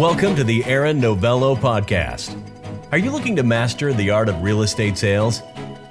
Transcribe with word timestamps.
Welcome 0.00 0.34
to 0.36 0.44
the 0.44 0.64
Aaron 0.64 0.98
Novello 0.98 1.54
Podcast. 1.54 2.34
Are 2.90 2.96
you 2.96 3.10
looking 3.10 3.36
to 3.36 3.42
master 3.42 3.92
the 3.92 4.08
art 4.08 4.30
of 4.30 4.42
real 4.42 4.62
estate 4.62 4.96
sales? 4.96 5.42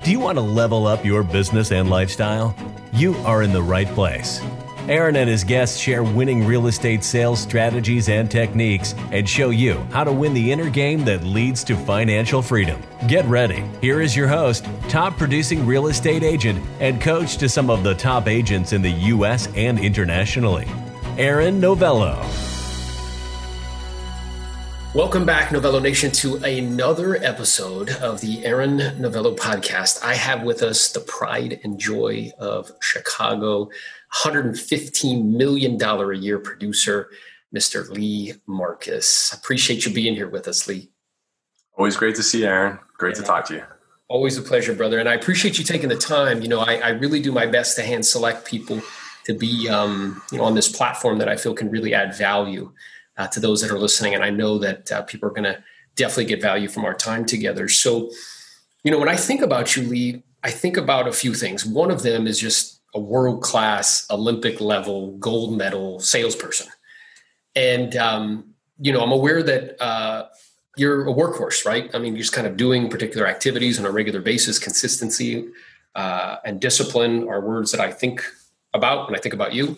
Do 0.03 0.09
you 0.09 0.19
want 0.19 0.39
to 0.39 0.41
level 0.41 0.87
up 0.87 1.05
your 1.05 1.21
business 1.21 1.71
and 1.71 1.91
lifestyle? 1.91 2.55
You 2.91 3.13
are 3.17 3.43
in 3.43 3.53
the 3.53 3.61
right 3.61 3.87
place. 3.89 4.41
Aaron 4.87 5.15
and 5.15 5.29
his 5.29 5.43
guests 5.43 5.77
share 5.77 6.01
winning 6.01 6.43
real 6.43 6.65
estate 6.65 7.03
sales 7.03 7.39
strategies 7.39 8.09
and 8.09 8.31
techniques 8.31 8.95
and 9.11 9.29
show 9.29 9.51
you 9.51 9.75
how 9.91 10.03
to 10.03 10.11
win 10.11 10.33
the 10.33 10.51
inner 10.51 10.71
game 10.71 11.05
that 11.05 11.23
leads 11.23 11.63
to 11.65 11.75
financial 11.75 12.41
freedom. 12.41 12.81
Get 13.05 13.25
ready. 13.25 13.63
Here 13.79 14.01
is 14.01 14.15
your 14.15 14.27
host, 14.27 14.65
top 14.87 15.19
producing 15.19 15.67
real 15.67 15.85
estate 15.85 16.23
agent 16.23 16.65
and 16.79 16.99
coach 16.99 17.37
to 17.37 17.47
some 17.47 17.69
of 17.69 17.83
the 17.83 17.93
top 17.93 18.27
agents 18.27 18.73
in 18.73 18.81
the 18.81 18.89
U.S. 18.89 19.47
and 19.55 19.77
internationally, 19.77 20.67
Aaron 21.19 21.59
Novello. 21.59 22.27
Welcome 24.95 25.23
back, 25.23 25.51
Novello 25.51 25.79
Nation, 25.79 26.09
to 26.13 26.37
another 26.37 27.17
episode 27.17 27.91
of 27.97 28.21
the 28.21 28.43
Aaron 28.43 28.77
Novello 28.99 29.35
podcast. 29.35 30.03
I 30.03 30.15
have 30.15 30.41
with 30.41 30.63
us 30.63 30.91
the 30.91 30.99
pride 31.01 31.59
and 31.63 31.79
joy 31.79 32.31
of 32.39 32.71
Chicago, 32.81 33.69
$115 34.15 35.25
million 35.25 35.79
a 35.79 36.13
year 36.15 36.39
producer, 36.39 37.11
Mr. 37.55 37.87
Leigh 37.87 38.33
Marcus. 38.47 39.31
Appreciate 39.31 39.85
you 39.85 39.93
being 39.93 40.15
here 40.15 40.27
with 40.27 40.47
us, 40.47 40.67
Leigh. 40.67 40.89
Always 41.77 41.95
great 41.95 42.15
to 42.15 42.23
see 42.23 42.39
you, 42.39 42.47
Aaron. 42.47 42.79
Great 42.97 43.15
yeah. 43.15 43.21
to 43.21 43.27
talk 43.27 43.45
to 43.49 43.53
you. 43.53 43.63
Always 44.07 44.39
a 44.39 44.41
pleasure, 44.41 44.73
brother. 44.73 44.97
And 44.97 45.07
I 45.07 45.13
appreciate 45.13 45.59
you 45.59 45.63
taking 45.63 45.89
the 45.89 45.97
time. 45.97 46.41
You 46.41 46.47
know, 46.47 46.61
I, 46.61 46.77
I 46.77 46.89
really 46.89 47.21
do 47.21 47.31
my 47.31 47.45
best 47.45 47.75
to 47.75 47.83
hand 47.83 48.07
select 48.07 48.43
people 48.43 48.81
to 49.25 49.35
be 49.35 49.69
um, 49.69 50.23
you 50.31 50.39
know, 50.39 50.45
on 50.45 50.55
this 50.55 50.67
platform 50.67 51.19
that 51.19 51.29
I 51.29 51.35
feel 51.35 51.53
can 51.53 51.69
really 51.69 51.93
add 51.93 52.15
value 52.15 52.73
uh, 53.19 53.27
to 53.27 53.39
those 53.39 53.61
that 53.61 53.69
are 53.69 53.77
listening. 53.77 54.15
And 54.15 54.23
I 54.23 54.31
know 54.31 54.57
that 54.57 54.91
uh, 54.91 55.01
people 55.03 55.27
are 55.27 55.33
going 55.33 55.43
to 55.43 55.61
definitely 55.95 56.25
get 56.25 56.41
value 56.41 56.69
from 56.69 56.85
our 56.85 56.93
time 56.93 57.25
together. 57.25 57.67
So, 57.67 58.09
you 58.83 58.91
know, 58.91 58.97
when 58.97 59.09
I 59.09 59.17
think 59.17 59.41
about 59.41 59.75
you, 59.75 59.83
Leigh, 59.83 60.23
I 60.41 60.49
think 60.49 60.77
about 60.77 61.07
a 61.07 61.11
few 61.11 61.33
things. 61.33 61.65
One 61.65 61.91
of 61.91 62.01
them 62.01 62.25
is 62.25 62.39
just 62.39 62.79
a 62.95 62.99
world 62.99 63.43
class, 63.43 64.07
Olympic 64.09 64.61
level, 64.61 65.17
gold 65.17 65.55
medal 65.57 65.99
salesperson. 65.99 66.67
And, 67.55 67.95
um, 67.97 68.55
you 68.79 68.93
know, 68.93 69.01
I'm 69.01 69.11
aware 69.11 69.43
that 69.43 69.83
uh, 69.83 70.29
you're 70.77 71.07
a 71.09 71.13
workhorse, 71.13 71.65
right? 71.65 71.93
I 71.93 71.99
mean, 71.99 72.13
you're 72.13 72.21
just 72.21 72.33
kind 72.33 72.47
of 72.47 72.55
doing 72.55 72.89
particular 72.89 73.27
activities 73.27 73.77
on 73.77 73.85
a 73.85 73.91
regular 73.91 74.21
basis. 74.21 74.57
Consistency 74.57 75.49
uh, 75.93 76.37
and 76.45 76.61
discipline 76.61 77.27
are 77.27 77.41
words 77.41 77.71
that 77.73 77.81
I 77.81 77.91
think 77.91 78.23
about 78.73 79.07
when 79.07 79.19
I 79.19 79.21
think 79.21 79.33
about 79.33 79.53
you. 79.53 79.77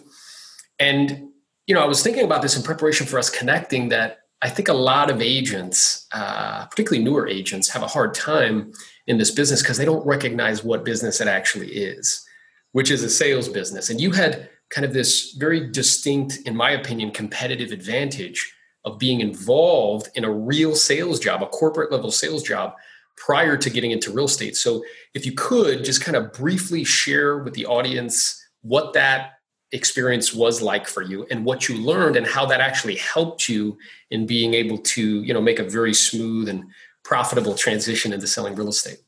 And 0.79 1.30
you 1.67 1.75
know, 1.75 1.81
I 1.81 1.85
was 1.85 2.03
thinking 2.03 2.23
about 2.23 2.41
this 2.41 2.57
in 2.57 2.63
preparation 2.63 3.05
for 3.07 3.19
us 3.19 3.29
connecting 3.29 3.89
that 3.89 4.19
I 4.41 4.49
think 4.49 4.67
a 4.67 4.73
lot 4.73 5.11
of 5.11 5.21
agents, 5.21 6.07
uh, 6.11 6.65
particularly 6.65 7.03
newer 7.03 7.27
agents, 7.27 7.69
have 7.69 7.83
a 7.83 7.87
hard 7.87 8.13
time 8.13 8.73
in 9.05 9.17
this 9.17 9.31
business 9.31 9.61
because 9.61 9.77
they 9.77 9.85
don't 9.85 10.05
recognize 10.05 10.63
what 10.63 10.83
business 10.83 11.21
it 11.21 11.27
actually 11.27 11.69
is, 11.69 12.25
which 12.71 12.89
is 12.89 13.03
a 13.03 13.09
sales 13.09 13.47
business. 13.47 13.89
And 13.89 14.01
you 14.01 14.11
had 14.11 14.49
kind 14.69 14.85
of 14.85 14.93
this 14.93 15.33
very 15.33 15.69
distinct, 15.69 16.39
in 16.45 16.55
my 16.55 16.71
opinion, 16.71 17.11
competitive 17.11 17.71
advantage 17.71 18.53
of 18.83 18.97
being 18.97 19.19
involved 19.19 20.09
in 20.15 20.23
a 20.23 20.31
real 20.31 20.75
sales 20.75 21.19
job, 21.19 21.43
a 21.43 21.47
corporate 21.47 21.91
level 21.91 22.09
sales 22.09 22.41
job 22.41 22.73
prior 23.15 23.55
to 23.57 23.69
getting 23.69 23.91
into 23.91 24.11
real 24.11 24.25
estate. 24.25 24.55
So 24.57 24.83
if 25.13 25.25
you 25.25 25.33
could 25.33 25.83
just 25.83 26.03
kind 26.03 26.17
of 26.17 26.33
briefly 26.33 26.83
share 26.83 27.37
with 27.37 27.53
the 27.53 27.67
audience 27.67 28.43
what 28.63 28.93
that 28.93 29.33
experience 29.71 30.33
was 30.33 30.61
like 30.61 30.87
for 30.87 31.01
you 31.01 31.25
and 31.31 31.45
what 31.45 31.69
you 31.69 31.75
learned 31.75 32.15
and 32.15 32.27
how 32.27 32.45
that 32.45 32.59
actually 32.59 32.95
helped 32.95 33.47
you 33.47 33.77
in 34.09 34.25
being 34.25 34.53
able 34.53 34.77
to 34.77 35.23
you 35.23 35.33
know 35.33 35.41
make 35.41 35.59
a 35.59 35.63
very 35.63 35.93
smooth 35.93 36.49
and 36.49 36.65
profitable 37.03 37.55
transition 37.55 38.13
into 38.13 38.27
selling 38.27 38.55
real 38.55 38.69
estate? 38.69 38.99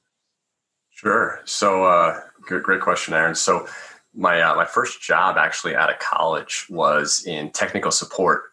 Sure. 0.90 1.41
So 1.46 1.85
uh, 1.85 2.22
great, 2.41 2.63
great 2.63 2.81
question 2.81 3.13
aaron. 3.13 3.35
So 3.35 3.68
my 4.16 4.41
uh, 4.41 4.56
my 4.56 4.66
first 4.66 5.01
job 5.01 5.38
actually 5.38 5.75
out 5.75 5.91
of 5.91 6.00
college 6.00 6.68
was 6.69 7.24
in 7.25 7.51
technical 7.51 7.91
support 7.91 8.44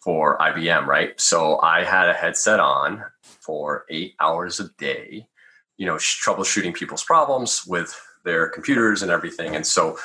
for 0.00 0.36
ibm 0.38 0.86
right? 0.86 1.20
So 1.20 1.60
i 1.60 1.84
had 1.84 2.08
a 2.08 2.14
headset 2.14 2.60
on 2.60 3.04
for 3.22 3.84
eight 3.88 4.14
hours 4.20 4.58
a 4.60 4.68
day 4.78 5.26
you 5.76 5.86
know 5.86 5.96
troubleshooting 5.96 6.74
people's 6.74 7.04
problems 7.04 7.64
with 7.66 7.94
their 8.24 8.48
computers 8.48 9.02
and 9.02 9.10
everything. 9.10 9.56
And 9.56 9.66
so 9.66 9.98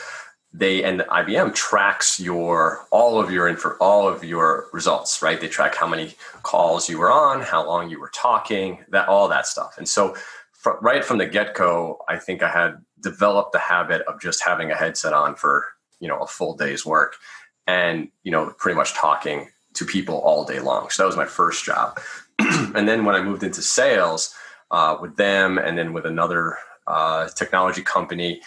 they 0.53 0.83
and 0.83 1.01
IBM 1.01 1.53
tracks 1.53 2.19
your 2.19 2.87
all 2.91 3.19
of 3.19 3.31
your 3.31 3.47
info, 3.47 3.75
all 3.79 4.07
of 4.07 4.23
your 4.23 4.67
results, 4.73 5.21
right? 5.21 5.39
They 5.39 5.47
track 5.47 5.75
how 5.75 5.87
many 5.87 6.15
calls 6.43 6.89
you 6.89 6.97
were 6.97 7.11
on, 7.11 7.41
how 7.41 7.65
long 7.65 7.89
you 7.89 7.99
were 7.99 8.11
talking, 8.13 8.79
that 8.89 9.07
all 9.07 9.27
that 9.27 9.45
stuff. 9.45 9.77
And 9.77 9.87
so, 9.87 10.15
right 10.81 11.03
from 11.03 11.17
the 11.17 11.25
get 11.25 11.53
go, 11.53 11.99
I 12.07 12.17
think 12.17 12.43
I 12.43 12.49
had 12.49 12.81
developed 13.01 13.51
the 13.51 13.59
habit 13.59 14.01
of 14.03 14.19
just 14.19 14.43
having 14.43 14.71
a 14.71 14.75
headset 14.75 15.13
on 15.13 15.35
for 15.35 15.65
you 15.99 16.07
know 16.07 16.19
a 16.19 16.27
full 16.27 16.55
day's 16.55 16.85
work, 16.85 17.17
and 17.67 18.09
you 18.23 18.31
know 18.31 18.53
pretty 18.57 18.75
much 18.75 18.93
talking 18.93 19.49
to 19.73 19.85
people 19.85 20.15
all 20.19 20.45
day 20.45 20.59
long. 20.59 20.89
So 20.89 21.03
that 21.03 21.07
was 21.07 21.17
my 21.17 21.25
first 21.25 21.65
job. 21.65 21.99
and 22.39 22.87
then 22.87 23.05
when 23.05 23.15
I 23.15 23.21
moved 23.21 23.43
into 23.43 23.61
sales 23.61 24.33
uh, 24.71 24.97
with 24.99 25.17
them, 25.17 25.57
and 25.57 25.77
then 25.77 25.93
with 25.93 26.05
another 26.05 26.57
uh, 26.87 27.27
technology 27.29 27.81
company 27.81 28.41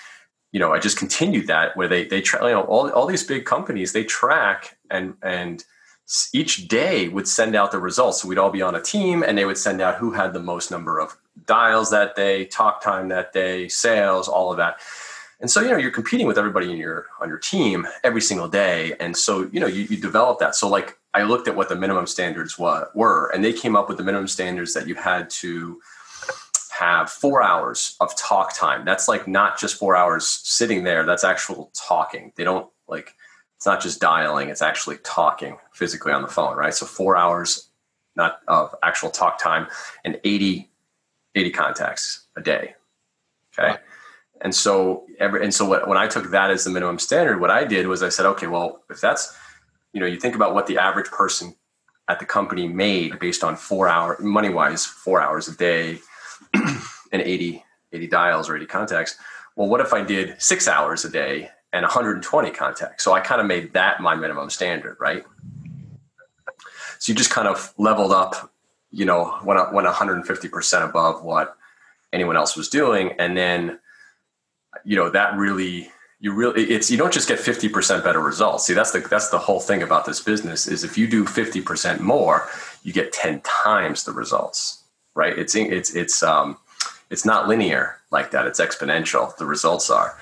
you 0.52 0.58
know, 0.58 0.72
I 0.72 0.78
just 0.78 0.98
continued 0.98 1.46
that 1.46 1.76
where 1.76 1.88
they 1.88 2.04
they 2.04 2.20
tra- 2.20 2.44
you 2.44 2.52
know 2.52 2.62
all 2.62 2.90
all 2.90 3.06
these 3.06 3.24
big 3.24 3.44
companies 3.44 3.92
they 3.92 4.04
track 4.04 4.76
and 4.90 5.14
and 5.22 5.64
each 6.32 6.66
day 6.66 7.08
would 7.08 7.28
send 7.28 7.54
out 7.54 7.70
the 7.70 7.78
results. 7.78 8.22
So 8.22 8.28
we'd 8.28 8.38
all 8.38 8.50
be 8.50 8.62
on 8.62 8.74
a 8.74 8.82
team 8.82 9.22
and 9.22 9.38
they 9.38 9.44
would 9.44 9.58
send 9.58 9.80
out 9.80 9.96
who 9.96 10.12
had 10.12 10.32
the 10.32 10.40
most 10.40 10.70
number 10.70 10.98
of 10.98 11.16
dials 11.46 11.90
that 11.90 12.16
day, 12.16 12.46
talk 12.46 12.82
time 12.82 13.08
that 13.08 13.32
day, 13.32 13.68
sales, 13.68 14.28
all 14.28 14.50
of 14.50 14.56
that. 14.56 14.80
And 15.40 15.50
so, 15.50 15.60
you 15.60 15.70
know, 15.70 15.76
you're 15.76 15.90
competing 15.90 16.26
with 16.26 16.36
everybody 16.36 16.70
in 16.70 16.76
your 16.76 17.06
on 17.20 17.28
your 17.28 17.38
team 17.38 17.86
every 18.02 18.20
single 18.20 18.48
day. 18.48 18.94
And 18.98 19.16
so, 19.16 19.48
you 19.52 19.60
know, 19.60 19.68
you, 19.68 19.84
you 19.84 19.96
develop 19.96 20.40
that. 20.40 20.54
So 20.54 20.68
like 20.68 20.98
I 21.14 21.22
looked 21.22 21.48
at 21.48 21.56
what 21.56 21.68
the 21.68 21.76
minimum 21.76 22.06
standards 22.06 22.58
were, 22.58 22.90
were 22.94 23.30
and 23.32 23.44
they 23.44 23.52
came 23.52 23.76
up 23.76 23.88
with 23.88 23.96
the 23.96 24.04
minimum 24.04 24.28
standards 24.28 24.74
that 24.74 24.86
you 24.86 24.96
had 24.96 25.30
to 25.30 25.80
have 26.80 27.10
four 27.10 27.42
hours 27.42 27.94
of 28.00 28.16
talk 28.16 28.56
time. 28.56 28.86
That's 28.86 29.06
like 29.06 29.28
not 29.28 29.58
just 29.58 29.76
four 29.76 29.94
hours 29.94 30.26
sitting 30.26 30.82
there, 30.82 31.04
that's 31.04 31.24
actual 31.24 31.70
talking. 31.74 32.32
They 32.36 32.44
don't 32.44 32.70
like, 32.88 33.14
it's 33.56 33.66
not 33.66 33.82
just 33.82 34.00
dialing, 34.00 34.48
it's 34.48 34.62
actually 34.62 34.96
talking 35.04 35.58
physically 35.74 36.10
on 36.10 36.22
the 36.22 36.28
phone, 36.28 36.56
right? 36.56 36.72
So 36.72 36.86
four 36.86 37.18
hours 37.18 37.68
not 38.16 38.40
of 38.48 38.74
actual 38.82 39.10
talk 39.10 39.38
time 39.38 39.66
and 40.06 40.18
80, 40.24 40.70
80 41.34 41.50
contacts 41.50 42.26
a 42.36 42.40
day. 42.40 42.74
Okay. 43.52 43.76
And 44.40 44.54
so 44.54 45.04
every, 45.18 45.44
and 45.44 45.52
so 45.52 45.66
what, 45.66 45.86
when 45.86 45.98
I 45.98 46.06
took 46.06 46.30
that 46.30 46.50
as 46.50 46.64
the 46.64 46.70
minimum 46.70 46.98
standard, 46.98 47.42
what 47.42 47.50
I 47.50 47.64
did 47.64 47.88
was 47.88 48.02
I 48.02 48.08
said, 48.08 48.24
okay, 48.24 48.46
well, 48.46 48.82
if 48.88 49.02
that's, 49.02 49.36
you 49.92 50.00
know, 50.00 50.06
you 50.06 50.18
think 50.18 50.34
about 50.34 50.54
what 50.54 50.66
the 50.66 50.78
average 50.78 51.10
person 51.10 51.54
at 52.08 52.20
the 52.20 52.24
company 52.24 52.66
made 52.66 53.18
based 53.18 53.44
on 53.44 53.54
four 53.54 53.86
hour 53.86 54.16
money 54.18 54.48
wise, 54.48 54.86
four 54.86 55.20
hours 55.20 55.46
a 55.46 55.54
day, 55.54 56.00
and 57.12 57.22
80, 57.22 57.64
80 57.92 58.06
dials 58.06 58.48
or 58.48 58.56
80 58.56 58.66
contacts. 58.66 59.16
Well, 59.56 59.68
what 59.68 59.80
if 59.80 59.92
I 59.92 60.02
did 60.02 60.40
six 60.40 60.68
hours 60.68 61.04
a 61.04 61.10
day 61.10 61.50
and 61.72 61.82
120 61.82 62.50
contacts? 62.50 63.04
So 63.04 63.12
I 63.12 63.20
kind 63.20 63.40
of 63.40 63.46
made 63.46 63.72
that 63.74 64.00
my 64.00 64.14
minimum 64.14 64.50
standard, 64.50 64.96
right? 65.00 65.24
So 66.98 67.12
you 67.12 67.16
just 67.16 67.30
kind 67.30 67.48
of 67.48 67.72
leveled 67.78 68.12
up, 68.12 68.52
you 68.90 69.04
know, 69.04 69.38
went, 69.44 69.72
went 69.72 69.88
150% 69.88 70.88
above 70.88 71.22
what 71.22 71.56
anyone 72.12 72.36
else 72.36 72.56
was 72.56 72.68
doing. 72.68 73.12
And 73.18 73.36
then, 73.36 73.78
you 74.84 74.96
know, 74.96 75.10
that 75.10 75.36
really, 75.36 75.90
you 76.20 76.32
really, 76.32 76.64
it's, 76.64 76.90
you 76.90 76.98
don't 76.98 77.12
just 77.12 77.28
get 77.28 77.38
50% 77.38 78.04
better 78.04 78.20
results. 78.20 78.66
See, 78.66 78.74
that's 78.74 78.90
the, 78.90 79.00
that's 79.00 79.30
the 79.30 79.38
whole 79.38 79.60
thing 79.60 79.82
about 79.82 80.04
this 80.04 80.20
business 80.20 80.66
is 80.66 80.84
if 80.84 80.98
you 80.98 81.06
do 81.06 81.24
50% 81.24 82.00
more, 82.00 82.48
you 82.82 82.92
get 82.92 83.12
10 83.12 83.40
times 83.40 84.04
the 84.04 84.12
results 84.12 84.79
right? 85.20 85.38
It's 85.38 85.54
it's 85.54 85.94
it's 85.94 86.22
um, 86.22 86.56
it's 87.10 87.26
not 87.26 87.46
linear 87.46 87.98
like 88.10 88.30
that. 88.30 88.46
It's 88.46 88.58
exponential. 88.58 89.36
The 89.36 89.44
results 89.44 89.90
are, 89.90 90.16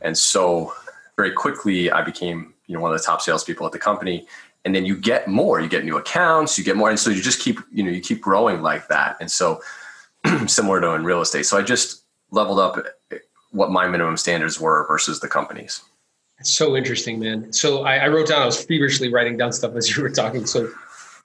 and 0.00 0.16
so 0.16 0.72
very 1.16 1.32
quickly 1.32 1.90
I 1.90 2.02
became 2.02 2.54
you 2.68 2.76
know 2.76 2.80
one 2.80 2.92
of 2.92 2.98
the 2.98 3.04
top 3.04 3.20
salespeople 3.20 3.66
at 3.66 3.72
the 3.72 3.80
company. 3.90 4.26
And 4.66 4.74
then 4.74 4.86
you 4.86 4.96
get 4.96 5.28
more. 5.28 5.60
You 5.60 5.68
get 5.68 5.84
new 5.84 5.98
accounts. 5.98 6.56
You 6.56 6.64
get 6.64 6.76
more, 6.76 6.88
and 6.88 6.98
so 6.98 7.10
you 7.10 7.20
just 7.20 7.40
keep 7.40 7.58
you 7.70 7.82
know 7.82 7.90
you 7.90 8.00
keep 8.00 8.20
growing 8.20 8.62
like 8.62 8.88
that. 8.88 9.16
And 9.20 9.30
so 9.30 9.60
similar 10.46 10.80
to 10.80 10.94
in 10.94 11.04
real 11.04 11.20
estate. 11.20 11.44
So 11.44 11.58
I 11.58 11.62
just 11.62 12.04
leveled 12.30 12.60
up 12.60 12.78
what 13.50 13.70
my 13.70 13.86
minimum 13.88 14.16
standards 14.16 14.58
were 14.60 14.86
versus 14.86 15.20
the 15.20 15.28
companies. 15.28 15.82
It's 16.38 16.50
so 16.50 16.76
interesting, 16.76 17.18
man. 17.20 17.52
So 17.52 17.82
I, 17.82 17.96
I, 17.96 18.08
wrote 18.08 18.28
down, 18.28 18.42
I 18.42 18.46
was 18.46 18.64
feverishly 18.64 19.12
writing 19.12 19.36
down 19.36 19.52
stuff 19.52 19.76
as 19.76 19.94
you 19.94 20.02
were 20.02 20.10
talking. 20.10 20.46
So 20.46 20.70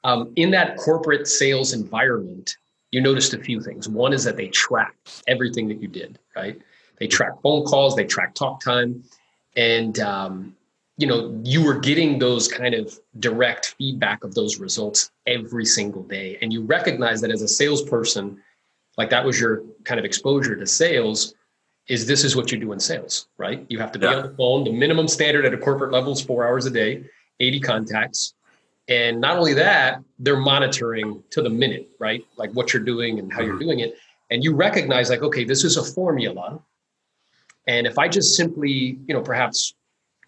um, 0.04 0.32
in 0.36 0.52
that 0.52 0.78
corporate 0.78 1.28
sales 1.28 1.74
environment, 1.74 2.58
you 2.92 3.02
noticed 3.02 3.34
a 3.34 3.40
few 3.40 3.62
things. 3.62 3.88
One 3.88 4.14
is 4.14 4.24
that 4.24 4.38
they 4.38 4.48
track 4.48 4.96
everything 5.28 5.68
that 5.68 5.82
you 5.82 5.88
did, 5.88 6.20
right? 6.36 6.60
They 7.00 7.08
track 7.08 7.42
phone 7.42 7.64
calls, 7.66 7.96
they 7.96 8.06
track 8.06 8.36
talk 8.36 8.62
time, 8.62 9.04
and 9.56 10.00
um, 10.00 10.56
you 11.00 11.08
know 11.08 11.42
you 11.44 11.64
were 11.64 11.80
getting 11.80 12.20
those 12.20 12.48
kind 12.48 12.76
of 12.76 13.00
direct 13.20 13.76
feedback 13.78 14.24
of 14.24 14.36
those 14.36 14.60
results 14.60 15.12
every 15.26 15.66
single 15.66 16.04
day 16.04 16.38
and 16.42 16.52
you 16.52 16.62
recognize 16.64 17.22
that 17.22 17.32
as 17.32 17.42
a 17.42 17.48
salesperson 17.48 18.42
like 18.98 19.10
that 19.10 19.26
was 19.26 19.40
your 19.40 19.64
kind 19.86 19.98
of 19.98 20.06
exposure 20.06 20.56
to 20.56 20.68
sales 20.68 21.34
is 21.88 22.06
this 22.06 22.24
is 22.24 22.36
what 22.36 22.52
you 22.52 22.60
do 22.60 22.74
in 22.74 22.80
sales 22.80 23.30
right 23.38 23.66
you 23.70 23.80
have 23.80 23.94
to 23.94 23.98
be 23.98 24.06
yeah. 24.06 24.16
on 24.16 24.24
the 24.24 24.36
phone 24.36 24.64
the 24.66 24.72
minimum 24.72 25.08
standard 25.08 25.46
at 25.46 25.54
a 25.54 25.58
corporate 25.58 25.92
level 25.92 26.12
is 26.12 26.22
four 26.22 26.46
hours 26.46 26.66
a 26.66 26.70
day 26.70 27.04
80 27.40 27.60
contacts 27.62 28.34
and 28.90 29.22
not 29.22 29.38
only 29.38 29.54
that 29.54 30.04
they're 30.20 30.36
monitoring 30.36 31.24
to 31.30 31.42
the 31.42 31.50
minute 31.50 31.90
right 32.00 32.26
like 32.38 32.52
what 32.52 32.74
you're 32.74 32.84
doing 32.84 33.20
and 33.20 33.32
how 33.32 33.40
mm-hmm. 33.40 33.50
you're 33.50 33.60
doing 33.60 33.80
it 33.80 33.96
and 34.30 34.44
you 34.44 34.54
recognize 34.54 35.10
like 35.10 35.22
okay 35.22 35.44
this 35.44 35.64
is 35.64 35.78
a 35.78 35.84
formula 35.84 36.60
and 37.68 37.88
if 37.88 37.98
i 37.98 38.08
just 38.08 38.36
simply 38.36 39.00
you 39.08 39.14
know 39.14 39.22
perhaps 39.22 39.76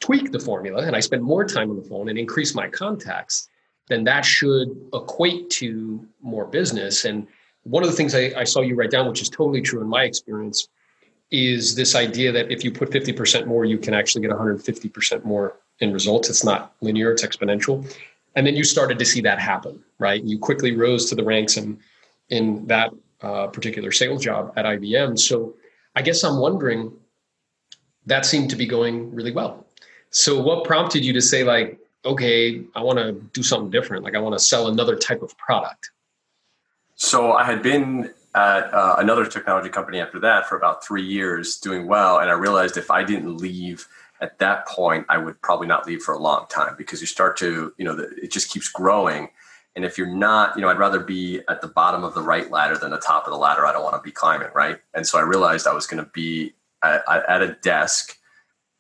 tweak 0.02 0.32
the 0.32 0.40
formula 0.40 0.84
and 0.86 0.96
I 0.96 1.00
spend 1.00 1.24
more 1.24 1.46
time 1.46 1.70
on 1.70 1.78
the 1.78 1.84
phone 1.84 2.10
and 2.10 2.18
increase 2.18 2.54
my 2.54 2.68
contacts, 2.68 3.48
then 3.88 4.04
that 4.04 4.26
should 4.26 4.70
equate 4.94 5.50
to 5.52 6.06
more 6.22 6.46
business. 6.46 7.06
And 7.06 7.28
one 7.64 7.84
of 7.84 7.90
the 7.90 7.96
things 7.96 8.14
I, 8.14 8.34
I, 8.36 8.44
saw 8.44 8.62
you 8.62 8.76
write 8.76 8.92
down, 8.92 9.08
which 9.08 9.22
is 9.22 9.30
totally 9.30 9.62
true 9.62 9.80
in 9.80 9.88
my 9.88 10.04
experience, 10.04 10.68
is 11.30 11.76
this 11.76 11.96
idea 11.96 12.32
that 12.32 12.52
if 12.52 12.64
you 12.64 12.72
put 12.72 12.90
50% 12.90 13.46
more, 13.46 13.64
you 13.64 13.78
can 13.78 13.94
actually 13.94 14.22
get 14.22 14.32
150% 14.32 15.24
more 15.24 15.56
in 15.80 15.94
results. 15.94 16.30
It's 16.30 16.44
not 16.44 16.74
linear, 16.82 17.12
it's 17.12 17.24
exponential. 17.24 17.86
And 18.36 18.48
then 18.48 18.56
you 18.56 18.64
started 18.64 18.98
to 19.00 19.06
see 19.06 19.22
that 19.22 19.40
happen, 19.40 19.84
right? 20.00 20.24
You 20.24 20.40
quickly 20.40 20.76
rose 20.76 21.10
to 21.10 21.16
the 21.16 21.24
ranks 21.24 21.58
in, 21.58 21.80
in 22.30 22.66
that 22.68 22.92
uh, 23.22 23.48
particular 23.48 23.92
sales 23.92 24.24
job 24.24 24.54
at 24.56 24.66
IBM. 24.66 25.20
So 25.20 25.56
I 25.96 26.02
guess 26.02 26.24
I'm 26.24 26.40
wondering, 26.40 26.94
that 28.06 28.26
seemed 28.26 28.50
to 28.52 28.56
be 28.56 28.66
going 28.66 29.14
really 29.14 29.32
well. 29.32 29.66
So 30.10 30.42
what 30.42 30.66
prompted 30.66 31.04
you 31.06 31.14
to 31.14 31.22
say 31.22 31.44
like, 31.44 31.80
okay, 32.06 32.64
I 32.76 32.82
want 32.82 33.00
to 33.00 33.14
do 33.34 33.44
something 33.44 33.70
different. 33.70 34.04
Like 34.04 34.16
I 34.16 34.20
want 34.20 34.34
to 34.34 34.44
sell 34.44 34.68
another 34.68 34.96
type 34.96 35.22
of 35.22 35.38
product. 35.38 35.92
So 36.96 37.34
I 37.34 37.44
had 37.44 37.62
been 37.62 38.14
at 38.34 38.74
uh, 38.74 38.96
another 38.98 39.26
technology 39.26 39.70
company 39.70 40.00
after 40.00 40.20
that 40.20 40.48
for 40.48 40.58
about 40.58 40.86
three 40.86 41.04
years 41.04 41.58
doing 41.58 41.88
well. 41.88 42.20
And 42.20 42.30
I 42.30 42.34
realized 42.34 42.78
if 42.78 42.90
I 42.90 43.04
didn't 43.04 43.38
leave 43.38 43.88
at 44.22 44.40
that 44.40 44.68
point, 44.68 45.06
I 45.10 45.18
would 45.18 45.42
probably 45.42 45.68
not 45.68 45.88
leave 45.88 46.02
for 46.02 46.14
a 46.14 46.20
long 46.20 46.46
time 46.48 46.76
because 46.78 47.02
you 47.02 47.08
start 47.08 47.38
to, 47.38 47.74
you 47.78 47.86
know, 47.86 47.98
it 48.22 48.32
just 48.32 48.52
keeps 48.52 48.70
growing. 48.70 49.30
And 49.76 49.84
if 49.84 49.98
you're 49.98 50.08
not, 50.08 50.56
you 50.56 50.62
know, 50.62 50.70
I'd 50.70 50.78
rather 50.78 51.00
be 51.00 51.42
at 51.50 51.62
the 51.62 51.68
bottom 51.68 52.04
of 52.04 52.14
the 52.14 52.22
right 52.22 52.50
ladder 52.52 52.78
than 52.78 52.92
the 52.92 52.98
top 52.98 53.26
of 53.26 53.32
the 53.32 53.40
ladder. 53.40 53.66
I 53.66 53.72
don't 53.72 53.84
want 53.84 53.96
to 53.96 54.02
be 54.02 54.12
climbing, 54.12 54.50
right? 54.54 54.80
And 54.94 55.08
so 55.08 55.18
I 55.18 55.22
realized 55.22 55.66
I 55.66 55.74
was 55.74 55.88
going 55.88 56.04
to 56.04 56.10
be 56.12 56.54
at, 56.84 57.04
at 57.08 57.42
a 57.42 57.58
desk 57.62 58.18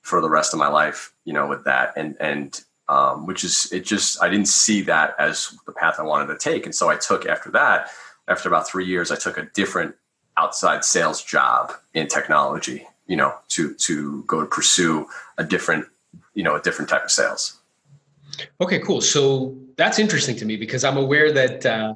for 0.01 0.21
the 0.21 0.29
rest 0.29 0.53
of 0.53 0.59
my 0.59 0.67
life, 0.67 1.13
you 1.25 1.33
know, 1.33 1.47
with 1.47 1.63
that. 1.65 1.93
And, 1.95 2.17
and, 2.19 2.61
um, 2.87 3.25
which 3.25 3.43
is, 3.43 3.71
it 3.71 3.85
just, 3.85 4.21
I 4.21 4.29
didn't 4.29 4.49
see 4.49 4.81
that 4.81 5.15
as 5.17 5.55
the 5.65 5.71
path 5.71 5.95
I 5.97 6.03
wanted 6.03 6.27
to 6.27 6.37
take. 6.37 6.65
And 6.65 6.75
so 6.75 6.89
I 6.89 6.97
took 6.97 7.25
after 7.25 7.49
that, 7.51 7.89
after 8.27 8.49
about 8.49 8.67
three 8.67 8.85
years, 8.85 9.11
I 9.11 9.15
took 9.15 9.37
a 9.37 9.49
different 9.53 9.95
outside 10.37 10.83
sales 10.83 11.23
job 11.23 11.73
in 11.93 12.07
technology, 12.07 12.85
you 13.11 13.17
know, 13.17 13.31
to, 13.55 13.73
to 13.87 14.23
go 14.23 14.37
to 14.39 14.47
pursue 14.57 15.05
a 15.37 15.43
different, 15.43 15.83
you 16.33 16.43
know, 16.45 16.55
a 16.55 16.61
different 16.61 16.89
type 16.89 17.03
of 17.03 17.11
sales. 17.11 17.59
Okay, 18.63 18.79
cool. 18.79 19.01
So 19.01 19.57
that's 19.75 19.99
interesting 19.99 20.37
to 20.37 20.45
me 20.45 20.55
because 20.55 20.83
I'm 20.87 20.95
aware 21.05 21.29
that, 21.33 21.65
uh, 21.65 21.93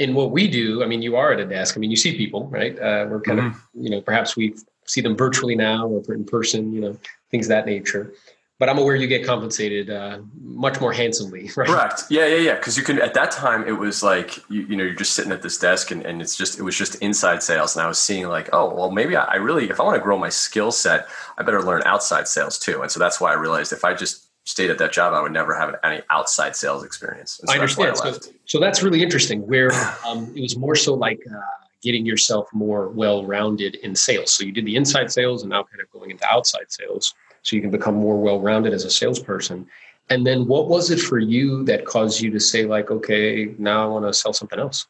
in 0.00 0.14
what 0.14 0.30
we 0.32 0.48
do, 0.48 0.82
I 0.82 0.86
mean, 0.86 1.02
you 1.02 1.14
are 1.14 1.30
at 1.34 1.40
a 1.40 1.44
desk. 1.44 1.76
I 1.76 1.78
mean, 1.78 1.92
you 1.94 1.96
see 1.96 2.16
people, 2.16 2.48
right? 2.48 2.74
Uh, 2.76 3.06
we're 3.08 3.20
kind 3.20 3.38
mm-hmm. 3.38 3.48
of, 3.48 3.84
you 3.84 3.90
know, 3.90 4.00
perhaps 4.00 4.30
we 4.34 4.54
see 4.86 5.02
them 5.02 5.14
virtually 5.16 5.54
now 5.54 5.86
or 5.86 6.14
in 6.14 6.24
person, 6.24 6.72
you 6.72 6.80
know, 6.80 6.98
things 7.30 7.46
that 7.48 7.64
nature. 7.66 8.12
But 8.60 8.68
I'm 8.68 8.76
aware 8.76 8.94
you 8.94 9.06
get 9.06 9.24
compensated 9.24 9.88
uh, 9.88 10.18
much 10.38 10.82
more 10.82 10.92
handsomely, 10.92 11.50
right? 11.56 11.66
Correct. 11.66 12.02
Yeah, 12.10 12.26
yeah, 12.26 12.36
yeah. 12.36 12.54
Because 12.56 12.76
you 12.76 12.84
can 12.84 13.00
at 13.00 13.14
that 13.14 13.30
time 13.30 13.66
it 13.66 13.72
was 13.72 14.02
like 14.02 14.36
you, 14.50 14.60
you 14.66 14.76
know 14.76 14.84
you're 14.84 14.94
just 14.94 15.14
sitting 15.14 15.32
at 15.32 15.40
this 15.40 15.56
desk 15.56 15.90
and, 15.90 16.04
and 16.04 16.20
it's 16.20 16.36
just 16.36 16.58
it 16.58 16.62
was 16.62 16.76
just 16.76 16.96
inside 16.96 17.42
sales, 17.42 17.74
and 17.74 17.82
I 17.82 17.88
was 17.88 17.98
seeing 17.98 18.28
like 18.28 18.50
oh 18.52 18.72
well 18.74 18.90
maybe 18.90 19.16
I, 19.16 19.24
I 19.24 19.36
really 19.36 19.70
if 19.70 19.80
I 19.80 19.84
want 19.84 19.96
to 19.96 20.02
grow 20.02 20.18
my 20.18 20.28
skill 20.28 20.70
set 20.72 21.08
I 21.38 21.42
better 21.42 21.62
learn 21.62 21.82
outside 21.86 22.28
sales 22.28 22.58
too, 22.58 22.82
and 22.82 22.90
so 22.90 23.00
that's 23.00 23.18
why 23.18 23.30
I 23.32 23.34
realized 23.34 23.72
if 23.72 23.82
I 23.82 23.94
just 23.94 24.26
stayed 24.44 24.68
at 24.68 24.76
that 24.76 24.92
job 24.92 25.14
I 25.14 25.22
would 25.22 25.32
never 25.32 25.58
have 25.58 25.76
any 25.82 26.02
outside 26.10 26.54
sales 26.54 26.84
experience. 26.84 27.40
So 27.42 27.50
I 27.50 27.54
understand. 27.54 27.92
I 27.92 28.12
so, 28.12 28.18
so, 28.44 28.60
that's 28.60 28.82
really 28.82 29.02
interesting. 29.02 29.46
Where 29.46 29.72
um, 30.06 30.30
it 30.36 30.42
was 30.42 30.56
more 30.56 30.76
so 30.76 30.94
like. 30.94 31.20
Uh, 31.26 31.40
getting 31.82 32.04
yourself 32.04 32.46
more 32.52 32.90
well 32.90 33.24
rounded 33.24 33.74
in 33.76 33.94
sales. 33.94 34.30
So 34.30 34.44
you 34.44 34.52
did 34.52 34.66
the 34.66 34.76
inside 34.76 35.10
sales 35.10 35.42
and 35.42 35.48
now 35.48 35.62
kind 35.62 35.80
of 35.80 35.90
going 35.90 36.10
into 36.10 36.26
outside 36.30 36.70
sales 36.70 37.14
so 37.42 37.56
you 37.56 37.62
can 37.62 37.70
become 37.70 37.94
more 37.94 38.20
well 38.20 38.40
rounded 38.40 38.72
as 38.72 38.84
a 38.84 38.90
salesperson. 38.90 39.66
And 40.08 40.26
then 40.26 40.46
what 40.46 40.68
was 40.68 40.90
it 40.90 40.98
for 40.98 41.18
you 41.18 41.64
that 41.64 41.84
caused 41.84 42.20
you 42.20 42.30
to 42.32 42.40
say, 42.40 42.64
like, 42.64 42.90
okay, 42.90 43.54
now 43.58 43.84
I 43.84 43.86
want 43.86 44.06
to 44.06 44.12
sell 44.12 44.32
something 44.32 44.58
else? 44.58 44.86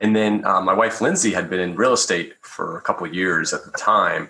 And 0.00 0.16
then 0.16 0.44
uh, 0.44 0.60
my 0.60 0.72
wife 0.72 1.00
Lindsay 1.00 1.32
had 1.32 1.48
been 1.48 1.60
in 1.60 1.76
real 1.76 1.92
estate 1.92 2.34
for 2.40 2.76
a 2.76 2.80
couple 2.80 3.06
years 3.06 3.52
at 3.52 3.64
the 3.64 3.70
time, 3.72 4.28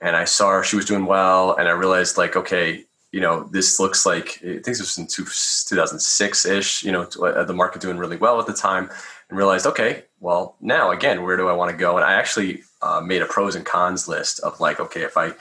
and 0.00 0.14
I 0.14 0.24
saw 0.24 0.50
her; 0.50 0.62
she 0.62 0.76
was 0.76 0.84
doing 0.84 1.06
well, 1.06 1.56
and 1.56 1.68
I 1.68 1.72
realized, 1.72 2.18
like, 2.18 2.36
okay, 2.36 2.84
you 3.12 3.20
know, 3.20 3.44
this 3.44 3.80
looks 3.80 4.04
like 4.04 4.38
I 4.42 4.60
think 4.60 4.64
this 4.64 4.80
was 4.80 4.98
in 4.98 5.06
2006 5.06 6.44
ish. 6.44 6.82
You 6.84 6.92
know, 6.92 7.08
uh, 7.22 7.44
the 7.44 7.54
market 7.54 7.80
doing 7.80 7.96
really 7.96 8.18
well 8.18 8.38
at 8.38 8.46
the 8.46 8.52
time, 8.52 8.90
and 9.28 9.38
realized, 9.38 9.66
okay, 9.66 10.04
well, 10.20 10.56
now 10.60 10.90
again, 10.90 11.22
where 11.22 11.36
do 11.36 11.48
I 11.48 11.54
want 11.54 11.70
to 11.70 11.76
go? 11.76 11.96
And 11.96 12.04
I 12.04 12.12
actually 12.12 12.62
uh, 12.82 13.00
made 13.00 13.22
a 13.22 13.26
pros 13.26 13.54
and 13.54 13.64
cons 13.64 14.06
list 14.06 14.40
of 14.40 14.60
like, 14.60 14.80
okay, 14.80 15.02
if 15.02 15.16
I 15.16 15.32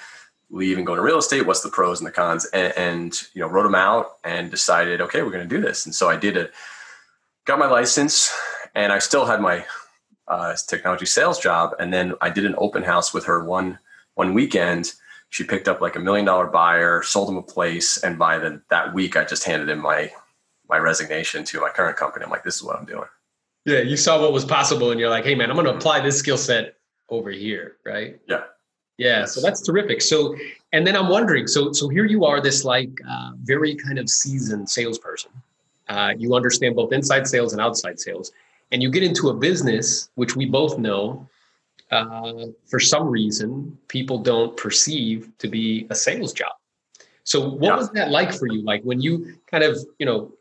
leave 0.50 0.78
and 0.78 0.86
go 0.86 0.94
into 0.94 1.04
real 1.04 1.18
estate, 1.18 1.46
what's 1.46 1.62
the 1.62 1.70
pros 1.70 2.00
and 2.00 2.08
the 2.08 2.12
cons? 2.12 2.46
And, 2.54 2.74
and 2.78 3.22
you 3.34 3.42
know, 3.42 3.48
wrote 3.48 3.64
them 3.64 3.76
out 3.76 4.18
and 4.24 4.52
decided, 4.52 5.02
okay, 5.02 5.22
we're 5.22 5.32
going 5.32 5.48
to 5.48 5.56
do 5.56 5.62
this. 5.62 5.86
And 5.86 5.94
so 5.94 6.10
I 6.10 6.16
did 6.16 6.38
it, 6.38 6.54
got 7.46 7.60
my 7.60 7.68
license, 7.68 8.32
and 8.74 8.94
I 8.94 9.00
still 9.00 9.26
had 9.26 9.42
my 9.42 9.66
uh, 10.28 10.56
technology 10.68 11.06
sales 11.06 11.40
job. 11.40 11.72
And 11.80 11.94
then 11.94 12.14
I 12.22 12.30
did 12.30 12.46
an 12.46 12.56
open 12.58 12.84
house 12.84 13.14
with 13.14 13.26
her 13.26 13.44
one 13.44 13.80
one 14.16 14.34
weekend. 14.34 14.94
She 15.30 15.44
picked 15.44 15.68
up 15.68 15.82
like 15.82 15.96
a 15.96 16.00
million 16.00 16.26
dollar 16.26 16.48
buyer, 16.48 17.04
sold 17.04 17.30
him 17.30 17.38
a 17.38 17.44
place, 17.44 17.98
and 17.98 18.18
by 18.18 18.38
the, 18.38 18.62
that 18.70 18.94
week, 18.94 19.18
I 19.18 19.26
just 19.26 19.44
handed 19.44 19.70
in 19.70 19.80
my 19.80 20.12
my 20.70 20.78
resignation 20.78 21.44
to 21.46 21.62
my 21.62 21.70
current 21.70 21.98
company. 21.98 22.26
I'm 22.26 22.32
like, 22.32 22.44
this 22.44 22.56
is 22.56 22.64
what 22.64 22.78
I'm 22.78 22.86
doing. 22.86 23.08
Yeah, 23.66 23.80
you 23.80 23.98
saw 23.98 24.22
what 24.22 24.32
was 24.32 24.46
possible, 24.46 24.92
and 24.92 25.00
you're 25.00 25.10
like, 25.10 25.26
hey, 25.26 25.36
man, 25.36 25.50
I'm 25.50 25.56
going 25.56 25.68
to 25.68 25.76
apply 25.76 26.00
this 26.00 26.18
skill 26.18 26.38
set 26.38 26.78
over 27.10 27.32
here, 27.32 27.78
right? 27.86 28.20
Yeah. 28.28 28.44
Yeah, 28.98 29.26
so 29.26 29.42
that's 29.42 29.62
terrific. 29.62 30.02
So, 30.02 30.36
and 30.72 30.88
then 30.88 30.96
I'm 30.96 31.10
wondering, 31.10 31.48
so 31.48 31.74
so 31.74 31.90
here 31.90 32.06
you 32.06 32.24
are, 32.26 32.40
this 32.40 32.64
like 32.64 32.90
uh, 33.08 33.32
very 33.44 33.76
kind 33.76 34.00
of 34.00 34.10
seasoned 34.10 34.70
salesperson. 34.70 35.32
Uh, 35.90 36.14
you 36.18 36.34
understand 36.34 36.76
both 36.76 36.94
inside 36.94 37.28
sales 37.28 37.52
and 37.52 37.62
outside 37.62 38.00
sales, 38.00 38.32
and 38.72 38.82
you 38.82 38.90
get 38.90 39.04
into 39.04 39.30
a 39.30 39.34
business 39.34 40.10
which 40.16 40.36
we 40.36 40.46
both 40.46 40.78
know, 40.78 41.28
uh, 41.92 42.46
for 42.66 42.80
some 42.80 43.08
reason, 43.08 43.78
people 43.90 44.18
don't 44.18 44.56
perceive 44.56 45.30
to 45.40 45.48
be 45.48 45.88
a 45.90 45.96
sales 45.96 46.32
job. 46.32 46.54
So, 47.26 47.50
what 47.50 47.64
yeah. 47.64 47.76
was 47.76 47.90
that 47.92 48.12
like 48.12 48.34
for 48.34 48.48
you? 48.48 48.62
Like 48.62 48.82
when 48.84 49.02
you 49.02 49.38
kind 49.52 49.64
of 49.64 49.78
you 50.00 50.06
know 50.06 50.32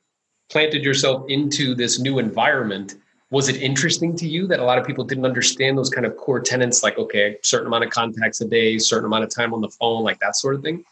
planted 0.49 0.85
yourself 0.85 1.25
into 1.29 1.75
this 1.75 1.99
new 1.99 2.21
environment 2.21 2.95
was 3.35 3.49
it 3.49 3.61
interesting 3.61 4.15
to 4.15 4.29
you 4.29 4.47
that 4.47 4.61
a 4.61 4.65
lot 4.65 4.79
of 4.79 4.87
people 4.87 5.03
didn't 5.03 5.27
understand 5.27 5.77
those 5.77 5.91
kind 5.91 6.07
of 6.07 6.17
core 6.17 6.41
tenets 6.41 6.85
like 6.85 6.97
okay 6.97 7.37
certain 7.43 7.67
amount 7.67 7.83
of 7.83 7.91
contacts 7.91 8.41
a 8.41 8.45
day 8.45 8.79
certain 8.79 9.07
amount 9.07 9.25
of 9.25 9.35
time 9.35 9.53
on 9.53 9.61
the 9.61 9.69
phone 9.69 10.05
like 10.05 10.21
that 10.21 10.37
sort 10.37 10.55
of 10.55 10.63
thing? 10.63 10.85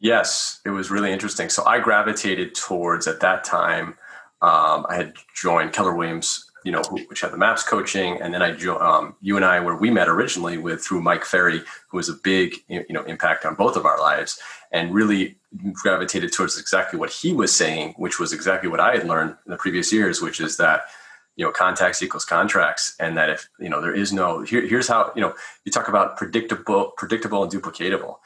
Yes 0.00 0.60
it 0.64 0.70
was 0.70 0.90
really 0.90 1.12
interesting. 1.12 1.50
So 1.50 1.64
i 1.66 1.78
gravitated 1.78 2.54
towards 2.54 3.06
at 3.06 3.20
that 3.20 3.44
time 3.44 3.88
um, 4.40 4.86
i 4.88 4.94
had 4.96 5.12
joined 5.34 5.72
keller 5.72 5.94
williams 5.94 6.48
you 6.64 6.72
know, 6.72 6.82
which 7.08 7.20
had 7.20 7.32
the 7.32 7.38
maps 7.38 7.62
coaching, 7.62 8.20
and 8.20 8.34
then 8.34 8.42
I, 8.42 8.50
um, 8.76 9.14
you 9.22 9.36
and 9.36 9.44
I, 9.44 9.60
where 9.60 9.76
we 9.76 9.90
met 9.90 10.08
originally 10.08 10.58
with 10.58 10.82
through 10.82 11.00
Mike 11.00 11.24
Ferry, 11.24 11.62
who 11.88 11.96
was 11.96 12.08
a 12.08 12.14
big, 12.14 12.56
you 12.68 12.84
know, 12.90 13.04
impact 13.04 13.46
on 13.46 13.54
both 13.54 13.76
of 13.76 13.86
our 13.86 13.98
lives, 13.98 14.38
and 14.72 14.94
really 14.94 15.38
gravitated 15.72 16.32
towards 16.32 16.58
exactly 16.58 16.98
what 16.98 17.10
he 17.10 17.32
was 17.32 17.54
saying, 17.54 17.94
which 17.96 18.18
was 18.18 18.32
exactly 18.32 18.68
what 18.68 18.80
I 18.80 18.96
had 18.96 19.06
learned 19.06 19.36
in 19.46 19.50
the 19.50 19.56
previous 19.56 19.92
years, 19.92 20.20
which 20.20 20.40
is 20.40 20.56
that 20.58 20.82
you 21.36 21.44
know 21.44 21.52
contacts 21.52 22.02
equals 22.02 22.24
contracts 22.24 22.94
and 22.98 23.16
that 23.16 23.30
if 23.30 23.48
you 23.58 23.68
know 23.68 23.80
there 23.80 23.94
is 23.94 24.12
no 24.12 24.42
here, 24.42 24.66
here's 24.66 24.88
how 24.88 25.12
you 25.14 25.22
know 25.22 25.34
you 25.64 25.72
talk 25.72 25.88
about 25.88 26.16
predictable 26.16 26.92
predictable 26.96 27.42
and 27.42 27.52
duplicatable. 27.52 28.16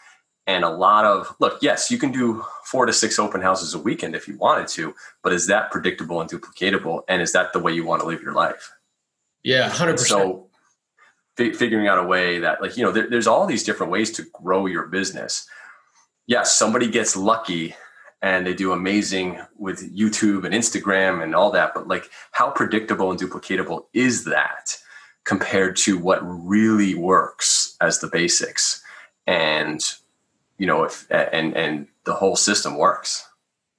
And 0.46 0.64
a 0.64 0.70
lot 0.70 1.04
of 1.04 1.36
look 1.38 1.62
yes 1.62 1.90
you 1.90 1.98
can 1.98 2.10
do 2.10 2.44
four 2.64 2.86
to 2.86 2.92
six 2.92 3.18
open 3.18 3.42
houses 3.42 3.74
a 3.74 3.78
weekend 3.78 4.16
if 4.16 4.26
you 4.26 4.36
wanted 4.38 4.66
to 4.68 4.94
but 5.22 5.32
is 5.32 5.46
that 5.46 5.70
predictable 5.70 6.20
and 6.20 6.28
duplicatable? 6.28 7.02
And 7.06 7.22
is 7.22 7.32
that 7.32 7.52
the 7.52 7.60
way 7.60 7.72
you 7.72 7.84
want 7.84 8.00
to 8.00 8.08
live 8.08 8.22
your 8.22 8.32
life? 8.32 8.72
Yeah 9.44 9.70
100% 9.70 9.98
so 9.98 10.48
figuring 11.36 11.88
out 11.88 11.98
a 11.98 12.02
way 12.02 12.38
that 12.38 12.60
like 12.62 12.76
you 12.76 12.82
know 12.82 12.90
there, 12.90 13.08
there's 13.08 13.26
all 13.26 13.46
these 13.46 13.62
different 13.62 13.92
ways 13.92 14.10
to 14.12 14.24
grow 14.32 14.66
your 14.66 14.86
business 14.86 15.46
yes 16.26 16.56
somebody 16.56 16.88
gets 16.88 17.16
lucky 17.16 17.74
and 18.20 18.46
they 18.46 18.54
do 18.54 18.72
amazing 18.72 19.40
with 19.56 19.94
youtube 19.96 20.44
and 20.44 20.54
instagram 20.54 21.22
and 21.22 21.34
all 21.34 21.50
that 21.50 21.72
but 21.74 21.88
like 21.88 22.10
how 22.32 22.50
predictable 22.50 23.10
and 23.10 23.20
duplicatable 23.20 23.86
is 23.92 24.24
that 24.24 24.76
compared 25.24 25.76
to 25.76 25.98
what 25.98 26.20
really 26.22 26.94
works 26.94 27.76
as 27.80 28.00
the 28.00 28.08
basics 28.08 28.82
and 29.26 29.94
you 30.62 30.66
know, 30.66 30.84
if 30.84 31.10
and 31.10 31.56
and 31.56 31.88
the 32.04 32.14
whole 32.14 32.36
system 32.36 32.78
works. 32.78 33.28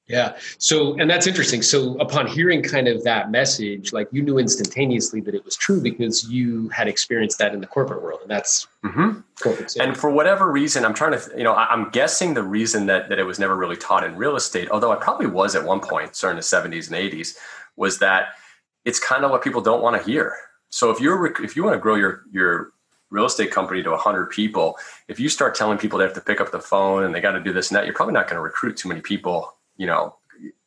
Yeah. 0.07 0.35
So, 0.57 0.99
and 0.99 1.09
that's 1.09 1.27
interesting. 1.27 1.61
So, 1.61 1.95
upon 1.99 2.27
hearing 2.27 2.61
kind 2.61 2.89
of 2.89 3.03
that 3.05 3.31
message, 3.31 3.93
like 3.93 4.09
you 4.11 4.21
knew 4.21 4.37
instantaneously 4.37 5.21
that 5.21 5.33
it 5.33 5.45
was 5.45 5.55
true 5.55 5.79
because 5.79 6.29
you 6.29 6.67
had 6.69 6.89
experienced 6.89 7.37
that 7.37 7.53
in 7.53 7.61
the 7.61 7.67
corporate 7.67 8.03
world, 8.03 8.19
and 8.21 8.29
that's 8.29 8.67
mm-hmm. 8.83 9.21
corporate. 9.41 9.73
And 9.79 9.95
for 9.95 10.09
whatever 10.09 10.51
reason, 10.51 10.83
I'm 10.83 10.93
trying 10.93 11.13
to, 11.17 11.37
you 11.37 11.43
know, 11.43 11.55
I'm 11.55 11.89
guessing 11.91 12.33
the 12.33 12.43
reason 12.43 12.87
that 12.87 13.07
that 13.09 13.17
it 13.17 13.23
was 13.23 13.39
never 13.39 13.55
really 13.55 13.77
taught 13.77 14.03
in 14.03 14.17
real 14.17 14.35
estate, 14.35 14.69
although 14.71 14.91
it 14.91 14.99
probably 14.99 15.27
was 15.27 15.55
at 15.55 15.63
one 15.63 15.79
point, 15.79 16.15
starting 16.17 16.35
the 16.35 16.41
70s 16.41 16.91
and 16.91 16.97
80s, 16.97 17.37
was 17.77 17.99
that 17.99 18.33
it's 18.83 18.99
kind 18.99 19.23
of 19.23 19.31
what 19.31 19.41
people 19.41 19.61
don't 19.61 19.81
want 19.81 19.95
to 19.95 20.03
hear. 20.03 20.35
So, 20.69 20.91
if 20.91 20.99
you're 20.99 21.27
if 21.41 21.55
you 21.55 21.63
want 21.63 21.75
to 21.75 21.79
grow 21.79 21.95
your 21.95 22.23
your 22.29 22.73
real 23.09 23.25
estate 23.25 23.51
company 23.51 23.81
to 23.83 23.91
100 23.91 24.31
people, 24.31 24.77
if 25.07 25.17
you 25.17 25.29
start 25.29 25.55
telling 25.55 25.77
people 25.77 25.99
they 25.99 26.03
have 26.03 26.15
to 26.15 26.21
pick 26.21 26.41
up 26.41 26.51
the 26.51 26.59
phone 26.59 27.03
and 27.05 27.15
they 27.15 27.21
got 27.21 27.33
to 27.33 27.39
do 27.39 27.53
this 27.53 27.69
and 27.69 27.77
that, 27.77 27.85
you're 27.85 27.93
probably 27.93 28.13
not 28.13 28.27
going 28.27 28.35
to 28.35 28.41
recruit 28.41 28.75
too 28.75 28.89
many 28.89 28.99
people 28.99 29.55
you 29.77 29.85
know 29.85 30.15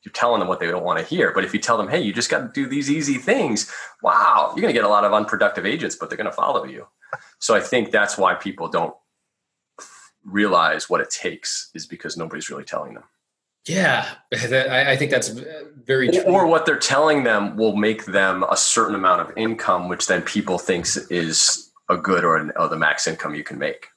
you're 0.02 0.12
telling 0.12 0.38
them 0.38 0.48
what 0.48 0.60
they 0.60 0.66
don't 0.66 0.84
want 0.84 0.98
to 0.98 1.04
hear 1.04 1.32
but 1.32 1.44
if 1.44 1.52
you 1.52 1.60
tell 1.60 1.76
them 1.76 1.88
hey 1.88 2.00
you 2.00 2.12
just 2.12 2.30
got 2.30 2.38
to 2.38 2.50
do 2.52 2.68
these 2.68 2.90
easy 2.90 3.18
things 3.18 3.70
wow 4.02 4.52
you're 4.54 4.62
going 4.62 4.72
to 4.72 4.78
get 4.78 4.84
a 4.84 4.88
lot 4.88 5.04
of 5.04 5.12
unproductive 5.12 5.66
agents 5.66 5.96
but 5.96 6.08
they're 6.08 6.16
going 6.16 6.30
to 6.30 6.32
follow 6.32 6.64
you. 6.64 6.86
So 7.38 7.54
i 7.54 7.60
think 7.60 7.90
that's 7.90 8.16
why 8.16 8.34
people 8.34 8.68
don't 8.68 8.94
realize 10.24 10.90
what 10.90 11.00
it 11.00 11.10
takes 11.10 11.70
is 11.74 11.86
because 11.86 12.16
nobody's 12.16 12.50
really 12.50 12.64
telling 12.64 12.94
them. 12.94 13.04
Yeah 13.66 14.08
i 14.32 14.96
think 14.96 15.10
that's 15.10 15.28
very 15.28 16.08
true. 16.08 16.22
or 16.22 16.46
what 16.46 16.66
they're 16.66 16.78
telling 16.78 17.24
them 17.24 17.56
will 17.56 17.76
make 17.76 18.04
them 18.04 18.44
a 18.50 18.56
certain 18.56 18.94
amount 18.94 19.20
of 19.20 19.36
income 19.36 19.88
which 19.88 20.06
then 20.06 20.22
people 20.22 20.58
thinks 20.58 20.96
is 21.08 21.72
a 21.88 21.96
good 21.96 22.24
or, 22.24 22.36
an, 22.36 22.52
or 22.56 22.68
the 22.68 22.76
max 22.76 23.06
income 23.06 23.34
you 23.34 23.44
can 23.44 23.58
make 23.58 23.88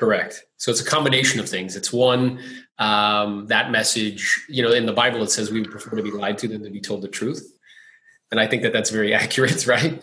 correct 0.00 0.44
so 0.56 0.70
it's 0.70 0.80
a 0.80 0.84
combination 0.84 1.38
of 1.38 1.48
things 1.48 1.76
it's 1.76 1.92
one 1.92 2.40
um, 2.80 3.46
that 3.48 3.70
message, 3.70 4.46
you 4.48 4.62
know, 4.62 4.72
in 4.72 4.86
the 4.86 4.92
Bible 4.92 5.22
it 5.22 5.30
says 5.30 5.50
we 5.50 5.60
would 5.60 5.70
prefer 5.70 5.96
to 5.96 6.02
be 6.02 6.10
lied 6.10 6.38
to 6.38 6.48
than 6.48 6.64
to 6.64 6.70
be 6.70 6.80
told 6.80 7.02
the 7.02 7.08
truth, 7.08 7.46
and 8.30 8.40
I 8.40 8.46
think 8.46 8.62
that 8.62 8.72
that's 8.72 8.90
very 8.90 9.14
accurate, 9.22 9.66
right? 9.66 10.02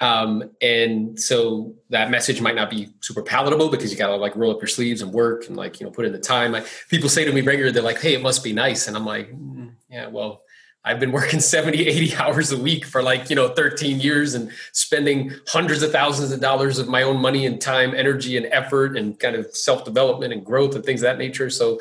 Um, 0.00 0.50
and 0.60 1.20
so 1.20 1.74
that 1.90 2.10
message 2.10 2.40
might 2.40 2.56
not 2.56 2.68
be 2.68 2.88
super 3.00 3.22
palatable 3.22 3.68
because 3.68 3.92
you 3.92 3.98
got 3.98 4.08
to 4.08 4.16
like 4.16 4.34
roll 4.34 4.50
up 4.50 4.60
your 4.60 4.66
sleeves 4.66 5.02
and 5.02 5.12
work 5.12 5.46
and 5.46 5.56
like 5.56 5.78
you 5.78 5.86
know 5.86 5.92
put 5.92 6.04
in 6.04 6.12
the 6.12 6.18
time. 6.18 6.54
I, 6.54 6.64
people 6.88 7.08
say 7.08 7.24
to 7.24 7.32
me 7.32 7.42
regularly, 7.42 7.72
they're 7.72 7.82
like, 7.82 8.00
"Hey, 8.00 8.14
it 8.14 8.22
must 8.22 8.42
be 8.42 8.52
nice," 8.52 8.88
and 8.88 8.96
I'm 8.96 9.06
like, 9.06 9.32
mm, 9.32 9.72
"Yeah, 9.88 10.08
well." 10.08 10.42
I've 10.84 11.00
been 11.00 11.12
working 11.12 11.40
70, 11.40 11.86
80 11.86 12.16
hours 12.16 12.52
a 12.52 12.58
week 12.58 12.84
for 12.84 13.02
like, 13.02 13.30
you 13.30 13.36
know, 13.36 13.48
13 13.48 14.00
years 14.00 14.34
and 14.34 14.50
spending 14.72 15.32
hundreds 15.46 15.82
of 15.82 15.92
thousands 15.92 16.32
of 16.32 16.40
dollars 16.40 16.78
of 16.78 16.88
my 16.88 17.02
own 17.02 17.20
money 17.20 17.46
and 17.46 17.60
time, 17.60 17.94
energy 17.94 18.36
and 18.36 18.46
effort 18.46 18.96
and 18.96 19.18
kind 19.18 19.36
of 19.36 19.54
self-development 19.54 20.32
and 20.32 20.44
growth 20.44 20.74
and 20.74 20.84
things 20.84 21.00
of 21.00 21.04
that 21.04 21.18
nature. 21.18 21.50
So 21.50 21.78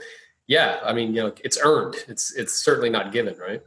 yeah, 0.49 0.79
I 0.83 0.93
mean, 0.93 1.13
you 1.13 1.21
know, 1.21 1.31
it's 1.43 1.59
earned. 1.63 1.95
It's 2.07 2.33
it's 2.33 2.53
certainly 2.53 2.89
not 2.89 3.11
given, 3.11 3.37
right? 3.37 3.61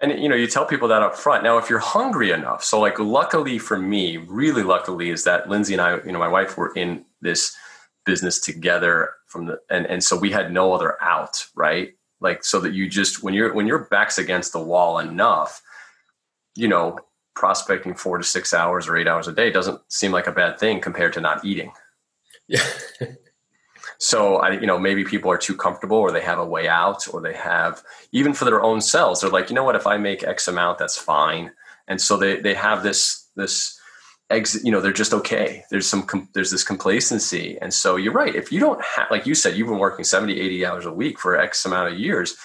And 0.00 0.20
you 0.20 0.28
know, 0.28 0.34
you 0.34 0.48
tell 0.48 0.66
people 0.66 0.88
that 0.88 1.00
up 1.00 1.14
front. 1.14 1.44
Now, 1.44 1.56
if 1.56 1.70
you're 1.70 1.78
hungry 1.78 2.32
enough, 2.32 2.64
so 2.64 2.80
like, 2.80 2.98
luckily 2.98 3.58
for 3.58 3.78
me, 3.78 4.16
really 4.16 4.64
luckily, 4.64 5.10
is 5.10 5.22
that 5.22 5.48
Lindsay 5.48 5.72
and 5.72 5.80
I, 5.80 5.98
you 6.04 6.10
know, 6.10 6.18
my 6.18 6.28
wife, 6.28 6.58
were 6.58 6.72
in 6.74 7.04
this 7.20 7.56
business 8.04 8.40
together 8.40 9.10
from 9.26 9.46
the, 9.46 9.60
and 9.70 9.86
and 9.86 10.02
so 10.02 10.16
we 10.16 10.32
had 10.32 10.52
no 10.52 10.72
other 10.72 11.00
out, 11.00 11.46
right? 11.54 11.94
Like, 12.20 12.44
so 12.44 12.60
that 12.60 12.72
you 12.72 12.88
just 12.88 13.22
when 13.22 13.34
you're 13.34 13.52
when 13.52 13.66
your 13.66 13.80
back's 13.90 14.18
against 14.18 14.52
the 14.52 14.62
wall 14.62 14.98
enough, 14.98 15.62
you 16.54 16.68
know, 16.68 16.98
prospecting 17.34 17.94
four 17.94 18.18
to 18.18 18.24
six 18.24 18.54
hours 18.54 18.88
or 18.88 18.96
eight 18.96 19.08
hours 19.08 19.28
a 19.28 19.32
day 19.32 19.50
doesn't 19.50 19.80
seem 19.88 20.12
like 20.12 20.26
a 20.26 20.32
bad 20.32 20.58
thing 20.58 20.80
compared 20.80 21.12
to 21.12 21.20
not 21.20 21.44
eating. 21.44 21.72
Yeah. 22.48 22.64
So 23.98 24.36
I, 24.36 24.52
you 24.52 24.66
know, 24.66 24.78
maybe 24.78 25.04
people 25.04 25.30
are 25.30 25.38
too 25.38 25.56
comfortable 25.56 25.96
or 25.96 26.10
they 26.10 26.20
have 26.20 26.38
a 26.38 26.44
way 26.44 26.68
out 26.68 27.06
or 27.12 27.20
they 27.20 27.34
have 27.34 27.82
even 28.12 28.34
for 28.34 28.44
their 28.44 28.62
own 28.62 28.80
selves, 28.80 29.20
they're 29.20 29.30
like, 29.30 29.48
you 29.48 29.56
know 29.56 29.64
what, 29.64 29.76
if 29.76 29.86
I 29.86 29.96
make 29.96 30.22
X 30.22 30.48
amount, 30.48 30.78
that's 30.78 30.98
fine. 30.98 31.52
And 31.88 32.00
so 32.00 32.16
they, 32.16 32.40
they 32.40 32.54
have 32.54 32.82
this, 32.82 33.28
this 33.36 33.75
exit, 34.30 34.64
you 34.64 34.72
know, 34.72 34.80
they're 34.80 34.92
just 34.92 35.14
okay. 35.14 35.64
There's 35.70 35.86
some, 35.86 36.02
com- 36.02 36.28
there's 36.34 36.50
this 36.50 36.64
complacency. 36.64 37.58
And 37.60 37.72
so 37.72 37.96
you're 37.96 38.12
right. 38.12 38.34
If 38.34 38.50
you 38.50 38.60
don't 38.60 38.82
have, 38.82 39.10
like 39.10 39.26
you 39.26 39.34
said, 39.34 39.56
you've 39.56 39.68
been 39.68 39.78
working 39.78 40.04
70, 40.04 40.38
80 40.38 40.66
hours 40.66 40.86
a 40.86 40.92
week 40.92 41.18
for 41.18 41.36
X 41.36 41.64
amount 41.64 41.92
of 41.92 41.98
years. 41.98 42.36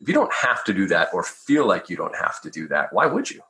If 0.00 0.08
you 0.08 0.14
don't 0.14 0.32
have 0.32 0.64
to 0.64 0.74
do 0.74 0.86
that 0.88 1.08
or 1.12 1.22
feel 1.22 1.66
like 1.66 1.90
you 1.90 1.96
don't 1.96 2.16
have 2.16 2.40
to 2.42 2.50
do 2.50 2.68
that, 2.68 2.92
why 2.92 3.06
would 3.06 3.30
you? 3.30 3.40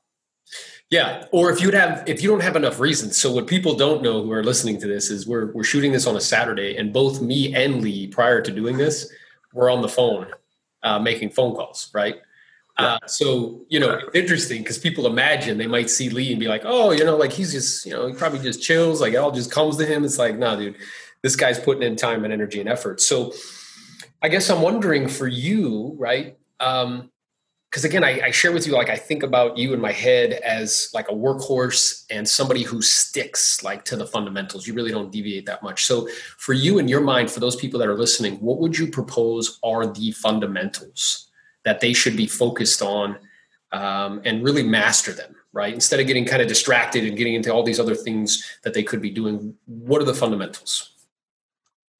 Yeah, 0.90 1.26
or 1.32 1.50
if 1.50 1.60
you'd 1.60 1.74
have 1.74 2.08
if 2.08 2.22
you 2.22 2.30
don't 2.30 2.42
have 2.42 2.56
enough 2.56 2.80
reasons. 2.80 3.18
So 3.18 3.30
what 3.30 3.46
people 3.46 3.74
don't 3.74 4.02
know 4.02 4.22
who 4.22 4.32
are 4.32 4.42
listening 4.42 4.80
to 4.80 4.86
this 4.86 5.10
is 5.10 5.26
we're 5.26 5.52
we're 5.52 5.62
shooting 5.62 5.92
this 5.92 6.06
on 6.06 6.16
a 6.16 6.20
Saturday, 6.20 6.78
and 6.78 6.94
both 6.94 7.20
me 7.20 7.54
and 7.54 7.82
Leigh, 7.82 8.06
prior 8.06 8.40
to 8.40 8.50
doing 8.50 8.78
this, 8.78 9.12
were 9.52 9.68
on 9.68 9.82
the 9.82 9.88
phone 9.88 10.28
uh, 10.82 10.98
making 10.98 11.30
phone 11.30 11.54
calls, 11.54 11.90
right? 11.92 12.16
Uh, 12.78 12.98
so 13.06 13.60
you 13.68 13.80
know, 13.80 13.94
it's 13.94 14.14
interesting 14.14 14.62
because 14.62 14.78
people 14.78 15.06
imagine 15.06 15.58
they 15.58 15.66
might 15.66 15.90
see 15.90 16.10
Leigh 16.10 16.30
and 16.30 16.38
be 16.38 16.46
like, 16.46 16.62
"Oh, 16.64 16.92
you 16.92 17.04
know, 17.04 17.16
like 17.16 17.32
he's 17.32 17.52
just 17.52 17.84
you 17.84 17.92
know 17.92 18.06
he 18.06 18.14
probably 18.14 18.38
just 18.38 18.62
chills, 18.62 19.00
like 19.00 19.14
it 19.14 19.16
all 19.16 19.32
just 19.32 19.50
comes 19.50 19.76
to 19.78 19.86
him." 19.86 20.04
It's 20.04 20.18
like, 20.18 20.38
no, 20.38 20.56
dude, 20.56 20.76
this 21.22 21.34
guy's 21.34 21.58
putting 21.58 21.82
in 21.82 21.96
time 21.96 22.24
and 22.24 22.32
energy 22.32 22.60
and 22.60 22.68
effort. 22.68 23.00
So, 23.00 23.32
I 24.22 24.28
guess 24.28 24.48
I'm 24.48 24.62
wondering 24.62 25.08
for 25.08 25.26
you, 25.26 25.96
right? 25.98 26.38
Um, 26.60 27.10
because 27.70 27.84
again 27.84 28.02
I, 28.02 28.20
I, 28.20 28.30
share 28.30 28.50
with 28.52 28.66
you 28.66 28.72
like 28.72 28.88
i 28.88 28.96
think 28.96 29.22
about 29.22 29.58
you 29.58 29.74
in 29.74 29.80
my 29.80 29.92
head 29.92 30.32
as 30.32 30.90
like 30.94 31.08
a 31.08 31.12
workhorse 31.12 32.04
and 32.10 32.26
somebody 32.26 32.62
who 32.62 32.80
sticks 32.80 33.62
like 33.62 33.84
to 33.84 33.96
the 33.96 34.06
fundamentals 34.06 34.66
you 34.66 34.72
really 34.72 34.90
don't 34.90 35.12
deviate 35.12 35.44
that 35.46 35.62
much 35.62 35.84
so 35.84 36.08
for 36.38 36.54
you 36.54 36.78
in 36.78 36.88
your 36.88 37.02
mind 37.02 37.30
for 37.30 37.40
those 37.40 37.56
people 37.56 37.78
that 37.78 37.88
are 37.88 37.98
listening 37.98 38.36
what 38.36 38.58
would 38.58 38.78
you 38.78 38.86
propose 38.86 39.58
are 39.62 39.86
the 39.86 40.10
fundamentals 40.12 41.27
that 41.64 41.80
they 41.80 41.92
should 41.92 42.16
be 42.16 42.26
focused 42.26 42.82
on 42.82 43.16
um, 43.72 44.20
and 44.24 44.44
really 44.44 44.62
master 44.62 45.12
them 45.12 45.34
right 45.52 45.74
instead 45.74 46.00
of 46.00 46.06
getting 46.06 46.24
kind 46.24 46.42
of 46.42 46.48
distracted 46.48 47.04
and 47.04 47.16
getting 47.16 47.34
into 47.34 47.52
all 47.52 47.62
these 47.62 47.80
other 47.80 47.94
things 47.94 48.44
that 48.62 48.74
they 48.74 48.82
could 48.82 49.02
be 49.02 49.10
doing 49.10 49.54
what 49.66 50.00
are 50.00 50.06
the 50.06 50.14
fundamentals 50.14 50.90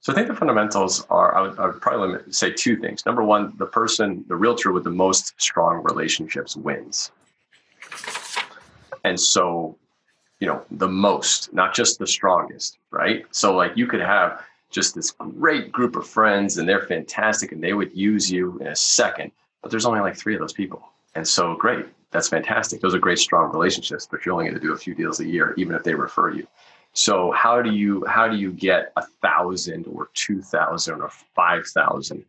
so 0.00 0.12
I 0.12 0.17
think 0.17 0.29
the 0.29 0.37
fundamentals 0.37 1.05
are, 1.11 1.35
I 1.35 1.43
would, 1.43 1.59
I 1.59 1.67
would 1.67 1.83
probably 1.83 2.33
say 2.33 2.50
two 2.50 2.77
things. 2.77 3.05
Number 3.05 3.23
one, 3.23 3.53
the 3.59 3.67
person, 3.67 4.25
the 4.29 4.37
realtor 4.37 4.73
with 4.73 4.85
the 4.85 4.91
most 4.91 5.35
strong 5.37 5.83
relationships 5.83 6.57
wins. 6.57 7.11
And 9.05 9.21
so, 9.21 9.77
you 10.41 10.47
know, 10.47 10.62
the 10.71 10.88
most, 10.88 11.53
not 11.53 11.75
just 11.75 11.99
the 11.99 12.07
strongest, 12.07 12.79
right? 12.91 13.27
So, 13.33 13.55
like, 13.55 13.77
you 13.77 13.87
could 13.87 14.00
have 14.00 14.43
just 14.71 14.95
this 14.95 15.11
great 15.11 15.73
group 15.73 15.97
of 15.97 16.07
friends 16.07 16.59
and 16.59 16.69
they're 16.69 16.87
fantastic 16.87 17.53
and 17.53 17.62
they 17.62 17.73
would 17.73 17.95
use 17.95 18.31
you 18.31 18.59
in 18.61 18.69
a 18.69 18.77
second, 18.77 19.33
but 19.62 19.71
there's 19.71 19.87
only 19.87 20.00
like 20.00 20.17
three 20.17 20.35
of 20.35 20.41
those 20.41 20.53
people. 20.53 20.83
And 21.15 21.27
so, 21.27 21.57
great, 21.57 21.87
that's 22.11 22.29
fantastic. 22.29 22.81
Those 22.81 22.95
are 22.95 22.99
great, 22.99 23.19
strong 23.19 23.50
relationships, 23.53 24.07
but 24.11 24.25
you're 24.25 24.33
only 24.33 24.45
going 24.45 24.55
to 24.55 24.61
do 24.61 24.73
a 24.73 24.79
few 24.79 24.95
deals 24.95 25.21
a 25.21 25.27
year, 25.27 25.55
even 25.57 25.75
if 25.75 25.83
they 25.83 25.95
refer 25.95 26.31
you. 26.33 26.47
So 26.93 27.31
how 27.33 27.62
do 27.62 27.71
you 27.71 28.05
how 28.07 28.29
do 28.29 28.37
you 28.37 28.50
get 28.53 28.93
a 28.97 29.05
thousand 29.23 29.87
or 29.87 30.09
two 30.15 30.43
thousand 30.43 31.00
or 31.00 31.11
five 31.35 31.67
thousand 31.67 32.25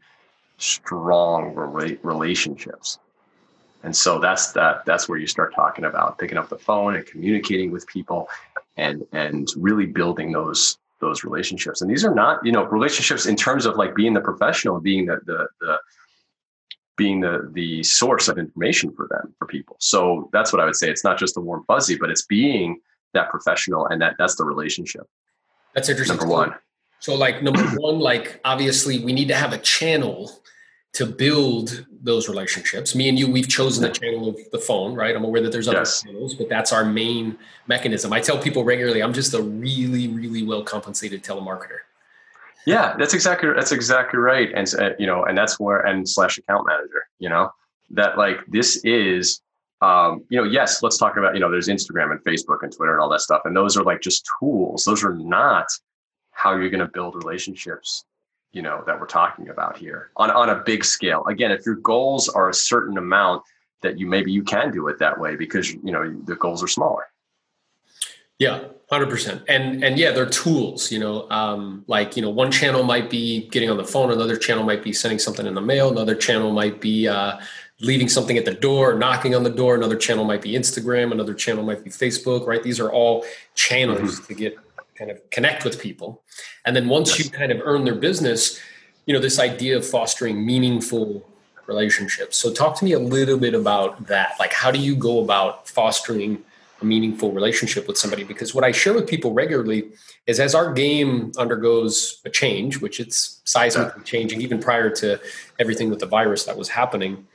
strong 0.57 1.55
relationships? 2.03 2.99
And 3.83 3.95
so 3.95 4.19
that's 4.19 4.51
that 4.51 4.85
that's 4.85 5.07
where 5.07 5.17
you 5.17 5.27
start 5.27 5.55
talking 5.55 5.85
about 5.85 6.17
picking 6.17 6.37
up 6.37 6.49
the 6.49 6.57
phone 6.57 6.95
and 6.95 7.05
communicating 7.05 7.71
with 7.71 7.87
people 7.87 8.27
and 8.75 9.05
and 9.13 9.47
really 9.55 9.85
building 9.85 10.31
those 10.31 10.77
those 10.99 11.23
relationships. 11.23 11.81
And 11.81 11.89
these 11.89 12.03
are 12.03 12.13
not, 12.13 12.45
you 12.45 12.51
know, 12.51 12.65
relationships 12.65 13.25
in 13.25 13.37
terms 13.37 13.65
of 13.65 13.77
like 13.77 13.95
being 13.95 14.13
the 14.13 14.21
professional, 14.21 14.79
being 14.81 15.05
the 15.05 15.21
the, 15.25 15.47
the 15.61 15.79
being 16.99 17.21
the 17.21 17.49
the 17.53 17.81
source 17.81 18.27
of 18.27 18.37
information 18.37 18.91
for 18.91 19.07
them 19.07 19.33
for 19.39 19.47
people. 19.47 19.77
So 19.79 20.29
that's 20.33 20.51
what 20.53 20.61
I 20.61 20.65
would 20.65 20.75
say. 20.75 20.89
It's 20.91 21.03
not 21.03 21.17
just 21.17 21.33
the 21.33 21.41
warm 21.41 21.63
fuzzy, 21.65 21.95
but 21.97 22.11
it's 22.11 22.25
being 22.25 22.79
that 23.13 23.29
professional 23.31 23.87
and 23.87 23.99
that 24.01 24.15
that's 24.19 24.35
the 24.35 24.43
relationship. 24.43 25.07
That's 25.73 25.89
interesting. 25.89 26.17
Number 26.17 26.31
one. 26.31 26.53
So 26.99 27.15
like 27.15 27.41
number 27.41 27.63
one 27.77 27.99
like 27.99 28.39
obviously 28.43 28.99
we 28.99 29.13
need 29.13 29.29
to 29.29 29.35
have 29.35 29.53
a 29.53 29.57
channel 29.57 30.29
to 30.91 31.05
build 31.05 31.85
those 32.01 32.27
relationships. 32.27 32.93
Me 32.93 33.07
and 33.07 33.17
you 33.17 33.31
we've 33.31 33.47
chosen 33.47 33.81
the 33.81 33.91
channel 33.91 34.29
of 34.29 34.37
the 34.51 34.59
phone 34.59 34.93
right? 34.93 35.15
I'm 35.15 35.23
aware 35.23 35.41
that 35.41 35.51
there's 35.53 35.69
other 35.69 35.79
yes. 35.79 36.03
channels 36.03 36.35
but 36.35 36.49
that's 36.49 36.73
our 36.73 36.83
main 36.83 37.37
mechanism. 37.67 38.11
I 38.11 38.19
tell 38.19 38.37
people 38.37 38.63
regularly 38.63 39.01
i'm 39.01 39.13
just 39.13 39.33
a 39.33 39.41
really 39.41 40.07
really 40.09 40.43
well 40.43 40.63
compensated 40.63 41.23
telemarketer 41.23 41.79
yeah 42.65 42.95
that's 42.97 43.13
exactly 43.13 43.49
that's 43.55 43.71
exactly 43.71 44.19
right 44.19 44.49
and 44.53 44.73
uh, 44.79 44.91
you 44.99 45.07
know 45.07 45.23
and 45.23 45.37
that's 45.37 45.59
where 45.59 45.79
and 45.79 46.07
slash 46.07 46.37
account 46.37 46.65
manager 46.67 47.03
you 47.19 47.29
know 47.29 47.49
that 47.89 48.17
like 48.17 48.45
this 48.47 48.77
is 48.83 49.41
um, 49.81 50.25
you 50.29 50.37
know, 50.37 50.43
yes, 50.43 50.83
let's 50.83 50.97
talk 50.97 51.15
about, 51.15 51.33
you 51.33 51.39
know, 51.39 51.49
there's 51.49 51.69
Instagram 51.69 52.11
and 52.11 52.21
Facebook 52.23 52.63
and 52.63 52.75
Twitter 52.75 52.93
and 52.93 53.01
all 53.01 53.09
that 53.09 53.21
stuff. 53.21 53.41
And 53.45 53.55
those 53.55 53.77
are 53.77 53.83
like 53.83 54.01
just 54.01 54.27
tools. 54.39 54.83
Those 54.83 55.03
are 55.03 55.13
not 55.13 55.67
how 56.31 56.55
you're 56.55 56.69
going 56.69 56.81
to 56.81 56.87
build 56.87 57.15
relationships, 57.15 58.03
you 58.51 58.61
know, 58.61 58.83
that 58.85 58.99
we're 58.99 59.07
talking 59.07 59.49
about 59.49 59.77
here 59.77 60.11
on, 60.17 60.31
on 60.31 60.49
a 60.49 60.55
big 60.55 60.83
scale. 60.83 61.25
Again, 61.27 61.51
if 61.51 61.65
your 61.65 61.75
goals 61.75 62.27
are 62.27 62.49
a 62.49 62.53
certain 62.53 62.97
amount 62.97 63.43
that 63.81 63.97
you 63.97 64.07
maybe 64.07 64.31
you 64.31 64.43
can 64.43 64.71
do 64.71 64.87
it 64.89 64.99
that 64.99 65.17
way 65.17 65.37
because, 65.37 65.71
you 65.71 65.91
know, 65.91 66.13
the 66.25 66.35
goals 66.35 66.61
are 66.61 66.67
smaller. 66.67 67.05
Yeah, 68.37 68.65
hundred 68.89 69.09
percent. 69.09 69.43
And 69.47 69.83
and 69.83 69.97
yeah, 69.97 70.11
they're 70.11 70.29
tools. 70.29 70.91
You 70.91 70.99
know, 70.99 71.29
um, 71.29 71.83
like 71.87 72.15
you 72.15 72.21
know, 72.21 72.29
one 72.29 72.51
channel 72.51 72.83
might 72.83 73.09
be 73.09 73.47
getting 73.49 73.69
on 73.69 73.77
the 73.77 73.85
phone, 73.85 74.11
another 74.11 74.37
channel 74.37 74.63
might 74.63 74.83
be 74.83 74.93
sending 74.93 75.19
something 75.19 75.45
in 75.45 75.53
the 75.53 75.61
mail, 75.61 75.91
another 75.91 76.15
channel 76.15 76.51
might 76.51 76.81
be 76.81 77.07
uh, 77.07 77.39
leaving 77.81 78.09
something 78.09 78.37
at 78.37 78.45
the 78.45 78.53
door, 78.53 78.97
knocking 78.97 79.35
on 79.35 79.43
the 79.43 79.49
door. 79.49 79.75
Another 79.75 79.95
channel 79.95 80.25
might 80.25 80.41
be 80.41 80.53
Instagram, 80.53 81.11
another 81.11 81.33
channel 81.33 81.63
might 81.63 81.83
be 81.83 81.89
Facebook. 81.89 82.47
Right? 82.47 82.63
These 82.63 82.79
are 82.79 82.91
all 82.91 83.25
channels 83.55 84.19
mm-hmm. 84.19 84.25
to 84.25 84.33
get 84.33 84.57
kind 84.95 85.11
of 85.11 85.29
connect 85.29 85.63
with 85.63 85.79
people. 85.79 86.21
And 86.65 86.75
then 86.75 86.89
once 86.89 87.17
yes. 87.17 87.25
you 87.25 87.31
kind 87.31 87.51
of 87.51 87.61
earn 87.63 87.85
their 87.85 87.95
business, 87.95 88.59
you 89.05 89.13
know, 89.13 89.19
this 89.19 89.39
idea 89.39 89.77
of 89.77 89.87
fostering 89.87 90.45
meaningful 90.45 91.25
relationships. 91.67 92.37
So 92.37 92.51
talk 92.51 92.77
to 92.79 92.85
me 92.85 92.91
a 92.91 92.99
little 92.99 93.37
bit 93.37 93.53
about 93.53 94.07
that. 94.07 94.33
Like, 94.39 94.51
how 94.51 94.71
do 94.71 94.79
you 94.79 94.95
go 94.95 95.23
about 95.23 95.69
fostering 95.69 96.43
a 96.81 96.85
meaningful 96.85 97.31
relationship 97.31 97.87
with 97.87 97.97
somebody 97.97 98.23
because 98.23 98.55
what 98.55 98.63
i 98.63 98.71
share 98.71 98.93
with 98.93 99.07
people 99.07 99.33
regularly 99.33 99.89
is 100.27 100.39
as 100.39 100.55
our 100.55 100.71
game 100.73 101.31
undergoes 101.37 102.21
a 102.25 102.29
change 102.29 102.79
which 102.81 102.99
it's 102.99 103.41
seismically 103.45 104.03
changing 104.05 104.41
even 104.41 104.59
prior 104.59 104.89
to 104.89 105.19
everything 105.59 105.89
with 105.89 105.99
the 105.99 106.05
virus 106.05 106.45
that 106.45 106.57
was 106.57 106.69
happening 106.69 107.27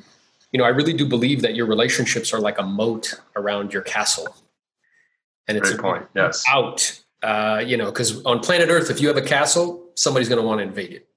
you 0.52 0.58
know 0.58 0.64
i 0.64 0.68
really 0.68 0.92
do 0.92 1.06
believe 1.06 1.42
that 1.42 1.54
your 1.54 1.66
relationships 1.66 2.32
are 2.32 2.40
like 2.40 2.58
a 2.58 2.62
moat 2.62 3.20
around 3.36 3.72
your 3.72 3.82
castle. 3.82 4.34
And 5.46 5.58
it's 5.58 5.70
Great 5.70 5.82
point. 5.82 6.06
Yes. 6.14 6.42
out 6.48 7.00
uh, 7.22 7.62
you 7.64 7.76
know 7.76 7.86
because 7.86 8.24
on 8.24 8.40
planet 8.40 8.68
earth 8.68 8.90
if 8.90 9.00
you 9.00 9.08
have 9.08 9.16
a 9.16 9.22
castle 9.22 9.82
somebody's 9.94 10.28
going 10.28 10.40
to 10.40 10.46
want 10.46 10.58
to 10.58 10.62
invade 10.62 10.92
it 10.92 11.08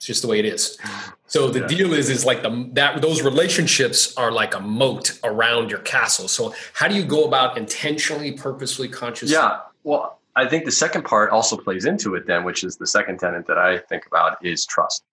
it's 0.00 0.06
just 0.06 0.22
the 0.22 0.28
way 0.28 0.38
it 0.38 0.46
is. 0.46 0.78
So 1.26 1.50
the 1.50 1.60
yeah. 1.60 1.66
deal 1.66 1.92
is, 1.92 2.08
is 2.08 2.24
like 2.24 2.42
the 2.42 2.70
that 2.72 3.02
those 3.02 3.20
relationships 3.20 4.16
are 4.16 4.32
like 4.32 4.54
a 4.54 4.60
moat 4.60 5.20
around 5.24 5.70
your 5.70 5.80
castle. 5.80 6.26
So 6.26 6.54
how 6.72 6.88
do 6.88 6.94
you 6.94 7.04
go 7.04 7.26
about 7.26 7.58
intentionally, 7.58 8.32
purposely, 8.32 8.88
consciously? 8.88 9.34
Yeah. 9.34 9.60
Well, 9.84 10.18
I 10.34 10.46
think 10.46 10.64
the 10.64 10.70
second 10.70 11.04
part 11.04 11.28
also 11.28 11.54
plays 11.54 11.84
into 11.84 12.14
it 12.14 12.26
then, 12.26 12.44
which 12.44 12.64
is 12.64 12.78
the 12.78 12.86
second 12.86 13.20
tenet 13.20 13.46
that 13.46 13.58
I 13.58 13.76
think 13.76 14.06
about 14.06 14.42
is 14.42 14.64
trust. 14.64 15.04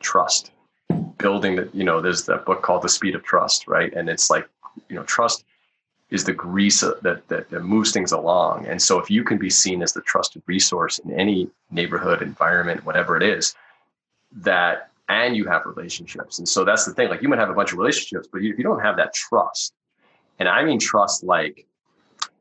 Trust. 0.00 0.50
Building 1.16 1.56
that, 1.56 1.74
you 1.74 1.84
know, 1.84 2.02
there's 2.02 2.26
that 2.26 2.44
book 2.44 2.60
called 2.60 2.82
The 2.82 2.90
Speed 2.90 3.14
of 3.14 3.22
Trust, 3.22 3.66
right? 3.66 3.90
And 3.94 4.10
it's 4.10 4.28
like, 4.28 4.46
you 4.90 4.96
know, 4.96 5.04
trust 5.04 5.46
is 6.10 6.24
the 6.24 6.34
grease 6.34 6.80
that, 6.80 7.02
that, 7.02 7.48
that 7.48 7.64
moves 7.64 7.92
things 7.92 8.12
along. 8.12 8.66
And 8.66 8.82
so 8.82 8.98
if 8.98 9.10
you 9.10 9.24
can 9.24 9.38
be 9.38 9.48
seen 9.48 9.80
as 9.80 9.94
the 9.94 10.02
trusted 10.02 10.42
resource 10.46 10.98
in 10.98 11.12
any 11.12 11.48
neighborhood, 11.70 12.20
environment, 12.20 12.84
whatever 12.84 13.16
it 13.16 13.22
is, 13.22 13.54
that 14.32 14.90
and 15.08 15.36
you 15.36 15.44
have 15.46 15.66
relationships. 15.66 16.38
And 16.38 16.48
so 16.48 16.64
that's 16.64 16.84
the 16.84 16.94
thing 16.94 17.08
like 17.08 17.22
you 17.22 17.28
might 17.28 17.38
have 17.38 17.50
a 17.50 17.54
bunch 17.54 17.72
of 17.72 17.78
relationships 17.78 18.28
but 18.30 18.42
if 18.42 18.56
you 18.56 18.64
don't 18.64 18.80
have 18.80 18.96
that 18.96 19.12
trust. 19.14 19.74
And 20.38 20.48
i 20.48 20.64
mean 20.64 20.78
trust 20.78 21.22
like 21.22 21.66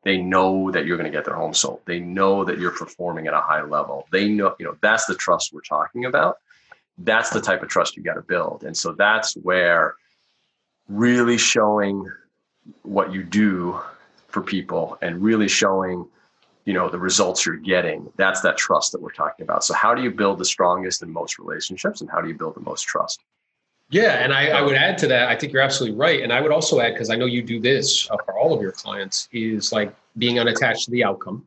they 0.04 0.18
know 0.18 0.72
that 0.72 0.86
you're 0.86 0.98
going 0.98 1.12
to 1.12 1.16
get 1.16 1.26
their 1.26 1.36
home 1.36 1.54
sold. 1.54 1.82
They 1.86 2.00
know 2.00 2.46
that 2.46 2.58
you're 2.58 2.72
performing 2.72 3.28
at 3.28 3.34
a 3.34 3.42
high 3.42 3.64
level. 3.64 4.08
They 4.12 4.30
know 4.30 4.56
you 4.60 4.66
know 4.66 4.78
that's 4.82 5.06
the 5.06 5.16
trust 5.16 5.52
we're 5.52 5.62
talking 5.62 6.06
about. 6.06 6.38
That's 6.98 7.30
the 7.30 7.42
type 7.42 7.64
of 7.64 7.70
trust 7.70 7.98
you 7.98 8.04
got 8.04 8.16
to 8.16 8.22
build. 8.22 8.64
And 8.64 8.76
so 8.76 8.94
that's 8.94 9.34
where 9.36 9.96
really 10.88 11.38
showing 11.38 12.10
what 12.84 13.14
you 13.14 13.24
do 13.24 13.80
for 14.28 14.42
people 14.42 14.98
and 15.02 15.22
really 15.22 15.48
showing 15.48 16.06
you 16.70 16.76
know 16.76 16.88
the 16.88 17.00
results 17.00 17.48
you're 17.48 17.56
getting 17.56 18.14
that's 18.16 18.42
that 18.42 18.56
trust 18.56 18.92
that 18.92 19.02
we're 19.02 19.10
talking 19.24 19.44
about. 19.44 19.64
So 19.64 19.74
how 19.74 19.96
do 19.96 20.04
you 20.04 20.12
build 20.12 20.38
the 20.38 20.46
strongest 20.46 21.02
and 21.02 21.12
most 21.12 21.40
relationships 21.40 22.02
and 22.02 22.10
how 22.12 22.22
do 22.22 22.28
you 22.28 22.36
build 22.36 22.54
the 22.54 22.62
most 22.62 22.84
trust? 22.84 23.24
Yeah 23.90 24.24
and 24.24 24.32
I, 24.32 24.50
I 24.50 24.62
would 24.62 24.76
add 24.76 25.00
to 25.00 25.08
that 25.08 25.30
i 25.30 25.36
think 25.36 25.52
you're 25.52 25.64
absolutely 25.64 25.98
right. 25.98 26.22
And 26.22 26.32
i 26.32 26.40
would 26.40 26.52
also 26.52 26.80
add 26.80 26.94
because 26.94 27.10
i 27.10 27.16
know 27.16 27.26
you 27.26 27.42
do 27.42 27.60
this 27.60 28.04
for 28.04 28.38
all 28.38 28.54
of 28.54 28.62
your 28.62 28.72
clients 28.72 29.28
is 29.32 29.72
like 29.72 29.96
being 30.20 30.38
unattached 30.38 30.86
to 30.86 30.92
the 30.92 31.04
outcome. 31.04 31.44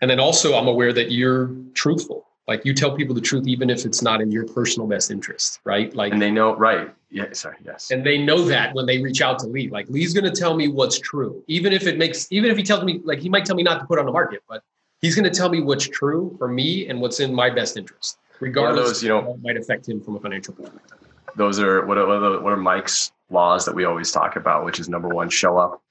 And 0.00 0.10
then 0.10 0.18
also 0.18 0.54
i'm 0.54 0.66
aware 0.66 0.94
that 0.94 1.12
you're 1.12 1.50
truthful 1.74 2.26
like 2.46 2.64
you 2.64 2.74
tell 2.74 2.94
people 2.94 3.14
the 3.14 3.20
truth 3.20 3.46
even 3.46 3.70
if 3.70 3.84
it's 3.84 4.02
not 4.02 4.20
in 4.20 4.30
your 4.30 4.46
personal 4.46 4.86
best 4.86 5.10
interest 5.10 5.60
right? 5.64 5.94
Like 5.94 6.12
and 6.12 6.20
they 6.20 6.30
know 6.30 6.54
right. 6.56 6.94
Yeah 7.10 7.26
sorry 7.32 7.56
yes. 7.64 7.90
And 7.90 8.04
they 8.04 8.18
know 8.18 8.44
that 8.44 8.74
when 8.74 8.86
they 8.86 8.98
reach 8.98 9.22
out 9.22 9.38
to 9.40 9.46
leigh. 9.46 9.68
Like 9.68 9.86
leigh's 9.88 10.12
going 10.12 10.24
to 10.24 10.38
tell 10.38 10.54
me 10.56 10.68
what's 10.68 10.98
true. 10.98 11.42
Even 11.46 11.72
if 11.72 11.86
it 11.86 11.98
makes 11.98 12.26
even 12.30 12.50
if 12.50 12.56
he 12.56 12.62
tells 12.62 12.84
me 12.84 13.00
like 13.04 13.20
he 13.20 13.28
might 13.28 13.44
tell 13.44 13.56
me 13.56 13.62
not 13.62 13.80
to 13.80 13.86
put 13.86 13.98
on 13.98 14.06
the 14.06 14.12
market 14.12 14.42
but 14.48 14.62
he's 15.04 15.14
going 15.14 15.30
to 15.30 15.36
tell 15.36 15.50
me 15.50 15.60
what's 15.60 15.86
true 15.86 16.34
for 16.38 16.48
me 16.48 16.88
and 16.88 17.00
what's 17.00 17.20
in 17.20 17.34
my 17.34 17.50
best 17.50 17.76
interest 17.76 18.18
regardless 18.40 18.88
those, 18.88 19.02
you 19.02 19.08
know 19.08 19.20
what 19.20 19.42
might 19.42 19.56
affect 19.56 19.88
him 19.88 20.00
from 20.00 20.16
a 20.16 20.20
financial 20.20 20.54
perspective 20.54 20.98
those 21.36 21.60
are 21.60 21.84
what 21.86 21.98
are, 21.98 22.40
what 22.40 22.52
are 22.52 22.56
mike's 22.56 23.12
laws 23.30 23.64
that 23.64 23.74
we 23.74 23.84
always 23.84 24.10
talk 24.10 24.36
about 24.36 24.64
which 24.64 24.80
is 24.80 24.88
number 24.88 25.08
one 25.08 25.28
show 25.28 25.58
up. 25.58 25.82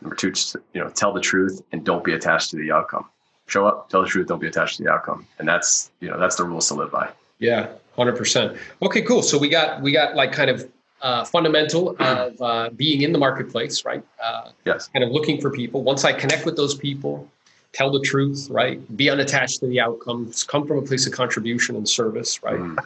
Number 0.00 0.16
two 0.16 0.32
you 0.72 0.80
know 0.80 0.88
tell 0.90 1.12
the 1.12 1.20
truth 1.20 1.62
and 1.72 1.84
don't 1.84 2.04
be 2.04 2.14
attached 2.14 2.50
to 2.50 2.56
the 2.56 2.72
outcome 2.72 3.06
show 3.46 3.66
up, 3.66 3.88
tell 3.90 4.02
the 4.02 4.08
truth, 4.08 4.26
don't 4.26 4.40
be 4.40 4.46
attached 4.46 4.78
to 4.78 4.84
the 4.84 4.90
outcome. 4.90 5.26
And 5.38 5.46
that's, 5.46 5.90
you 6.00 6.08
know, 6.08 6.18
that's 6.18 6.36
the 6.36 6.44
rules 6.44 6.68
to 6.68 6.74
live 6.74 6.90
by. 6.90 7.10
Yeah, 7.38 7.68
100%. 7.98 8.58
Okay, 8.82 9.02
cool. 9.02 9.22
So 9.22 9.38
we 9.38 9.48
got, 9.48 9.82
we 9.82 9.92
got 9.92 10.14
like 10.14 10.32
kind 10.32 10.50
of 10.50 10.70
uh, 11.02 11.24
fundamental 11.24 11.96
of 11.98 12.40
uh, 12.40 12.70
being 12.70 13.02
in 13.02 13.12
the 13.12 13.18
marketplace, 13.18 13.84
right? 13.84 14.02
Uh, 14.22 14.50
yes. 14.64 14.88
Kind 14.88 15.04
of 15.04 15.10
looking 15.10 15.40
for 15.40 15.50
people. 15.50 15.82
Once 15.82 16.04
I 16.04 16.12
connect 16.12 16.46
with 16.46 16.56
those 16.56 16.74
people, 16.74 17.28
tell 17.72 17.90
the 17.90 18.00
truth, 18.00 18.48
right? 18.50 18.96
Be 18.96 19.10
unattached 19.10 19.60
to 19.60 19.66
the 19.66 19.80
outcomes, 19.80 20.44
come 20.44 20.66
from 20.66 20.78
a 20.78 20.82
place 20.82 21.06
of 21.06 21.12
contribution 21.12 21.76
and 21.76 21.86
service, 21.86 22.42
right? 22.42 22.58
Mm. 22.58 22.78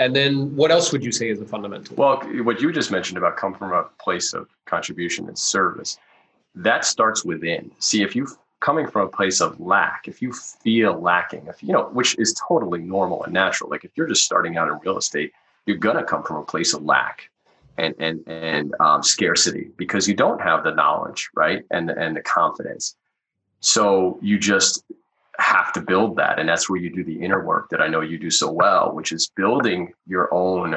And 0.00 0.16
then 0.16 0.56
what 0.56 0.72
else 0.72 0.90
would 0.90 1.04
you 1.04 1.12
say 1.12 1.28
is 1.28 1.40
a 1.40 1.44
fundamental? 1.44 1.94
Well, 1.96 2.16
what 2.42 2.60
you 2.60 2.72
just 2.72 2.90
mentioned 2.90 3.18
about 3.18 3.36
come 3.36 3.54
from 3.54 3.72
a 3.72 3.84
place 4.00 4.32
of 4.32 4.48
contribution 4.64 5.28
and 5.28 5.38
service, 5.38 5.98
that 6.54 6.84
starts 6.84 7.24
within. 7.24 7.70
See, 7.78 8.02
if 8.02 8.16
you 8.16 8.26
coming 8.62 8.86
from 8.86 9.06
a 9.06 9.10
place 9.10 9.40
of 9.40 9.60
lack, 9.60 10.06
if 10.06 10.22
you 10.22 10.32
feel 10.32 10.98
lacking, 10.98 11.46
if 11.48 11.62
you 11.62 11.72
know, 11.72 11.88
which 11.92 12.16
is 12.18 12.32
totally 12.48 12.78
normal 12.78 13.24
and 13.24 13.34
natural. 13.34 13.68
Like 13.68 13.84
if 13.84 13.90
you're 13.96 14.06
just 14.06 14.24
starting 14.24 14.56
out 14.56 14.68
in 14.68 14.78
real 14.84 14.96
estate, 14.96 15.32
you're 15.66 15.76
gonna 15.76 16.04
come 16.04 16.22
from 16.22 16.36
a 16.36 16.44
place 16.44 16.72
of 16.72 16.82
lack 16.82 17.28
and 17.76 17.94
and 17.98 18.26
and 18.26 18.74
um, 18.80 19.02
scarcity 19.02 19.70
because 19.76 20.08
you 20.08 20.14
don't 20.14 20.40
have 20.40 20.64
the 20.64 20.70
knowledge, 20.70 21.28
right, 21.34 21.64
and 21.70 21.90
and 21.90 22.16
the 22.16 22.22
confidence. 22.22 22.96
So 23.60 24.18
you 24.22 24.38
just 24.38 24.84
have 25.38 25.72
to 25.72 25.80
build 25.80 26.16
that, 26.16 26.38
and 26.38 26.48
that's 26.48 26.70
where 26.70 26.80
you 26.80 26.94
do 26.94 27.04
the 27.04 27.20
inner 27.20 27.44
work 27.44 27.68
that 27.70 27.82
I 27.82 27.88
know 27.88 28.00
you 28.00 28.18
do 28.18 28.30
so 28.30 28.50
well, 28.50 28.94
which 28.94 29.10
is 29.12 29.30
building 29.36 29.92
your 30.06 30.32
own 30.32 30.76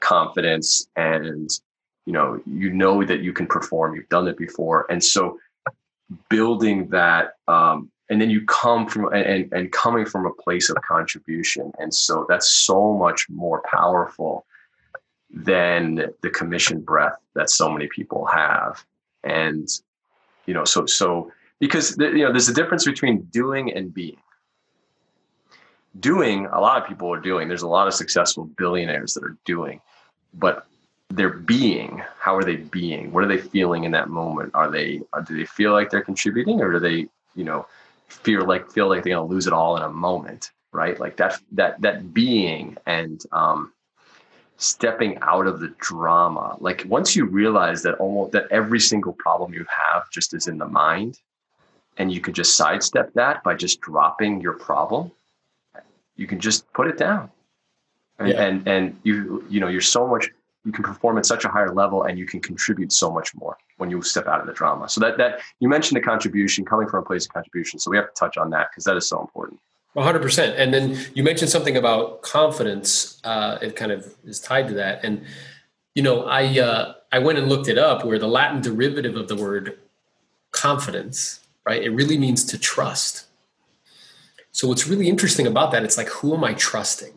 confidence 0.00 0.86
and 0.96 1.50
you 2.06 2.12
know 2.12 2.40
you 2.46 2.70
know 2.70 3.04
that 3.04 3.20
you 3.20 3.32
can 3.32 3.46
perform 3.46 3.94
you've 3.94 4.08
done 4.08 4.26
it 4.26 4.36
before 4.36 4.84
and 4.90 5.02
so 5.04 5.38
building 6.28 6.88
that 6.88 7.34
um, 7.48 7.90
and 8.12 8.20
then 8.20 8.28
you 8.28 8.44
come 8.44 8.86
from 8.86 9.12
and, 9.14 9.50
and 9.52 9.72
coming 9.72 10.04
from 10.04 10.26
a 10.26 10.32
place 10.34 10.68
of 10.68 10.76
contribution. 10.82 11.72
And 11.78 11.94
so 11.94 12.26
that's 12.28 12.48
so 12.48 12.92
much 12.92 13.26
more 13.30 13.62
powerful 13.70 14.44
than 15.30 16.10
the 16.20 16.28
commission 16.28 16.82
breath 16.82 17.16
that 17.34 17.48
so 17.48 17.70
many 17.70 17.88
people 17.88 18.26
have. 18.26 18.84
And 19.24 19.66
you 20.44 20.52
know 20.52 20.64
so 20.64 20.84
so 20.84 21.32
because 21.58 21.96
you 21.98 22.24
know 22.24 22.32
there's 22.32 22.50
a 22.50 22.54
difference 22.54 22.84
between 22.84 23.22
doing 23.30 23.72
and 23.72 23.94
being. 23.94 24.18
Doing 25.98 26.46
a 26.46 26.60
lot 26.60 26.82
of 26.82 26.88
people 26.88 27.12
are 27.12 27.20
doing. 27.20 27.48
There's 27.48 27.62
a 27.62 27.68
lot 27.68 27.86
of 27.86 27.94
successful 27.94 28.44
billionaires 28.44 29.14
that 29.14 29.24
are 29.24 29.36
doing. 29.44 29.80
But 30.34 30.66
their 31.16 31.30
being. 31.30 32.02
How 32.18 32.36
are 32.36 32.44
they 32.44 32.56
being? 32.56 33.12
What 33.12 33.24
are 33.24 33.28
they 33.28 33.38
feeling 33.38 33.84
in 33.84 33.92
that 33.92 34.08
moment? 34.08 34.50
Are 34.54 34.70
they 34.70 35.02
are, 35.12 35.22
do 35.22 35.36
they 35.36 35.44
feel 35.44 35.72
like 35.72 35.90
they're 35.90 36.02
contributing 36.02 36.60
or 36.60 36.72
do 36.72 36.78
they 36.78 37.08
you 37.34 37.44
know 37.44 37.66
feel 38.08 38.46
like 38.46 38.70
feel 38.70 38.88
like 38.88 39.02
they're 39.02 39.14
going 39.14 39.28
to 39.28 39.34
lose 39.34 39.46
it 39.46 39.52
all 39.52 39.76
in 39.76 39.82
a 39.82 39.88
moment 39.88 40.50
right? 40.72 40.98
Like 40.98 41.16
that 41.18 41.38
that 41.52 41.80
that 41.82 42.14
being 42.14 42.76
and 42.86 43.22
um 43.32 43.72
stepping 44.56 45.18
out 45.22 45.46
of 45.46 45.60
the 45.60 45.74
drama. 45.78 46.56
Like 46.60 46.84
once 46.88 47.14
you 47.16 47.26
realize 47.26 47.82
that 47.82 47.94
almost 47.96 48.32
that 48.32 48.46
every 48.50 48.80
single 48.80 49.12
problem 49.12 49.52
you 49.52 49.66
have 49.68 50.10
just 50.10 50.34
is 50.34 50.46
in 50.46 50.58
the 50.58 50.66
mind 50.66 51.18
and 51.98 52.10
you 52.10 52.20
can 52.20 52.32
just 52.32 52.56
sidestep 52.56 53.12
that 53.14 53.42
by 53.42 53.54
just 53.54 53.80
dropping 53.80 54.40
your 54.40 54.54
problem 54.54 55.10
you 56.16 56.26
can 56.26 56.40
just 56.40 56.70
put 56.72 56.86
it 56.86 56.98
down. 56.98 57.30
And 58.18 58.28
yeah. 58.28 58.42
and, 58.42 58.68
and 58.68 59.00
you 59.02 59.44
you 59.48 59.60
know 59.60 59.68
you're 59.68 59.80
so 59.80 60.06
much 60.06 60.28
you 60.64 60.72
can 60.72 60.84
perform 60.84 61.18
at 61.18 61.26
such 61.26 61.44
a 61.44 61.48
higher 61.48 61.74
level 61.74 62.04
and 62.04 62.18
you 62.18 62.26
can 62.26 62.40
contribute 62.40 62.92
so 62.92 63.10
much 63.10 63.34
more 63.34 63.56
when 63.78 63.90
you 63.90 64.00
step 64.02 64.26
out 64.26 64.40
of 64.40 64.46
the 64.46 64.52
drama. 64.52 64.88
So 64.88 65.00
that 65.00 65.18
that 65.18 65.40
you 65.60 65.68
mentioned 65.68 65.96
the 65.96 66.02
contribution 66.02 66.64
coming 66.64 66.88
from 66.88 67.00
a 67.00 67.06
place 67.06 67.26
of 67.26 67.32
contribution. 67.32 67.78
So 67.78 67.90
we 67.90 67.96
have 67.96 68.06
to 68.06 68.14
touch 68.14 68.36
on 68.36 68.50
that 68.50 68.70
because 68.70 68.84
that 68.84 68.96
is 68.96 69.08
so 69.08 69.20
important. 69.20 69.60
100%. 69.96 70.54
And 70.56 70.72
then 70.72 70.98
you 71.14 71.22
mentioned 71.22 71.50
something 71.50 71.76
about 71.76 72.22
confidence. 72.22 73.20
Uh, 73.24 73.58
it 73.60 73.76
kind 73.76 73.92
of 73.92 74.14
is 74.24 74.40
tied 74.40 74.68
to 74.68 74.74
that. 74.74 75.04
And, 75.04 75.24
you 75.94 76.02
know, 76.02 76.24
I, 76.24 76.58
uh, 76.58 76.94
I 77.10 77.18
went 77.18 77.38
and 77.38 77.48
looked 77.48 77.68
it 77.68 77.76
up 77.76 78.04
where 78.04 78.18
the 78.18 78.28
Latin 78.28 78.62
derivative 78.62 79.16
of 79.16 79.28
the 79.28 79.36
word 79.36 79.78
confidence, 80.50 81.40
right? 81.66 81.82
It 81.82 81.90
really 81.90 82.16
means 82.16 82.44
to 82.46 82.58
trust. 82.58 83.26
So 84.50 84.66
what's 84.68 84.86
really 84.86 85.08
interesting 85.08 85.46
about 85.46 85.72
that, 85.72 85.84
it's 85.84 85.98
like, 85.98 86.08
who 86.08 86.34
am 86.34 86.44
I 86.44 86.54
trusting? 86.54 87.12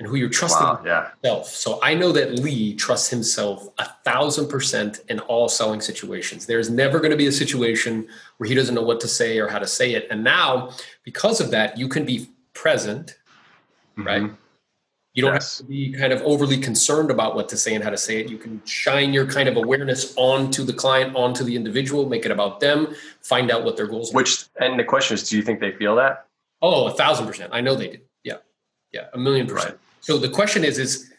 And 0.00 0.08
who 0.08 0.16
you're 0.16 0.28
trusting 0.28 0.66
wow, 0.66 0.82
yeah. 0.84 1.10
yourself. 1.22 1.46
So 1.46 1.78
I 1.80 1.94
know 1.94 2.10
that 2.10 2.40
Leigh 2.40 2.74
trusts 2.74 3.08
himself 3.08 3.68
a 3.78 3.86
thousand 4.04 4.48
percent 4.48 5.02
in 5.08 5.20
all 5.20 5.48
selling 5.48 5.80
situations. 5.80 6.46
There's 6.46 6.68
never 6.68 6.98
going 6.98 7.12
to 7.12 7.16
be 7.16 7.28
a 7.28 7.32
situation 7.32 8.08
where 8.38 8.48
he 8.48 8.56
doesn't 8.56 8.74
know 8.74 8.82
what 8.82 8.98
to 9.02 9.08
say 9.08 9.38
or 9.38 9.46
how 9.46 9.60
to 9.60 9.68
say 9.68 9.94
it. 9.94 10.08
And 10.10 10.24
now, 10.24 10.70
because 11.04 11.40
of 11.40 11.52
that, 11.52 11.78
you 11.78 11.86
can 11.88 12.04
be 12.04 12.28
present, 12.54 13.16
mm-hmm. 13.96 14.06
right? 14.06 14.30
You 15.12 15.22
don't 15.22 15.34
yes. 15.34 15.58
have 15.58 15.66
to 15.66 15.70
be 15.70 15.92
kind 15.92 16.12
of 16.12 16.20
overly 16.22 16.58
concerned 16.58 17.12
about 17.12 17.36
what 17.36 17.48
to 17.50 17.56
say 17.56 17.72
and 17.72 17.84
how 17.84 17.90
to 17.90 17.96
say 17.96 18.18
it. 18.18 18.28
You 18.28 18.36
can 18.36 18.60
shine 18.64 19.12
your 19.12 19.26
kind 19.26 19.48
of 19.48 19.56
awareness 19.56 20.12
onto 20.16 20.64
the 20.64 20.72
client, 20.72 21.14
onto 21.14 21.44
the 21.44 21.54
individual, 21.54 22.08
make 22.08 22.26
it 22.26 22.32
about 22.32 22.58
them, 22.58 22.96
find 23.20 23.48
out 23.48 23.64
what 23.64 23.76
their 23.76 23.86
goals 23.86 24.10
are. 24.10 24.16
Which, 24.16 24.46
and 24.60 24.76
the 24.76 24.82
question 24.82 25.14
is, 25.14 25.28
do 25.28 25.36
you 25.36 25.42
think 25.42 25.60
they 25.60 25.70
feel 25.70 25.94
that? 25.96 26.26
Oh, 26.60 26.88
a 26.88 26.94
thousand 26.94 27.28
percent. 27.28 27.50
I 27.52 27.60
know 27.60 27.76
they 27.76 27.88
do. 27.90 27.98
Yeah. 28.94 29.06
A 29.12 29.18
million 29.18 29.46
percent. 29.46 29.72
Right. 29.72 29.80
So 30.00 30.16
the 30.18 30.28
question 30.28 30.64
is, 30.64 30.78
is 30.78 31.12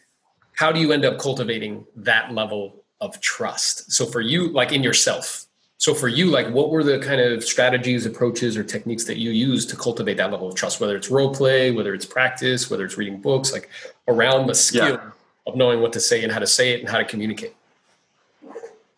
how 0.54 0.72
do 0.72 0.80
you 0.80 0.92
end 0.92 1.04
up 1.04 1.18
cultivating 1.18 1.84
that 1.96 2.32
level 2.32 2.82
of 3.00 3.20
trust? 3.20 3.92
So 3.92 4.06
for 4.06 4.22
you, 4.22 4.48
like 4.48 4.72
in 4.72 4.82
yourself, 4.82 5.46
so 5.78 5.92
for 5.92 6.08
you, 6.08 6.26
like 6.26 6.48
what 6.48 6.70
were 6.70 6.82
the 6.82 6.98
kind 6.98 7.20
of 7.20 7.44
strategies, 7.44 8.06
approaches, 8.06 8.56
or 8.56 8.64
techniques 8.64 9.04
that 9.04 9.18
you 9.18 9.30
use 9.30 9.66
to 9.66 9.76
cultivate 9.76 10.16
that 10.16 10.30
level 10.30 10.48
of 10.48 10.54
trust, 10.54 10.80
whether 10.80 10.96
it's 10.96 11.10
role 11.10 11.34
play, 11.34 11.70
whether 11.70 11.92
it's 11.92 12.06
practice, 12.06 12.70
whether 12.70 12.86
it's 12.86 12.96
reading 12.96 13.20
books, 13.20 13.52
like 13.52 13.68
around 14.08 14.46
the 14.46 14.54
skill 14.54 14.94
yeah. 14.94 15.10
of 15.46 15.54
knowing 15.54 15.82
what 15.82 15.92
to 15.92 16.00
say 16.00 16.22
and 16.22 16.32
how 16.32 16.38
to 16.38 16.46
say 16.46 16.72
it 16.72 16.80
and 16.80 16.88
how 16.88 16.96
to 16.96 17.04
communicate? 17.04 17.54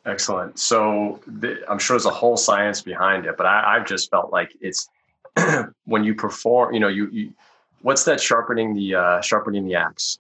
Excellent. 0.07 0.59
So 0.59 1.21
the, 1.27 1.61
I'm 1.69 1.81
sure 1.81 1.95
there's 1.95 2.07
a 2.07 2.11
whole 2.11 2.37
science 2.37 2.81
behind 2.81 3.27
it, 3.27 3.37
but 3.37 3.47
I, 3.47 3.75
have 3.75 3.87
just 3.87 4.09
felt 4.09 4.33
like 4.33 4.57
it's 4.61 4.88
when 5.85 6.05
you 6.05 6.14
perform, 6.14 6.75
you 6.75 6.81
know, 6.81 6.88
you, 6.88 7.09
you 7.11 7.33
what's 7.83 8.05
that 8.05 8.21
sharpening 8.21 8.75
the 8.75 8.95
uh, 8.95 9.21
sharpening 9.21 9.67
the 9.67 9.75
axe 9.75 10.19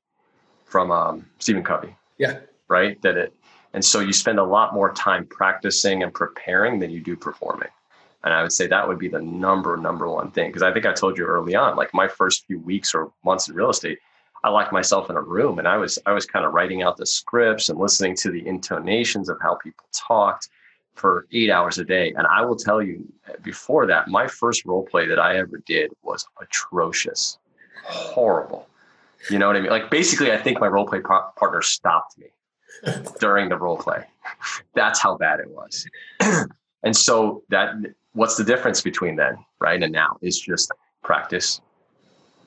from 0.64 0.90
um, 0.90 1.26
Stephen 1.38 1.62
Covey? 1.62 1.96
Yeah. 2.18 2.40
Right. 2.68 3.00
That 3.02 3.16
it 3.16 3.34
and 3.74 3.84
so 3.84 4.00
you 4.00 4.12
spend 4.12 4.38
a 4.38 4.44
lot 4.44 4.74
more 4.74 4.92
time 4.92 5.26
practicing 5.26 6.02
and 6.02 6.12
preparing 6.12 6.78
than 6.78 6.90
you 6.90 7.00
do 7.00 7.16
performing. 7.16 7.68
And 8.24 8.34
I 8.34 8.42
would 8.42 8.52
say 8.52 8.66
that 8.66 8.88
would 8.88 8.98
be 8.98 9.08
the 9.08 9.20
number, 9.20 9.76
number 9.76 10.08
one 10.08 10.30
thing. 10.30 10.48
Because 10.48 10.62
I 10.62 10.72
think 10.72 10.86
I 10.86 10.92
told 10.92 11.16
you 11.16 11.24
early 11.24 11.54
on, 11.54 11.76
like 11.76 11.94
my 11.94 12.08
first 12.08 12.46
few 12.46 12.58
weeks 12.58 12.94
or 12.94 13.12
months 13.24 13.48
in 13.48 13.54
real 13.54 13.70
estate, 13.70 13.98
I 14.42 14.50
locked 14.50 14.72
myself 14.72 15.10
in 15.10 15.16
a 15.16 15.22
room 15.22 15.58
and 15.58 15.66
I 15.66 15.76
was 15.76 15.98
I 16.06 16.12
was 16.12 16.24
kind 16.24 16.44
of 16.44 16.52
writing 16.52 16.82
out 16.82 16.96
the 16.96 17.06
scripts 17.06 17.68
and 17.68 17.78
listening 17.78 18.14
to 18.16 18.30
the 18.30 18.46
intonations 18.46 19.28
of 19.28 19.38
how 19.40 19.56
people 19.56 19.84
talked 19.92 20.48
for 20.94 21.26
eight 21.32 21.50
hours 21.50 21.78
a 21.78 21.84
day. 21.84 22.12
And 22.16 22.26
I 22.26 22.44
will 22.44 22.56
tell 22.56 22.82
you, 22.82 23.06
before 23.42 23.86
that, 23.86 24.08
my 24.08 24.26
first 24.26 24.64
role 24.64 24.84
play 24.84 25.06
that 25.06 25.18
I 25.18 25.38
ever 25.38 25.58
did 25.66 25.92
was 26.02 26.26
atrocious, 26.40 27.38
horrible. 27.88 28.68
You 29.30 29.38
know 29.38 29.46
what 29.46 29.56
I 29.56 29.60
mean? 29.60 29.70
Like 29.70 29.90
basically, 29.90 30.32
I 30.32 30.36
think 30.36 30.60
my 30.60 30.68
role 30.68 30.86
play 30.86 31.00
partner 31.00 31.62
stopped 31.62 32.18
me 32.18 32.26
during 33.20 33.48
the 33.48 33.56
role 33.56 33.76
play. 33.76 34.04
That's 34.74 35.00
how 35.00 35.16
bad 35.16 35.40
it 35.40 35.50
was. 35.50 35.86
and 36.82 36.96
so 36.96 37.42
that 37.48 37.74
what's 38.12 38.36
the 38.36 38.44
difference 38.44 38.80
between 38.80 39.16
then, 39.16 39.36
right? 39.60 39.82
And 39.82 39.92
now 39.92 40.18
is 40.22 40.38
just 40.38 40.70
practice, 41.02 41.60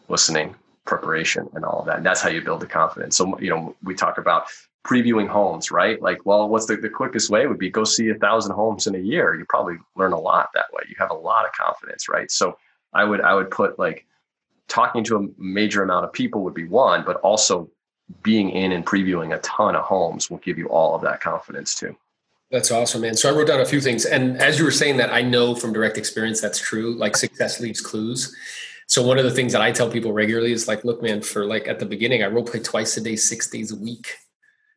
listening, 0.08 0.56
preparation, 0.86 1.50
and 1.54 1.66
all 1.66 1.80
of 1.80 1.86
that. 1.88 1.98
And 1.98 2.06
that's 2.06 2.22
how 2.22 2.30
you 2.30 2.42
build 2.42 2.62
the 2.62 2.68
confidence. 2.68 3.18
So, 3.18 3.38
you 3.40 3.50
know, 3.50 3.76
we 3.84 3.96
talk 3.96 4.18
about 4.18 4.46
previewing 4.84 5.28
homes, 5.28 5.72
right? 5.72 6.02
Like, 6.02 6.26
well, 6.26 6.50
what's 6.50 6.66
the, 6.66 6.76
the 6.76 6.90
quickest 6.90 7.30
way 7.30 7.46
would 7.48 7.60
be 7.60 7.70
go 7.70 7.84
see 7.84 8.10
a 8.10 8.16
thousand 8.16 8.54
homes 8.54 8.88
in 8.88 8.96
a 8.96 9.00
year. 9.00 9.36
You 9.36 9.46
probably 9.48 9.78
learn 9.96 10.14
a 10.14 10.20
lot 10.20 10.50
that 10.54 10.66
way. 10.74 10.84
You 10.90 10.96
have 11.00 11.12
a 11.12 11.16
lot 11.16 11.46
of 11.46 11.52
confidence, 11.54 12.10
right? 12.10 12.32
So 12.32 12.58
I 12.94 13.04
would 13.04 13.22
I 13.22 13.34
would 13.34 13.52
put 13.52 13.78
like 13.78 14.06
talking 14.68 15.04
to 15.06 15.18
a 15.18 15.28
major 15.42 15.84
amount 15.84 16.06
of 16.06 16.14
people 16.14 16.44
would 16.44 16.54
be 16.54 16.68
one, 16.68 17.04
but 17.06 17.18
also 17.18 17.70
being 18.24 18.50
in 18.50 18.72
and 18.72 18.86
previewing 18.86 19.36
a 19.36 19.40
ton 19.40 19.76
of 19.76 19.84
homes 19.84 20.30
will 20.30 20.38
give 20.40 20.58
you 20.58 20.68
all 20.68 20.96
of 20.96 21.02
that 21.02 21.22
confidence 21.22 21.76
too. 21.76 21.96
That's 22.52 22.70
awesome, 22.70 23.02
man. 23.02 23.16
So 23.16 23.30
I 23.30 23.38
wrote 23.38 23.48
down 23.48 23.62
a 23.62 23.66
few 23.66 23.80
things. 23.80 24.06
And 24.06 24.38
as 24.38 24.60
you 24.60 24.66
were 24.66 24.72
saying 24.72 24.98
that, 24.98 25.12
I 25.12 25.22
know 25.22 25.56
from 25.56 25.72
direct 25.72 25.98
experience 25.98 26.42
that's 26.42 26.60
true. 26.60 26.96
Like 26.96 27.16
success 27.16 27.62
leaves 27.62 27.80
clues. 27.80 28.36
So 28.88 29.02
one 29.02 29.18
of 29.18 29.24
the 29.24 29.32
things 29.32 29.54
that 29.54 29.62
I 29.62 29.72
tell 29.72 29.90
people 29.90 30.12
regularly 30.12 30.52
is 30.52 30.68
like, 30.68 30.84
look, 30.84 31.02
man, 31.02 31.22
for 31.22 31.46
like 31.46 31.70
at 31.70 31.80
the 31.80 31.86
beginning, 31.86 32.24
I 32.24 32.28
role 32.28 32.44
play 32.44 32.60
twice 32.60 32.98
a 32.98 33.02
day, 33.02 33.16
six 33.16 33.50
days 33.50 33.72
a 33.72 33.78
week. 33.78 34.18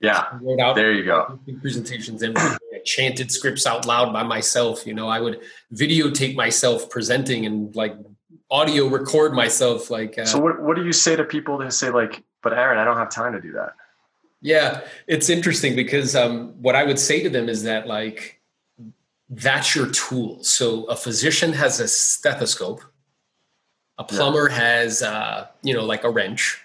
Yeah. 0.00 0.26
I 0.30 0.36
wrote 0.36 0.60
out 0.60 0.76
there 0.76 0.92
you 0.92 1.04
go. 1.04 1.40
Presentations 1.60 2.22
and 2.22 2.38
I 2.38 2.56
chanted 2.84 3.32
scripts 3.32 3.66
out 3.66 3.86
loud 3.86 4.12
by 4.12 4.22
myself. 4.22 4.86
You 4.86 4.94
know, 4.94 5.08
I 5.08 5.18
would 5.18 5.40
videotape 5.74 6.36
myself 6.36 6.88
presenting 6.90 7.44
and 7.44 7.74
like 7.74 7.96
audio 8.54 8.86
record 8.86 9.34
myself. 9.34 9.90
Like, 9.90 10.16
uh, 10.16 10.24
so 10.24 10.38
what, 10.38 10.62
what 10.62 10.76
do 10.76 10.84
you 10.84 10.92
say 10.92 11.16
to 11.16 11.24
people 11.24 11.58
that 11.58 11.72
say 11.72 11.90
like, 11.90 12.22
but 12.40 12.52
Aaron, 12.52 12.78
I 12.78 12.84
don't 12.84 12.96
have 12.96 13.10
time 13.10 13.32
to 13.32 13.40
do 13.40 13.52
that. 13.52 13.74
Yeah, 14.40 14.82
it's 15.06 15.28
interesting 15.28 15.74
because 15.74 16.14
um, 16.14 16.50
what 16.62 16.76
I 16.76 16.84
would 16.84 16.98
say 16.98 17.22
to 17.22 17.30
them 17.30 17.48
is 17.48 17.64
that 17.64 17.86
like 17.86 18.40
that's 19.28 19.74
your 19.74 19.90
tool. 19.90 20.44
So 20.44 20.84
a 20.84 20.96
physician 20.96 21.52
has 21.54 21.80
a 21.80 21.88
stethoscope, 21.88 22.82
a 23.98 24.04
plumber 24.04 24.48
yeah. 24.50 24.56
has 24.56 25.02
uh, 25.02 25.46
you 25.62 25.74
know 25.74 25.84
like 25.84 26.04
a 26.04 26.10
wrench. 26.10 26.60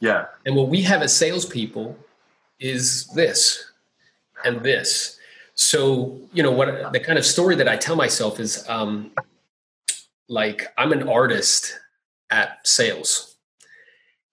Yeah. 0.00 0.26
And 0.46 0.54
what 0.54 0.68
we 0.68 0.82
have 0.82 1.02
as 1.02 1.14
salespeople 1.14 1.98
is 2.60 3.08
this 3.08 3.68
and 4.44 4.62
this. 4.62 5.18
So 5.56 6.20
you 6.32 6.44
know 6.44 6.52
what 6.52 6.92
the 6.92 7.00
kind 7.00 7.18
of 7.18 7.26
story 7.26 7.56
that 7.56 7.68
I 7.68 7.76
tell 7.76 7.96
myself 7.96 8.38
is 8.38 8.64
um, 8.68 9.10
like 10.28 10.66
I'm 10.76 10.92
an 10.92 11.08
artist 11.08 11.78
at 12.30 12.66
sales 12.66 13.36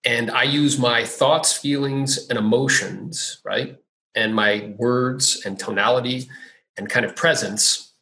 and 0.05 0.29
I 0.29 0.43
use 0.43 0.77
my 0.77 1.03
thoughts, 1.03 1.57
feelings, 1.57 2.27
and 2.29 2.37
emotions, 2.37 3.41
right? 3.43 3.77
And 4.13 4.35
my 4.35 4.73
words 4.77 5.43
and 5.45 5.57
tonality 5.57 6.29
and 6.77 6.89
kind 6.89 7.05
of 7.05 7.15
presence 7.15 7.93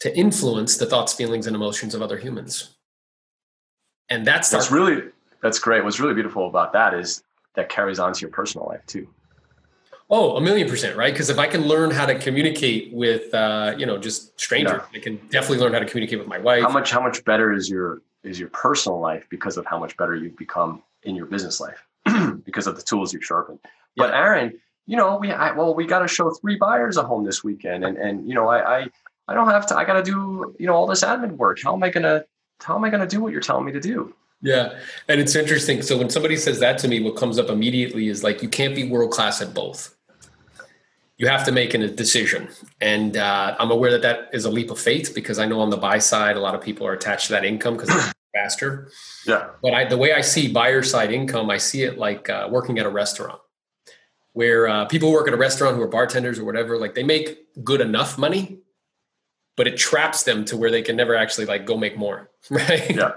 to 0.00 0.16
influence 0.16 0.78
the 0.78 0.86
thoughts, 0.86 1.12
feelings, 1.12 1.46
and 1.46 1.54
emotions 1.54 1.94
of 1.94 2.02
other 2.02 2.18
humans. 2.18 2.76
And 4.08 4.26
that's 4.26 4.50
that's 4.50 4.70
our- 4.70 4.78
really 4.78 5.10
that's 5.42 5.58
great. 5.58 5.84
What's 5.84 6.00
really 6.00 6.14
beautiful 6.14 6.48
about 6.48 6.72
that 6.72 6.94
is 6.94 7.22
that 7.54 7.68
carries 7.68 7.98
on 7.98 8.12
to 8.14 8.20
your 8.20 8.30
personal 8.30 8.66
life 8.66 8.84
too. 8.86 9.08
Oh, 10.14 10.36
a 10.36 10.42
million 10.42 10.68
percent, 10.68 10.94
right? 10.94 11.10
Because 11.10 11.30
if 11.30 11.38
I 11.38 11.46
can 11.46 11.62
learn 11.62 11.90
how 11.90 12.04
to 12.04 12.14
communicate 12.14 12.92
with, 12.92 13.32
uh, 13.32 13.74
you 13.78 13.86
know, 13.86 13.96
just 13.96 14.38
strangers, 14.38 14.82
yeah. 14.92 14.98
I 14.98 15.02
can 15.02 15.16
definitely 15.30 15.56
learn 15.56 15.72
how 15.72 15.78
to 15.78 15.86
communicate 15.86 16.18
with 16.18 16.28
my 16.28 16.36
wife. 16.36 16.62
How 16.62 16.68
much, 16.68 16.90
how 16.90 17.00
much 17.00 17.24
better 17.24 17.50
is 17.50 17.70
your 17.70 18.02
is 18.22 18.38
your 18.38 18.50
personal 18.50 19.00
life 19.00 19.26
because 19.30 19.56
of 19.56 19.64
how 19.64 19.78
much 19.78 19.96
better 19.96 20.14
you've 20.14 20.36
become 20.36 20.82
in 21.02 21.16
your 21.16 21.24
business 21.24 21.60
life 21.60 21.86
because 22.44 22.66
of 22.66 22.76
the 22.76 22.82
tools 22.82 23.14
you've 23.14 23.24
sharpened. 23.24 23.58
Yeah. 23.64 24.04
But 24.04 24.14
Aaron, 24.14 24.60
you 24.86 24.98
know, 24.98 25.16
we 25.16 25.32
I, 25.32 25.52
well, 25.52 25.74
we 25.74 25.86
got 25.86 26.00
to 26.00 26.08
show 26.08 26.30
three 26.30 26.56
buyers 26.56 26.98
a 26.98 27.02
home 27.02 27.24
this 27.24 27.42
weekend, 27.42 27.82
and 27.82 27.96
and 27.96 28.28
you 28.28 28.34
know, 28.34 28.48
I 28.48 28.80
I, 28.80 28.86
I 29.28 29.34
don't 29.34 29.48
have 29.48 29.66
to. 29.68 29.76
I 29.76 29.86
got 29.86 29.94
to 29.94 30.02
do 30.02 30.54
you 30.58 30.66
know 30.66 30.74
all 30.74 30.86
this 30.86 31.02
admin 31.02 31.38
work. 31.38 31.58
How 31.64 31.74
am 31.74 31.82
I 31.82 31.88
gonna 31.88 32.26
How 32.60 32.76
am 32.76 32.84
I 32.84 32.90
gonna 32.90 33.06
do 33.06 33.22
what 33.22 33.32
you're 33.32 33.40
telling 33.40 33.64
me 33.64 33.72
to 33.72 33.80
do? 33.80 34.14
Yeah, 34.42 34.78
and 35.08 35.20
it's 35.20 35.36
interesting. 35.36 35.82
So 35.82 35.96
when 35.96 36.10
somebody 36.10 36.36
says 36.36 36.58
that 36.60 36.76
to 36.78 36.88
me, 36.88 37.00
what 37.00 37.16
comes 37.16 37.38
up 37.38 37.48
immediately 37.48 38.08
is 38.08 38.24
like 38.24 38.42
you 38.42 38.48
can't 38.48 38.74
be 38.74 38.84
world 38.84 39.12
class 39.12 39.40
at 39.40 39.54
both. 39.54 39.96
You 41.22 41.28
have 41.28 41.44
to 41.44 41.52
make 41.52 41.72
a 41.72 41.86
decision, 41.86 42.48
and 42.80 43.16
uh, 43.16 43.54
I'm 43.56 43.70
aware 43.70 43.92
that 43.92 44.02
that 44.02 44.30
is 44.32 44.44
a 44.44 44.50
leap 44.50 44.72
of 44.72 44.78
faith 44.80 45.12
because 45.14 45.38
I 45.38 45.46
know 45.46 45.60
on 45.60 45.70
the 45.70 45.76
buy 45.76 45.98
side, 45.98 46.36
a 46.36 46.40
lot 46.40 46.56
of 46.56 46.60
people 46.60 46.84
are 46.84 46.92
attached 46.94 47.28
to 47.28 47.32
that 47.34 47.44
income 47.44 47.76
because 47.76 47.90
it's 47.94 48.12
faster. 48.34 48.90
Yeah. 49.24 49.50
But 49.62 49.72
I, 49.72 49.84
the 49.84 49.96
way 49.96 50.12
I 50.12 50.20
see 50.20 50.52
buyer 50.52 50.82
side 50.82 51.12
income, 51.12 51.48
I 51.48 51.58
see 51.58 51.84
it 51.84 51.96
like 51.96 52.28
uh, 52.28 52.48
working 52.50 52.80
at 52.80 52.86
a 52.86 52.90
restaurant 52.90 53.40
where 54.32 54.68
uh, 54.68 54.84
people 54.86 55.12
work 55.12 55.28
at 55.28 55.34
a 55.34 55.36
restaurant 55.36 55.76
who 55.76 55.82
are 55.82 55.88
bartenders 55.88 56.38
or 56.38 56.44
whatever, 56.44 56.78
like 56.78 56.94
they 56.94 57.02
make 57.02 57.38
good 57.62 57.80
enough 57.80 58.18
money, 58.18 58.58
but 59.56 59.66
it 59.66 59.76
traps 59.76 60.24
them 60.24 60.44
to 60.46 60.56
where 60.56 60.70
they 60.70 60.82
can 60.82 60.96
never 60.96 61.14
actually 61.14 61.46
like 61.46 61.66
go 61.66 61.76
make 61.76 61.96
more. 61.96 62.30
Right. 62.50 62.96
Yeah. 62.96 63.12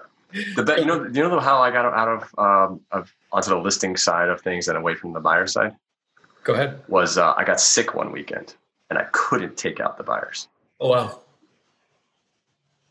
The 0.56 0.64
bet, 0.64 0.80
you 0.80 0.86
know, 0.86 1.06
you 1.06 1.24
know 1.24 1.40
how 1.40 1.60
I 1.60 1.72
got 1.72 1.86
out 1.86 2.08
of, 2.08 2.36
um, 2.38 2.82
of 2.92 3.12
onto 3.32 3.50
the 3.50 3.58
listing 3.58 3.96
side 3.98 4.28
of 4.30 4.42
things 4.42 4.68
and 4.68 4.78
away 4.78 4.94
from 4.94 5.14
the 5.14 5.20
buyer 5.20 5.48
side? 5.48 5.76
Go 6.46 6.54
ahead. 6.54 6.82
Was 6.88 7.18
uh, 7.18 7.34
I 7.36 7.44
got 7.44 7.60
sick 7.60 7.94
one 7.94 8.14
weekend 8.14 8.56
and 8.90 8.98
I 8.98 9.04
couldn't 9.12 9.58
take 9.58 9.82
out 9.82 9.98
the 9.98 10.04
buyers. 10.04 10.48
Oh, 10.80 10.90
wow 10.90 11.20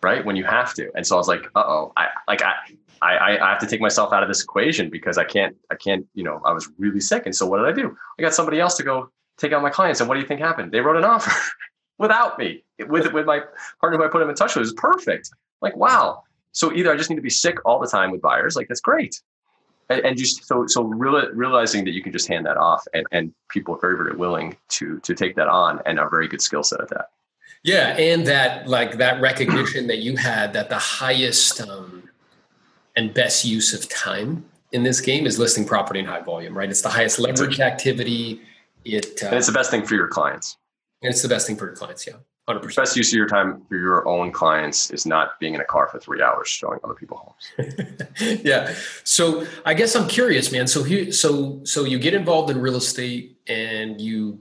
right? 0.05 0.25
When 0.25 0.37
you 0.37 0.45
have 0.45 0.75
to. 0.75 0.91
And 0.95 1.05
so 1.05 1.17
I 1.17 1.19
was 1.19 1.27
like, 1.27 1.47
uh 1.57 1.65
oh, 1.67 1.93
I 1.97 2.09
like 2.29 2.43
I, 2.43 2.55
I 3.03 3.39
I 3.39 3.49
have 3.49 3.59
to 3.61 3.67
take 3.67 3.81
myself 3.81 4.13
out 4.13 4.23
of 4.23 4.29
this 4.29 4.43
equation 4.43 4.91
because 4.91 5.19
I 5.19 5.25
can't 5.25 5.57
I 5.73 5.75
can't 5.75 6.07
you 6.15 6.23
know 6.23 6.41
I 6.45 6.53
was 6.53 6.69
really 6.79 7.01
sick. 7.01 7.23
And 7.25 7.35
so 7.35 7.47
what 7.47 7.59
did 7.59 7.67
I 7.67 7.73
do? 7.73 7.97
I 8.19 8.23
got 8.23 8.35
somebody 8.35 8.61
else 8.61 8.77
to 8.77 8.85
go 8.85 9.11
take 9.39 9.53
out 9.53 9.63
my 9.63 9.71
clients. 9.71 10.01
And 10.01 10.09
what 10.09 10.15
do 10.15 10.21
you 10.21 10.27
think 10.27 10.41
happened? 10.41 10.71
They 10.71 10.81
wrote 10.81 10.97
an 10.97 11.05
offer 11.05 11.33
without 11.99 12.39
me 12.39 12.63
with 12.87 13.13
with 13.13 13.27
my 13.27 13.41
partner 13.81 13.99
who 13.99 14.05
I 14.05 14.09
put 14.09 14.21
them 14.21 14.29
in 14.29 14.37
touch 14.37 14.55
with. 14.55 14.59
It 14.59 14.71
was 14.71 14.75
perfect. 14.75 15.31
Like 15.63 15.75
wow. 15.75 16.23
So 16.53 16.73
either 16.73 16.93
I 16.93 16.97
just 16.97 17.11
need 17.11 17.17
to 17.17 17.23
be 17.23 17.31
sick 17.31 17.57
all 17.65 17.81
the 17.81 17.89
time 17.89 18.13
with 18.13 18.21
buyers, 18.21 18.55
like 18.55 18.69
that's 18.69 18.81
great. 18.81 19.21
And, 19.91 20.01
and 20.05 20.17
just 20.17 20.47
so 20.47 20.67
so 20.67 20.83
real, 20.85 21.31
realizing 21.33 21.85
that 21.85 21.93
you 21.93 22.03
can 22.03 22.13
just 22.13 22.27
hand 22.29 22.47
that 22.47 22.57
off, 22.57 22.85
and, 22.95 23.07
and 23.13 23.35
people 23.51 23.75
are 23.75 23.79
very 23.79 23.97
very 23.97 24.17
willing 24.17 24.57
to 24.71 24.99
to 25.01 25.15
take 25.15 25.37
that 25.37 25.49
on, 25.49 25.81
and 25.87 25.99
a 25.99 26.09
very 26.09 26.29
good 26.29 26.41
skill 26.41 26.63
set 26.63 26.81
at 26.81 26.89
that. 26.91 27.11
Yeah, 27.63 27.97
and 27.97 28.27
that 28.27 28.69
like 28.69 28.99
that 28.99 29.21
recognition 29.21 29.87
that 29.89 29.99
you 29.99 30.17
had 30.17 30.53
that 30.53 30.69
the 30.69 30.79
highest 30.79 31.61
um, 31.61 32.09
and 32.97 33.13
best 33.13 33.45
use 33.45 33.73
of 33.75 33.89
time 33.89 34.45
in 34.73 34.83
this 34.83 35.01
game 35.01 35.27
is 35.27 35.39
listing 35.39 35.65
property 35.65 36.01
in 36.01 36.07
high 36.07 36.21
volume, 36.21 36.57
right? 36.57 36.69
It's 36.69 36.83
the 36.83 36.89
highest 36.89 37.19
leverage 37.19 37.61
activity. 37.61 38.41
It 38.85 39.23
uh, 39.23 39.29
and 39.29 39.37
it's 39.37 39.47
the 39.47 39.53
best 39.53 39.71
thing 39.71 39.85
for 39.85 39.95
your 39.95 40.09
clients. 40.09 40.57
And 41.03 41.11
it's 41.11 41.23
the 41.23 41.29
best 41.29 41.47
thing 41.47 41.57
for 41.57 41.67
your 41.67 41.77
clients, 41.77 42.07
yeah. 42.07 42.15
100%. 42.49 42.77
Best 42.77 42.97
use 42.97 43.11
of 43.11 43.17
your 43.17 43.27
time 43.27 43.63
for 43.69 43.77
your 43.77 44.07
own 44.07 44.31
clients 44.31 44.91
is 44.91 45.07
not 45.07 45.41
being 45.41 45.55
in 45.55 45.61
a 45.61 45.65
car 45.65 45.89
for 45.89 45.99
three 45.99 46.21
hours 46.21 46.49
showing 46.49 46.79
other 46.85 46.95
people 46.95 47.17
homes. 47.17 48.41
yeah. 48.45 48.75
So 49.03 49.47
I 49.65 49.73
guess 49.73 49.97
I'm 49.97 50.09
curious, 50.09 50.53
man. 50.53 50.67
So 50.67 50.83
here, 50.83 51.11
so 51.11 51.63
so 51.65 51.85
you 51.85 51.99
get 51.99 52.13
involved 52.13 52.51
in 52.51 52.61
real 52.61 52.77
estate 52.77 53.39
and 53.47 53.99
you 53.99 54.41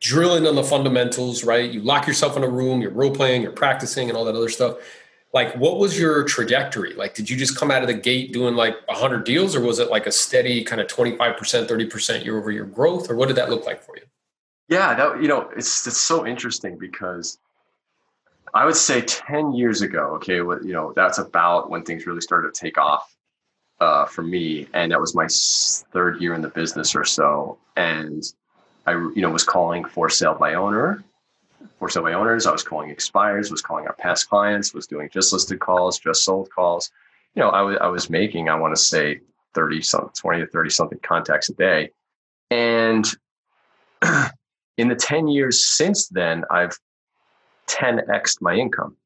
drill 0.00 0.34
in 0.34 0.46
on 0.46 0.56
the 0.56 0.64
fundamentals, 0.64 1.44
right? 1.44 1.70
You 1.70 1.80
lock 1.80 2.06
yourself 2.06 2.36
in 2.36 2.42
a 2.42 2.48
room, 2.48 2.82
you're 2.82 2.90
role 2.90 3.14
playing, 3.14 3.42
you're 3.42 3.52
practicing, 3.52 4.08
and 4.08 4.18
all 4.18 4.24
that 4.24 4.34
other 4.34 4.48
stuff. 4.48 4.78
Like, 5.32 5.54
what 5.56 5.78
was 5.78 5.98
your 5.98 6.24
trajectory? 6.24 6.94
Like, 6.94 7.14
did 7.14 7.28
you 7.28 7.36
just 7.36 7.56
come 7.56 7.70
out 7.70 7.82
of 7.82 7.88
the 7.88 7.94
gate 7.94 8.32
doing 8.32 8.54
like 8.54 8.74
100 8.88 9.24
deals, 9.24 9.54
or 9.54 9.60
was 9.60 9.78
it 9.78 9.90
like 9.90 10.06
a 10.06 10.12
steady 10.12 10.64
kind 10.64 10.80
of 10.80 10.86
25%, 10.88 11.36
30% 11.36 12.24
year 12.24 12.38
over 12.38 12.50
year 12.50 12.64
growth, 12.64 13.10
or 13.10 13.16
what 13.16 13.28
did 13.28 13.36
that 13.36 13.50
look 13.50 13.66
like 13.66 13.82
for 13.82 13.96
you? 13.96 14.02
Yeah, 14.68 14.94
that 14.94 15.22
you 15.22 15.28
know, 15.28 15.50
it's 15.56 15.86
it's 15.86 16.00
so 16.00 16.26
interesting 16.26 16.76
because 16.78 17.38
I 18.54 18.64
would 18.64 18.76
say 18.76 19.02
10 19.02 19.52
years 19.52 19.82
ago, 19.82 20.14
okay, 20.14 20.36
you 20.36 20.72
know, 20.72 20.92
that's 20.94 21.18
about 21.18 21.70
when 21.70 21.82
things 21.82 22.06
really 22.06 22.20
started 22.20 22.54
to 22.54 22.60
take 22.60 22.78
off 22.78 23.14
uh, 23.80 24.06
for 24.06 24.22
me. 24.22 24.66
And 24.72 24.92
that 24.92 25.00
was 25.00 25.14
my 25.14 25.26
third 25.92 26.20
year 26.20 26.34
in 26.34 26.42
the 26.42 26.48
business 26.48 26.94
or 26.94 27.04
so. 27.04 27.58
And 27.76 28.22
I, 28.86 28.92
you 28.92 29.20
know, 29.20 29.30
was 29.30 29.44
calling 29.44 29.84
for 29.84 30.08
sale 30.08 30.34
by 30.34 30.54
owner, 30.54 31.04
for 31.78 31.88
sale 31.88 32.02
by 32.04 32.14
owners. 32.14 32.46
I 32.46 32.52
was 32.52 32.62
calling 32.62 32.90
expires, 32.90 33.50
was 33.50 33.62
calling 33.62 33.86
our 33.86 33.94
past 33.94 34.28
clients, 34.28 34.72
was 34.72 34.86
doing 34.86 35.10
just 35.12 35.32
listed 35.32 35.60
calls, 35.60 35.98
just 35.98 36.24
sold 36.24 36.48
calls. 36.50 36.90
You 37.34 37.42
know, 37.42 37.50
I 37.50 37.60
was 37.62 37.76
I 37.80 37.88
was 37.88 38.08
making, 38.08 38.48
I 38.48 38.54
want 38.54 38.74
to 38.74 38.82
say 38.82 39.20
30 39.54 39.82
something, 39.82 40.10
20 40.16 40.40
to 40.40 40.46
30 40.46 40.70
something 40.70 40.98
contacts 41.02 41.50
a 41.50 41.54
day. 41.54 41.90
And 42.50 43.06
in 44.76 44.88
the 44.88 44.94
10 44.94 45.28
years 45.28 45.66
since 45.66 46.08
then, 46.08 46.44
I've 46.50 46.78
10x 47.68 48.40
my 48.40 48.54
income. 48.54 48.96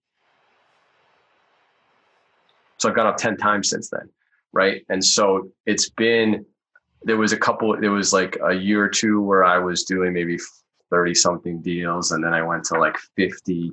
So 2.78 2.88
I've 2.88 2.96
gone 2.96 3.06
up 3.06 3.16
10 3.16 3.36
times 3.36 3.70
since 3.70 3.90
then. 3.90 4.08
Right. 4.52 4.84
And 4.88 5.04
so 5.04 5.50
it's 5.66 5.90
been, 5.90 6.44
there 7.02 7.16
was 7.16 7.32
a 7.32 7.36
couple, 7.36 7.78
there 7.80 7.92
was 7.92 8.12
like 8.12 8.36
a 8.44 8.52
year 8.52 8.82
or 8.82 8.88
two 8.88 9.20
where 9.20 9.44
I 9.44 9.58
was 9.58 9.84
doing 9.84 10.12
maybe 10.12 10.38
30 10.90 11.14
something 11.14 11.62
deals. 11.62 12.10
And 12.10 12.24
then 12.24 12.34
I 12.34 12.42
went 12.42 12.64
to 12.64 12.78
like 12.78 12.96
50. 13.16 13.72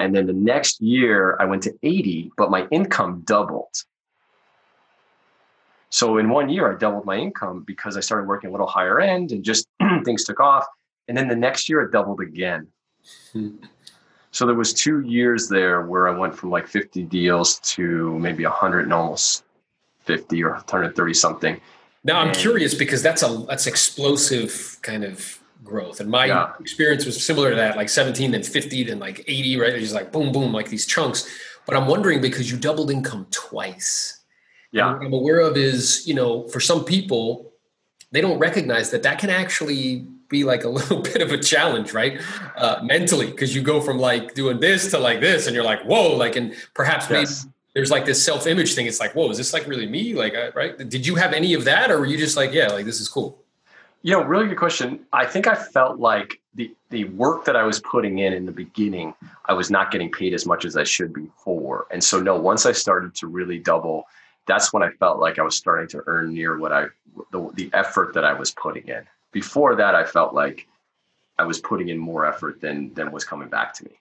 And 0.00 0.14
then 0.14 0.26
the 0.26 0.32
next 0.32 0.80
year 0.80 1.36
I 1.40 1.44
went 1.44 1.62
to 1.64 1.74
80, 1.82 2.30
but 2.36 2.50
my 2.50 2.66
income 2.70 3.22
doubled. 3.26 3.74
So 5.90 6.18
in 6.18 6.28
one 6.28 6.48
year, 6.48 6.72
I 6.72 6.78
doubled 6.78 7.06
my 7.06 7.16
income 7.16 7.64
because 7.66 7.96
I 7.96 8.00
started 8.00 8.28
working 8.28 8.48
a 8.48 8.52
little 8.52 8.66
higher 8.66 9.00
end 9.00 9.32
and 9.32 9.42
just 9.42 9.66
things 10.04 10.24
took 10.24 10.38
off. 10.38 10.66
And 11.08 11.16
then 11.16 11.28
the 11.28 11.36
next 11.36 11.68
year 11.68 11.80
it 11.82 11.92
doubled 11.92 12.20
again. 12.20 12.68
Hmm. 13.32 13.56
so 14.32 14.44
there 14.44 14.54
was 14.54 14.74
two 14.74 15.00
years 15.00 15.48
there 15.48 15.86
where 15.86 16.08
I 16.08 16.10
went 16.10 16.36
from 16.36 16.50
like 16.50 16.66
50 16.66 17.04
deals 17.04 17.58
to 17.60 18.18
maybe 18.18 18.44
100 18.44 18.80
and 18.80 18.92
almost 18.92 19.44
50 20.04 20.42
or 20.44 20.52
130 20.52 21.14
something. 21.14 21.60
Now 22.04 22.20
I'm 22.20 22.28
and, 22.28 22.36
curious 22.36 22.74
because 22.74 23.02
that's 23.02 23.22
a 23.22 23.44
that's 23.48 23.66
explosive 23.66 24.78
kind 24.82 25.04
of 25.04 25.38
growth. 25.64 26.00
And 26.00 26.10
my 26.10 26.26
yeah. 26.26 26.52
experience 26.60 27.04
was 27.04 27.24
similar 27.24 27.50
to 27.50 27.56
that, 27.56 27.76
like 27.76 27.88
17, 27.88 28.30
then 28.30 28.42
50, 28.42 28.84
then 28.84 28.98
like 28.98 29.24
80, 29.26 29.58
right? 29.58 29.70
It's 29.70 29.82
just 29.82 29.94
like 29.94 30.12
boom, 30.12 30.32
boom, 30.32 30.52
like 30.52 30.68
these 30.68 30.86
chunks. 30.86 31.28
But 31.66 31.76
I'm 31.76 31.86
wondering 31.86 32.20
because 32.20 32.50
you 32.50 32.56
doubled 32.56 32.90
income 32.90 33.26
twice. 33.30 34.20
Yeah. 34.72 34.92
what 34.92 35.06
I'm 35.06 35.12
aware 35.12 35.40
of 35.40 35.56
is, 35.56 36.06
you 36.06 36.14
know, 36.14 36.46
for 36.48 36.60
some 36.60 36.84
people, 36.84 37.52
they 38.12 38.20
don't 38.20 38.38
recognize 38.38 38.90
that 38.90 39.02
that 39.02 39.18
can 39.18 39.30
actually 39.30 40.06
be 40.28 40.44
like 40.44 40.64
a 40.64 40.68
little 40.78 41.00
bit 41.00 41.20
of 41.22 41.32
a 41.32 41.38
challenge, 41.38 41.92
right? 41.92 42.20
Uh, 42.56 42.80
mentally, 42.82 43.26
because 43.26 43.54
you 43.54 43.62
go 43.62 43.80
from 43.80 43.98
like 43.98 44.34
doing 44.34 44.60
this 44.60 44.90
to 44.90 44.98
like 44.98 45.20
this, 45.20 45.46
and 45.46 45.54
you're 45.54 45.64
like, 45.64 45.82
whoa, 45.82 46.16
like, 46.16 46.36
and 46.36 46.54
perhaps 46.74 47.08
yes. 47.10 47.44
maybe 47.44 47.54
there's 47.74 47.90
like 47.90 48.04
this 48.04 48.22
self 48.22 48.46
image 48.46 48.74
thing. 48.74 48.86
It's 48.86 49.00
like, 49.00 49.14
whoa, 49.14 49.30
is 49.30 49.36
this 49.36 49.52
like 49.52 49.66
really 49.66 49.86
me? 49.86 50.14
Like, 50.14 50.34
uh, 50.34 50.50
right? 50.54 50.76
Did 50.76 51.06
you 51.06 51.14
have 51.16 51.32
any 51.32 51.54
of 51.54 51.64
that, 51.64 51.90
or 51.90 51.98
were 51.98 52.06
you 52.06 52.18
just 52.18 52.36
like, 52.36 52.52
yeah, 52.52 52.68
like 52.68 52.84
this 52.84 53.00
is 53.00 53.08
cool? 53.08 53.42
You 54.02 54.12
know, 54.12 54.22
really 54.22 54.46
good 54.46 54.58
question. 54.58 55.00
I 55.12 55.26
think 55.26 55.46
I 55.46 55.54
felt 55.54 55.98
like 55.98 56.40
the 56.54 56.74
the 56.90 57.04
work 57.04 57.44
that 57.44 57.56
I 57.56 57.64
was 57.64 57.80
putting 57.80 58.18
in 58.18 58.32
in 58.32 58.46
the 58.46 58.52
beginning, 58.52 59.14
I 59.46 59.52
was 59.52 59.70
not 59.70 59.90
getting 59.90 60.10
paid 60.10 60.34
as 60.34 60.46
much 60.46 60.64
as 60.64 60.76
I 60.76 60.84
should 60.84 61.12
be 61.12 61.28
for. 61.36 61.86
And 61.90 62.02
so, 62.02 62.20
no, 62.20 62.36
once 62.36 62.64
I 62.64 62.72
started 62.72 63.14
to 63.16 63.26
really 63.26 63.58
double, 63.58 64.04
that's 64.46 64.72
when 64.72 64.82
I 64.82 64.90
felt 64.90 65.18
like 65.18 65.38
I 65.38 65.42
was 65.42 65.56
starting 65.56 65.88
to 65.88 66.02
earn 66.06 66.32
near 66.32 66.58
what 66.58 66.72
I 66.72 66.86
the, 67.32 67.50
the 67.54 67.70
effort 67.72 68.14
that 68.14 68.24
I 68.24 68.32
was 68.32 68.52
putting 68.52 68.86
in 68.88 69.04
before 69.32 69.76
that, 69.76 69.94
I 69.94 70.04
felt 70.04 70.34
like 70.34 70.66
I 71.38 71.44
was 71.44 71.60
putting 71.60 71.88
in 71.88 71.98
more 71.98 72.26
effort 72.26 72.60
than 72.60 72.92
than 72.94 73.12
was 73.12 73.24
coming 73.24 73.48
back 73.48 73.74
to 73.74 73.84
me. 73.84 73.92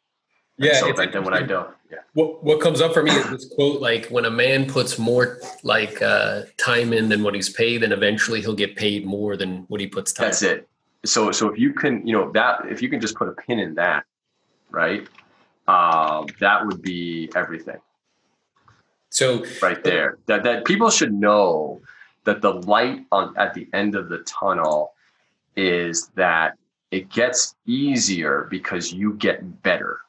Yeah. 0.59 0.79
so 0.79 0.91
then 0.91 1.23
when 1.23 1.35
I 1.35 1.43
don't, 1.43 1.69
yeah. 1.91 1.99
What 2.13 2.43
what 2.43 2.59
comes 2.59 2.81
up 2.81 2.93
for 2.93 3.03
me 3.03 3.11
is 3.11 3.29
this 3.29 3.45
quote 3.53 3.79
like 3.79 4.07
when 4.07 4.25
a 4.25 4.31
man 4.31 4.67
puts 4.67 4.97
more 4.97 5.39
like 5.61 6.01
uh, 6.01 6.43
time 6.57 6.93
in 6.93 7.09
than 7.09 7.21
what 7.21 7.35
he's 7.35 7.49
paid, 7.49 7.83
then 7.83 7.91
eventually 7.91 8.41
he'll 8.41 8.55
get 8.55 8.75
paid 8.75 9.05
more 9.05 9.37
than 9.37 9.65
what 9.67 9.79
he 9.79 9.87
puts 9.87 10.11
time. 10.11 10.25
That's 10.27 10.41
in. 10.41 10.49
it. 10.49 10.69
So 11.05 11.31
so 11.31 11.49
if 11.49 11.59
you 11.59 11.73
can, 11.73 12.05
you 12.07 12.13
know, 12.13 12.31
that 12.31 12.65
if 12.69 12.81
you 12.81 12.89
can 12.89 12.99
just 12.99 13.15
put 13.15 13.27
a 13.27 13.33
pin 13.33 13.59
in 13.59 13.75
that, 13.75 14.03
right? 14.71 15.07
Um, 15.67 16.25
that 16.39 16.65
would 16.65 16.81
be 16.81 17.29
everything. 17.35 17.77
So 19.09 19.45
right 19.61 19.83
there, 19.83 20.17
that 20.25 20.43
that 20.43 20.65
people 20.65 20.89
should 20.89 21.13
know 21.13 21.81
that 22.23 22.41
the 22.41 22.53
light 22.53 23.05
on 23.11 23.37
at 23.37 23.53
the 23.53 23.67
end 23.73 23.95
of 23.95 24.09
the 24.09 24.19
tunnel 24.19 24.93
is 25.57 26.09
that 26.15 26.53
it 26.91 27.09
gets 27.09 27.55
easier 27.65 28.47
because 28.49 28.93
you 28.93 29.15
get 29.15 29.61
better. 29.63 29.99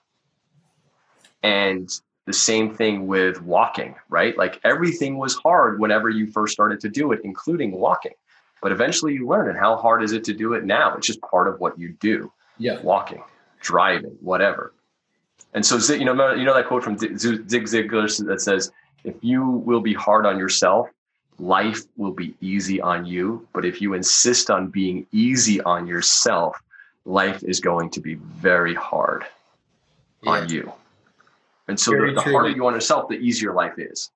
And 1.42 1.90
the 2.26 2.32
same 2.32 2.74
thing 2.74 3.06
with 3.06 3.42
walking, 3.42 3.94
right? 4.08 4.36
Like 4.36 4.60
everything 4.62 5.18
was 5.18 5.34
hard 5.34 5.80
whenever 5.80 6.10
you 6.10 6.26
first 6.26 6.52
started 6.52 6.78
to 6.80 6.88
do 6.88 7.12
it, 7.12 7.20
including 7.24 7.72
walking. 7.72 8.12
But 8.60 8.70
eventually 8.70 9.14
you 9.14 9.26
learn. 9.26 9.48
And 9.48 9.58
how 9.58 9.76
hard 9.76 10.02
is 10.02 10.12
it 10.12 10.24
to 10.24 10.34
do 10.34 10.52
it 10.52 10.64
now? 10.64 10.94
It's 10.96 11.06
just 11.06 11.20
part 11.22 11.48
of 11.48 11.58
what 11.58 11.78
you 11.78 11.94
do. 12.00 12.30
Yeah. 12.58 12.80
Walking, 12.82 13.22
driving, 13.60 14.16
whatever. 14.20 14.74
And 15.54 15.64
so, 15.64 15.78
you 15.94 16.04
know, 16.04 16.34
you 16.34 16.44
know 16.44 16.54
that 16.54 16.66
quote 16.66 16.84
from 16.84 16.98
Zig 16.98 17.14
Ziglar 17.14 18.26
that 18.26 18.40
says, 18.40 18.70
if 19.04 19.14
you 19.22 19.42
will 19.48 19.80
be 19.80 19.94
hard 19.94 20.26
on 20.26 20.38
yourself, 20.38 20.88
life 21.38 21.82
will 21.96 22.12
be 22.12 22.34
easy 22.40 22.80
on 22.80 23.06
you. 23.06 23.46
But 23.52 23.64
if 23.64 23.80
you 23.80 23.94
insist 23.94 24.50
on 24.50 24.68
being 24.68 25.06
easy 25.12 25.60
on 25.62 25.86
yourself, 25.86 26.60
life 27.04 27.42
is 27.42 27.60
going 27.60 27.90
to 27.90 28.00
be 28.00 28.14
very 28.14 28.74
hard 28.74 29.24
yeah. 30.22 30.30
on 30.30 30.48
you. 30.48 30.72
And 31.68 31.78
so 31.78 31.90
the, 31.90 32.12
the 32.14 32.20
harder 32.20 32.50
you 32.50 32.66
on 32.66 32.74
yourself, 32.74 33.08
the 33.08 33.16
easier 33.16 33.52
life 33.52 33.78
is. 33.78 34.10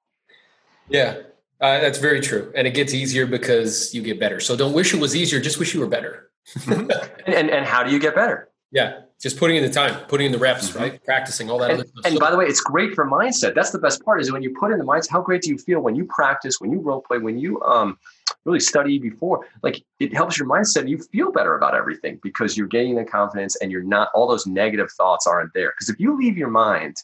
Yeah, 0.88 1.18
uh, 1.60 1.80
that's 1.80 1.98
very 1.98 2.20
true. 2.20 2.50
And 2.56 2.66
it 2.66 2.74
gets 2.74 2.94
easier 2.94 3.26
because 3.26 3.94
you 3.94 4.02
get 4.02 4.18
better. 4.18 4.40
So 4.40 4.56
don't 4.56 4.72
wish 4.72 4.94
it 4.94 5.00
was 5.00 5.14
easier, 5.14 5.40
just 5.40 5.58
wish 5.58 5.74
you 5.74 5.80
were 5.80 5.86
better. 5.86 6.30
and, 6.66 6.92
and, 7.26 7.50
and 7.50 7.66
how 7.66 7.84
do 7.84 7.90
you 7.92 7.98
get 7.98 8.14
better? 8.14 8.48
Yeah, 8.72 9.02
just 9.22 9.38
putting 9.38 9.56
in 9.56 9.62
the 9.62 9.70
time, 9.70 9.94
putting 10.08 10.26
in 10.26 10.32
the 10.32 10.38
reps, 10.38 10.70
mm-hmm. 10.70 10.78
right? 10.80 11.04
Practicing 11.04 11.48
all 11.48 11.58
that. 11.58 11.70
And, 11.70 11.84
and 12.04 12.18
by 12.18 12.32
the 12.32 12.36
way, 12.36 12.44
it's 12.44 12.60
great 12.60 12.92
for 12.92 13.08
mindset. 13.08 13.54
That's 13.54 13.70
the 13.70 13.78
best 13.78 14.04
part 14.04 14.20
is 14.20 14.32
when 14.32 14.42
you 14.42 14.52
put 14.58 14.72
in 14.72 14.78
the 14.78 14.84
mindset. 14.84 15.10
How 15.10 15.20
great 15.20 15.42
do 15.42 15.50
you 15.50 15.58
feel 15.58 15.80
when 15.80 15.94
you 15.94 16.04
practice, 16.06 16.60
when 16.60 16.72
you 16.72 16.80
role 16.80 17.00
play, 17.00 17.18
when 17.18 17.38
you 17.38 17.62
um, 17.62 17.96
really 18.44 18.58
study 18.58 18.98
before? 18.98 19.46
Like 19.62 19.84
it 20.00 20.12
helps 20.12 20.36
your 20.36 20.48
mindset. 20.48 20.88
You 20.88 20.98
feel 20.98 21.30
better 21.30 21.56
about 21.56 21.76
everything 21.76 22.18
because 22.20 22.56
you're 22.56 22.66
gaining 22.66 22.96
the 22.96 23.04
confidence, 23.04 23.56
and 23.62 23.70
you're 23.70 23.84
not 23.84 24.08
all 24.12 24.28
those 24.28 24.44
negative 24.44 24.90
thoughts 24.90 25.26
aren't 25.28 25.54
there. 25.54 25.70
Because 25.70 25.88
if 25.88 26.00
you 26.00 26.18
leave 26.18 26.36
your 26.36 26.50
mind 26.50 26.96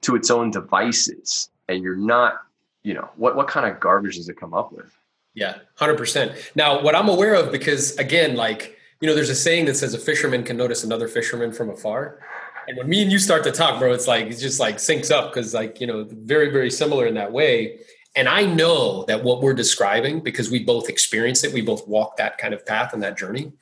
to 0.00 0.16
its 0.16 0.30
own 0.30 0.50
devices, 0.50 1.50
and 1.68 1.82
you're 1.82 1.94
not, 1.94 2.40
you 2.82 2.94
know, 2.94 3.10
what 3.16 3.36
what 3.36 3.48
kind 3.48 3.70
of 3.70 3.78
garbage 3.78 4.16
does 4.16 4.30
it 4.30 4.40
come 4.40 4.54
up 4.54 4.72
with? 4.72 4.90
Yeah, 5.34 5.58
hundred 5.74 5.98
percent. 5.98 6.32
Now, 6.54 6.82
what 6.82 6.94
I'm 6.94 7.10
aware 7.10 7.34
of, 7.34 7.52
because 7.52 7.98
again, 7.98 8.34
like 8.34 8.78
you 9.00 9.08
know, 9.08 9.14
there's 9.14 9.30
a 9.30 9.34
saying 9.34 9.64
that 9.66 9.76
says 9.76 9.94
a 9.94 9.98
fisherman 9.98 10.44
can 10.44 10.56
notice 10.56 10.84
another 10.84 11.08
fisherman 11.08 11.52
from 11.52 11.70
afar. 11.70 12.20
And 12.68 12.76
when 12.76 12.88
me 12.88 13.02
and 13.02 13.10
you 13.10 13.18
start 13.18 13.42
to 13.44 13.50
talk, 13.50 13.80
bro, 13.80 13.92
it's 13.92 14.06
like 14.06 14.26
it 14.26 14.36
just 14.36 14.60
like 14.60 14.76
syncs 14.76 15.10
up 15.10 15.32
because 15.32 15.54
like, 15.54 15.80
you 15.80 15.86
know, 15.86 16.06
very, 16.10 16.50
very 16.50 16.70
similar 16.70 17.06
in 17.06 17.14
that 17.14 17.32
way. 17.32 17.78
And 18.14 18.28
I 18.28 18.44
know 18.44 19.04
that 19.04 19.24
what 19.24 19.40
we're 19.40 19.54
describing, 19.54 20.20
because 20.20 20.50
we 20.50 20.64
both 20.64 20.88
experienced 20.88 21.44
it, 21.44 21.52
we 21.52 21.62
both 21.62 21.88
walked 21.88 22.18
that 22.18 22.38
kind 22.38 22.52
of 22.52 22.66
path 22.66 22.92
and 22.92 23.02
that 23.02 23.16
journey. 23.16 23.52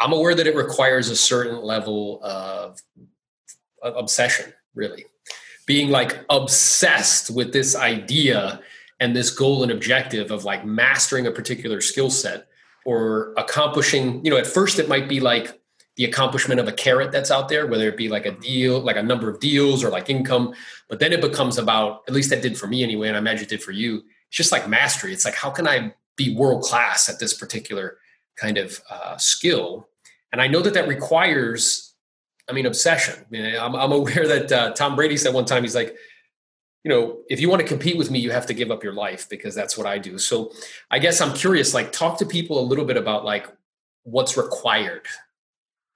I'm 0.00 0.12
aware 0.12 0.34
that 0.34 0.46
it 0.46 0.56
requires 0.56 1.10
a 1.10 1.16
certain 1.16 1.62
level 1.62 2.20
of 2.24 2.80
obsession, 3.82 4.52
really. 4.74 5.06
Being 5.66 5.90
like 5.90 6.24
obsessed 6.28 7.30
with 7.30 7.52
this 7.52 7.76
idea 7.76 8.60
and 8.98 9.14
this 9.14 9.30
goal 9.30 9.62
and 9.62 9.70
objective 9.70 10.30
of 10.30 10.44
like 10.44 10.64
mastering 10.64 11.26
a 11.26 11.30
particular 11.30 11.80
skill 11.80 12.10
set 12.10 12.48
or 12.84 13.34
accomplishing, 13.36 14.24
you 14.24 14.30
know, 14.30 14.36
at 14.36 14.46
first 14.46 14.78
it 14.78 14.88
might 14.88 15.08
be 15.08 15.20
like 15.20 15.60
the 15.96 16.04
accomplishment 16.04 16.58
of 16.58 16.68
a 16.68 16.72
carrot 16.72 17.12
that's 17.12 17.30
out 17.30 17.48
there, 17.48 17.66
whether 17.66 17.88
it 17.88 17.96
be 17.96 18.08
like 18.08 18.26
a 18.26 18.32
deal, 18.32 18.80
like 18.80 18.96
a 18.96 19.02
number 19.02 19.28
of 19.28 19.38
deals 19.40 19.84
or 19.84 19.90
like 19.90 20.08
income. 20.08 20.54
But 20.88 21.00
then 21.00 21.12
it 21.12 21.20
becomes 21.20 21.58
about, 21.58 22.02
at 22.08 22.14
least 22.14 22.30
that 22.30 22.42
did 22.42 22.56
for 22.56 22.66
me 22.66 22.82
anyway, 22.82 23.08
and 23.08 23.16
I 23.16 23.20
imagine 23.20 23.44
it 23.44 23.50
did 23.50 23.62
for 23.62 23.72
you. 23.72 24.02
It's 24.28 24.36
just 24.36 24.52
like 24.52 24.68
mastery. 24.68 25.12
It's 25.12 25.24
like, 25.24 25.34
how 25.34 25.50
can 25.50 25.68
I 25.68 25.94
be 26.16 26.34
world 26.34 26.62
class 26.62 27.08
at 27.08 27.18
this 27.18 27.34
particular 27.34 27.98
kind 28.36 28.58
of 28.58 28.80
uh, 28.90 29.16
skill. 29.16 29.88
And 30.32 30.40
I 30.40 30.46
know 30.46 30.60
that 30.62 30.74
that 30.74 30.88
requires, 30.88 31.94
I 32.48 32.52
mean, 32.52 32.66
obsession. 32.66 33.14
I 33.20 33.30
mean, 33.30 33.56
I'm, 33.56 33.74
I'm 33.74 33.92
aware 33.92 34.26
that 34.26 34.52
uh, 34.52 34.72
Tom 34.72 34.96
Brady 34.96 35.16
said 35.16 35.34
one 35.34 35.44
time, 35.44 35.62
he's 35.62 35.74
like, 35.74 35.94
you 36.84 36.88
know, 36.88 37.18
if 37.28 37.40
you 37.40 37.48
want 37.48 37.62
to 37.62 37.66
compete 37.66 37.96
with 37.96 38.10
me, 38.10 38.18
you 38.18 38.30
have 38.30 38.46
to 38.46 38.54
give 38.54 38.70
up 38.70 38.82
your 38.82 38.92
life 38.92 39.28
because 39.28 39.54
that's 39.54 39.78
what 39.78 39.86
I 39.86 39.98
do. 39.98 40.18
So 40.18 40.52
I 40.90 40.98
guess 40.98 41.20
I'm 41.20 41.32
curious, 41.32 41.74
like, 41.74 41.92
talk 41.92 42.18
to 42.18 42.26
people 42.26 42.58
a 42.58 42.64
little 42.64 42.84
bit 42.84 42.96
about 42.96 43.24
like 43.24 43.48
what's 44.02 44.36
required. 44.36 45.06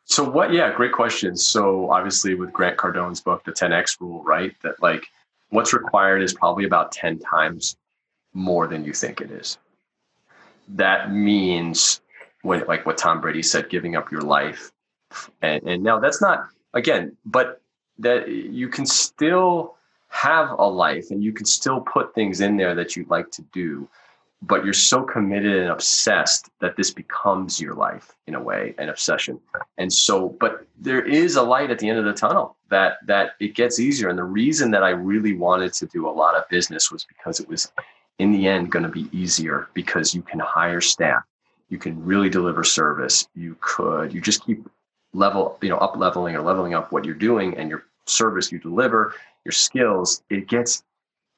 So 0.05 0.23
what? 0.23 0.53
Yeah, 0.53 0.73
great 0.73 0.93
question. 0.93 1.37
So 1.37 1.91
obviously, 1.91 2.35
with 2.35 2.53
Grant 2.53 2.77
Cardone's 2.77 3.21
book, 3.21 3.45
the 3.45 3.53
10x 3.53 4.01
rule, 4.01 4.23
right? 4.23 4.55
That 4.63 4.81
like 4.81 5.05
what's 5.51 5.73
required 5.73 6.23
is 6.23 6.33
probably 6.33 6.65
about 6.65 6.93
10 6.93 7.19
times 7.19 7.77
more 8.33 8.69
than 8.69 8.85
you 8.85 8.93
think 8.93 9.21
it 9.21 9.33
is. 9.33 9.59
That 10.69 11.13
means 11.13 12.01
when, 12.43 12.65
like 12.67 12.87
what 12.87 12.99
Tom 12.99 13.21
Brady 13.21 13.43
said, 13.43 13.69
giving 13.69 13.97
up 13.97 14.13
your 14.13 14.21
life. 14.21 14.71
And, 15.43 15.63
and 15.65 15.83
now 15.83 15.99
that's 15.99 16.21
not 16.21 16.49
again, 16.75 17.17
but 17.25 17.61
that 17.99 18.29
you 18.29 18.69
can 18.69 18.87
still 18.87 19.76
have 20.09 20.51
a 20.59 20.69
life 20.69 21.11
and 21.11 21.23
you 21.23 21.33
can 21.33 21.47
still 21.47 21.81
put 21.81 22.15
things 22.15 22.41
in 22.41 22.57
there 22.57 22.75
that 22.75 22.97
you'd 22.97 23.11
like 23.11 23.31
to 23.31 23.43
do 23.53 23.89
but 24.43 24.65
you're 24.65 24.75
so 24.75 25.03
committed 25.03 25.57
and 25.57 25.71
obsessed 25.71 26.51
that 26.61 26.77
this 26.77 26.91
becomes 26.91 27.61
your 27.61 27.75
life 27.75 28.15
in 28.27 28.35
a 28.35 28.43
way 28.43 28.75
an 28.79 28.91
obsession. 28.91 29.41
And 29.79 29.93
so 29.93 30.29
but 30.29 30.67
there 30.79 31.03
is 31.03 31.37
a 31.37 31.43
light 31.43 31.71
at 31.71 31.79
the 31.79 31.89
end 31.89 31.99
of 31.99 32.05
the 32.05 32.13
tunnel 32.13 32.57
that 32.69 32.99
that 33.07 33.33
it 33.41 33.55
gets 33.55 33.81
easier. 33.81 34.09
And 34.09 34.19
the 34.19 34.25
reason 34.25 34.71
that 34.73 34.83
i 34.83 34.91
really 34.91 35.33
wanted 35.33 35.73
to 35.75 35.87
do 35.87 36.09
a 36.09 36.11
lot 36.11 36.37
of 36.37 36.49
business 36.49 36.91
was 36.93 37.05
because 37.05 37.41
it 37.41 37.49
was 37.49 37.73
in 38.19 38.33
the 38.33 38.47
end 38.47 38.73
going 38.73 38.83
to 38.83 38.89
be 38.89 39.09
easier 39.13 39.69
because 39.75 40.15
you 40.15 40.23
can 40.23 40.39
hire 40.39 40.81
staff 40.81 41.23
you 41.69 41.79
can 41.79 42.03
really 42.05 42.31
deliver 42.31 42.65
service 42.65 43.29
you 43.35 43.57
could 43.61 44.13
you 44.13 44.21
just 44.21 44.45
keep 44.45 44.67
level 45.13 45.59
you 45.63 45.69
know 45.69 45.77
up 45.79 45.97
leveling 45.97 46.35
or 46.35 46.43
leveling 46.43 46.75
up 46.75 46.93
what 46.93 47.05
you're 47.05 47.15
doing 47.15 47.57
and 47.57 47.69
your 47.69 47.85
service 48.07 48.51
you 48.51 48.59
deliver 48.59 49.15
your 49.45 49.53
skills 49.53 50.23
it 50.31 50.49
gets 50.49 50.83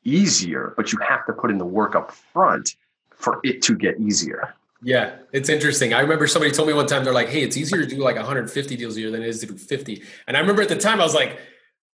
easier 0.04 0.74
but 0.76 0.92
you 0.92 0.98
have 0.98 1.26
to 1.26 1.32
put 1.32 1.50
in 1.50 1.58
the 1.58 1.64
work 1.64 1.94
up 1.94 2.12
front 2.12 2.76
for 3.18 3.40
it 3.42 3.60
to 3.62 3.76
get 3.76 3.98
easier. 4.00 4.54
Yeah, 4.80 5.16
it's 5.32 5.48
interesting. 5.48 5.92
I 5.92 6.00
remember 6.00 6.28
somebody 6.28 6.52
told 6.52 6.68
me 6.68 6.74
one 6.74 6.86
time 6.86 7.02
they're 7.02 7.12
like, 7.12 7.28
"Hey, 7.28 7.42
it's 7.42 7.56
easier 7.56 7.80
to 7.80 7.86
do 7.86 7.96
like 7.96 8.14
150 8.14 8.76
deals 8.76 8.96
a 8.96 9.00
year 9.00 9.10
than 9.10 9.22
it 9.22 9.28
is 9.28 9.40
to 9.40 9.46
do 9.46 9.56
50." 9.56 10.04
And 10.28 10.36
I 10.36 10.40
remember 10.40 10.62
at 10.62 10.68
the 10.68 10.76
time 10.76 11.00
I 11.00 11.04
was 11.04 11.14
like, 11.14 11.40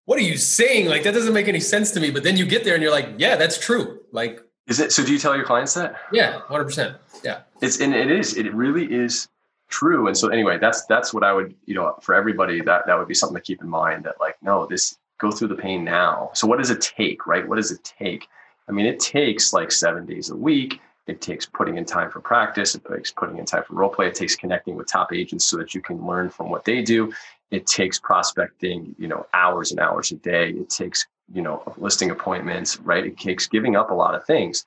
"What 0.04 0.20
are 0.20 0.24
you 0.24 0.38
saying? 0.38 0.88
Like 0.88 1.04
that 1.04 1.14
doesn't 1.14 1.34
make 1.34 1.48
any 1.48 1.62
sense 1.62 1.92
to 1.92 2.02
me." 2.02 2.12
But 2.12 2.24
then 2.24 2.36
you 2.36 2.46
get 2.46 2.66
there 2.66 2.74
and 2.74 2.84
you're 2.84 2.92
like, 2.92 3.10
"Yeah, 3.18 3.38
that's 3.38 3.58
true." 3.58 4.02
Like, 4.12 4.42
is 4.68 4.82
it? 4.82 4.92
So 4.92 5.04
do 5.04 5.14
you 5.14 5.20
tell 5.20 5.34
your 5.34 5.46
clients 5.46 5.74
that? 5.76 5.96
Yeah, 6.12 6.40
100. 6.48 6.66
percent 6.66 6.98
Yeah, 7.24 7.44
it's 7.62 7.80
and 7.80 7.96
it 7.96 8.12
is. 8.12 8.36
It 8.36 8.54
really 8.54 8.86
is 8.94 9.30
true. 9.74 10.08
And 10.08 10.18
so 10.18 10.30
anyway, 10.30 10.58
that's 10.60 10.86
that's 10.86 11.14
what 11.14 11.24
I 11.24 11.34
would 11.34 11.56
you 11.66 11.76
know 11.76 11.96
for 12.02 12.16
everybody 12.16 12.62
that 12.62 12.86
that 12.88 12.98
would 12.98 13.08
be 13.08 13.14
something 13.14 13.36
to 13.36 13.42
keep 13.42 13.62
in 13.62 13.70
mind. 13.70 14.06
That 14.06 14.20
like, 14.20 14.38
no, 14.42 14.66
this 14.66 14.98
go 15.20 15.32
through 15.32 15.50
the 15.50 15.56
pain 15.56 15.84
now. 15.84 16.32
So 16.34 16.48
what 16.48 16.60
does 16.60 16.70
it 16.70 16.82
take? 16.82 17.26
Right? 17.28 17.48
What 17.48 17.58
does 17.58 17.72
it 17.72 17.84
take? 17.84 18.28
I 18.70 18.72
mean, 18.72 18.86
it 18.86 19.00
takes 19.00 19.52
like 19.52 19.72
seven 19.72 20.06
days 20.06 20.30
a 20.30 20.36
week 20.36 20.80
it 21.08 21.22
takes 21.22 21.46
putting 21.46 21.78
in 21.78 21.86
time 21.86 22.10
for 22.10 22.22
practice. 22.22 22.76
It 22.76 22.86
takes 22.86 23.12
putting 23.12 23.38
in 23.38 23.46
time 23.46 23.64
for 23.64 23.76
role 23.76 23.90
play. 23.90 24.08
It 24.08 24.16
takes 24.16 24.36
connecting 24.36 24.76
with 24.76 24.88
top 24.88 25.12
agents 25.12 25.46
so 25.46 25.58
that 25.58 25.74
you 25.74 25.82
can 25.82 26.06
learn 26.06 26.30
from 26.30 26.50
what 26.50 26.64
they 26.64 26.82
do. 26.82 27.12
It 27.52 27.68
takes 27.68 28.00
prospecting, 28.00 28.96
you 28.98 29.08
know, 29.08 29.28
hours 29.34 29.72
and 29.72 29.80
hours 29.80 30.12
a 30.12 30.16
day. 30.16 30.52
It 30.52 30.70
takes, 30.70 31.06
you 31.34 31.42
know, 31.42 31.62
listing 31.78 32.10
appointments, 32.12 32.80
right? 32.80 33.06
It 33.06 33.18
takes 33.18 33.48
giving 33.48 33.76
up 33.76 33.92
a 33.92 33.94
lot 33.94 34.16
of 34.16 34.26
things, 34.26 34.66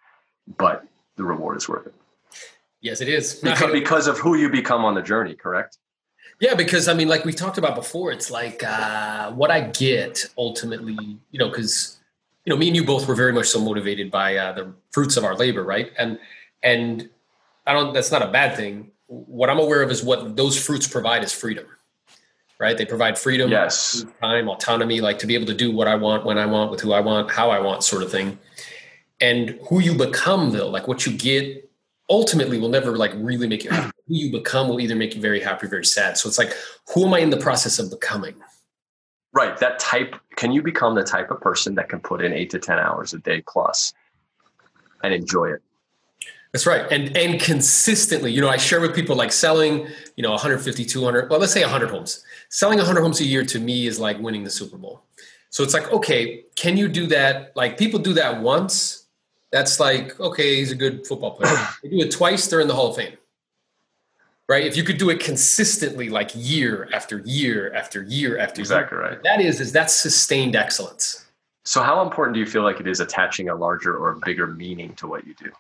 but 0.59 0.87
the 1.17 1.25
reward 1.25 1.57
is 1.57 1.69
worth 1.69 1.87
it. 1.87 1.95
Yes, 2.81 3.01
it 3.01 3.09
is. 3.09 3.35
Because, 3.37 3.73
because 3.73 4.07
of 4.07 4.19
who 4.19 4.37
you 4.37 4.49
become 4.49 4.85
on 4.85 4.95
the 4.95 5.03
journey, 5.03 5.35
correct? 5.35 5.79
Yeah, 6.41 6.55
because 6.55 6.89
I 6.89 6.95
mean, 6.95 7.09
like 7.09 7.25
we 7.25 7.33
talked 7.33 7.57
about 7.59 7.75
before, 7.75 8.13
it's 8.13 8.31
like 8.31 8.63
uh, 8.63 9.33
what 9.33 9.51
I 9.51 9.63
get 9.63 10.27
ultimately, 10.37 11.19
you 11.31 11.39
know, 11.39 11.49
because 11.49 11.97
you 12.45 12.51
know, 12.51 12.57
me 12.57 12.69
and 12.69 12.77
you 12.77 12.85
both 12.85 13.09
were 13.09 13.15
very 13.15 13.33
much 13.33 13.47
so 13.47 13.61
motivated 13.61 14.11
by 14.11 14.37
uh, 14.37 14.53
the 14.53 14.73
fruits 14.93 15.17
of 15.17 15.25
our 15.25 15.35
labor, 15.35 15.65
right? 15.65 15.91
And 15.99 16.19
and 16.63 17.09
I 17.67 17.73
don't. 17.73 17.95
That's 17.95 18.13
not 18.13 18.23
a 18.23 18.29
bad 18.29 18.57
thing. 18.57 18.91
What 19.07 19.49
I'm 19.51 19.59
aware 19.59 19.83
of 19.83 19.91
is 19.91 20.03
what 20.03 20.37
those 20.37 20.63
fruits 20.63 20.87
provide 20.87 21.25
is 21.25 21.33
freedom, 21.33 21.67
right? 22.59 22.77
They 22.77 22.85
provide 22.85 23.19
freedom, 23.19 23.51
yes, 23.51 24.05
time, 24.21 24.49
autonomy, 24.49 25.01
like 25.01 25.19
to 25.21 25.27
be 25.27 25.35
able 25.35 25.47
to 25.47 25.55
do 25.55 25.73
what 25.73 25.89
I 25.89 25.95
want, 25.95 26.25
when 26.25 26.39
I 26.39 26.47
want, 26.47 26.71
with 26.71 26.81
who 26.81 26.93
I 26.93 27.01
want, 27.01 27.31
how 27.31 27.51
I 27.51 27.61
want, 27.61 27.83
sort 27.83 28.03
of 28.03 28.11
thing. 28.11 28.39
And 29.21 29.59
who 29.69 29.81
you 29.81 29.95
become, 29.95 30.51
though, 30.51 30.69
like 30.69 30.87
what 30.87 31.07
you 31.07 31.17
get, 31.17 31.66
ultimately 32.09 32.59
will 32.59 32.69
never 32.69 32.97
like 32.97 33.13
really 33.17 33.49
make 33.49 33.65
you 33.65 33.71
happy. 33.71 33.91
who 34.09 34.15
you 34.15 34.33
become 34.33 34.69
will 34.69 34.81
either 34.81 34.95
make 34.95 35.15
you 35.15 35.21
very 35.21 35.41
happy 35.41 35.67
or 35.67 35.69
very 35.69 35.85
sad. 35.85 36.17
So 36.17 36.29
it's 36.29 36.39
like, 36.39 36.53
who 36.93 37.07
am 37.07 37.15
I 37.15 37.19
in 37.19 37.31
the 37.31 37.37
process 37.37 37.79
of 37.79 37.91
becoming? 37.91 38.35
Right. 39.33 39.57
That 39.59 39.79
type, 39.79 40.17
can 40.37 40.53
you 40.53 40.63
become 40.63 40.95
the 40.95 41.03
type 41.03 41.31
of 41.31 41.41
person 41.41 41.75
that 41.75 41.89
can 41.89 42.01
put 42.01 42.25
in 42.25 42.33
eight 42.33 42.51
to 42.51 42.59
10 42.59 42.79
hours 42.79 43.13
a 43.13 43.19
day 43.19 43.43
plus 43.47 43.93
and 45.03 45.13
enjoy 45.13 45.47
it? 45.51 45.63
That's 46.53 46.65
right. 46.65 46.91
And 46.91 47.15
and 47.17 47.39
consistently, 47.39 48.33
you 48.33 48.41
know, 48.41 48.49
I 48.49 48.57
share 48.57 48.81
with 48.81 48.95
people 48.95 49.15
like 49.15 49.31
selling, 49.31 49.89
you 50.17 50.23
know, 50.23 50.31
150, 50.31 50.87
200, 50.87 51.29
well, 51.29 51.39
let's 51.39 51.53
say 51.53 51.61
100 51.61 51.91
homes. 51.91 52.25
Selling 52.49 52.79
100 52.79 53.03
homes 53.03 53.21
a 53.21 53.25
year 53.25 53.45
to 53.45 53.61
me 53.61 53.87
is 53.87 54.01
like 54.01 54.19
winning 54.21 54.43
the 54.43 54.49
Super 54.49 54.79
Bowl. 54.79 55.03
So 55.51 55.63
it's 55.63 55.75
like, 55.75 55.93
okay, 55.93 56.45
can 56.55 56.79
you 56.79 56.89
do 56.89 57.07
that? 57.09 57.55
Like 57.57 57.77
people 57.77 57.99
do 57.99 58.15
that 58.15 58.41
once. 58.41 59.06
That's 59.53 59.79
like, 59.81 60.19
okay, 60.19 60.57
he's 60.57 60.73
a 60.73 60.77
good 60.77 61.07
football 61.07 61.33
player. 61.33 61.55
they 61.83 61.89
do 61.89 62.01
it 62.01 62.11
twice, 62.11 62.47
they're 62.47 62.61
in 62.61 62.69
the 62.69 62.75
Hall 62.75 62.91
of 62.91 62.97
Fame 62.97 63.17
right? 64.49 64.65
If 64.65 64.77
you 64.77 64.85
could 64.85 64.99
do 64.99 65.11
it 65.11 65.21
consistently, 65.21 66.09
like 66.09 66.31
year 66.35 66.89
after 66.93 67.19
year 67.25 67.73
after 67.75 68.03
year 68.03 68.39
after 68.39 68.61
exactly 68.61 68.97
year, 68.97 69.09
right. 69.09 69.23
That 69.23 69.41
is, 69.41 69.61
is 69.61 69.73
that's 69.73 69.95
sustained 69.95 70.57
excellence. 70.57 71.27
So, 71.65 71.83
how 71.83 72.03
important 72.03 72.35
do 72.35 72.41
you 72.41 72.47
feel 72.47 72.63
like 72.63 72.81
it 72.81 72.87
is 72.87 73.01
attaching 73.01 73.49
a 73.49 73.55
larger 73.55 73.97
or 73.97 74.15
bigger 74.25 74.47
meaning 74.47 74.95
to 74.95 75.09
what 75.09 75.27
you 75.27 75.35
do? 75.35 75.51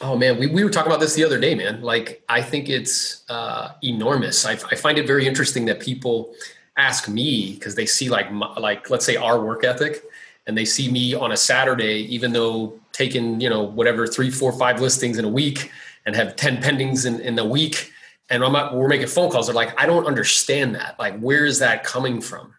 Oh 0.00 0.16
man, 0.16 0.38
we, 0.38 0.46
we 0.46 0.64
were 0.64 0.70
talking 0.70 0.90
about 0.90 1.00
this 1.00 1.14
the 1.14 1.24
other 1.24 1.38
day, 1.38 1.54
man. 1.54 1.82
Like, 1.82 2.22
I 2.28 2.42
think 2.42 2.68
it's 2.68 3.22
uh, 3.28 3.72
enormous. 3.82 4.44
I, 4.44 4.52
I 4.52 4.74
find 4.74 4.98
it 4.98 5.06
very 5.06 5.26
interesting 5.26 5.66
that 5.66 5.78
people 5.78 6.34
ask 6.76 7.08
me 7.08 7.54
because 7.54 7.74
they 7.74 7.86
see 7.86 8.08
like 8.08 8.28
like 8.58 8.90
let's 8.90 9.04
say 9.04 9.16
our 9.16 9.40
work 9.40 9.62
ethic, 9.62 10.02
and 10.46 10.58
they 10.58 10.64
see 10.64 10.90
me 10.90 11.14
on 11.14 11.30
a 11.30 11.36
Saturday, 11.36 12.12
even 12.12 12.32
though 12.32 12.79
taking 12.92 13.40
you 13.40 13.48
know 13.48 13.62
whatever 13.62 14.06
three, 14.06 14.30
four, 14.30 14.52
five 14.52 14.80
listings 14.80 15.18
in 15.18 15.24
a 15.24 15.28
week 15.28 15.70
and 16.06 16.16
have 16.16 16.36
ten 16.36 16.58
pendings 16.58 17.06
in, 17.06 17.20
in 17.20 17.38
a 17.38 17.44
week 17.44 17.92
and 18.30 18.44
I'm 18.44 18.52
not, 18.52 18.74
we're 18.74 18.88
making 18.88 19.08
phone 19.08 19.30
calls. 19.30 19.46
They're 19.46 19.54
like, 19.54 19.78
I 19.78 19.86
don't 19.86 20.06
understand 20.06 20.76
that. 20.76 20.96
Like, 20.98 21.18
where 21.18 21.44
is 21.44 21.58
that 21.58 21.82
coming 21.82 22.20
from? 22.20 22.54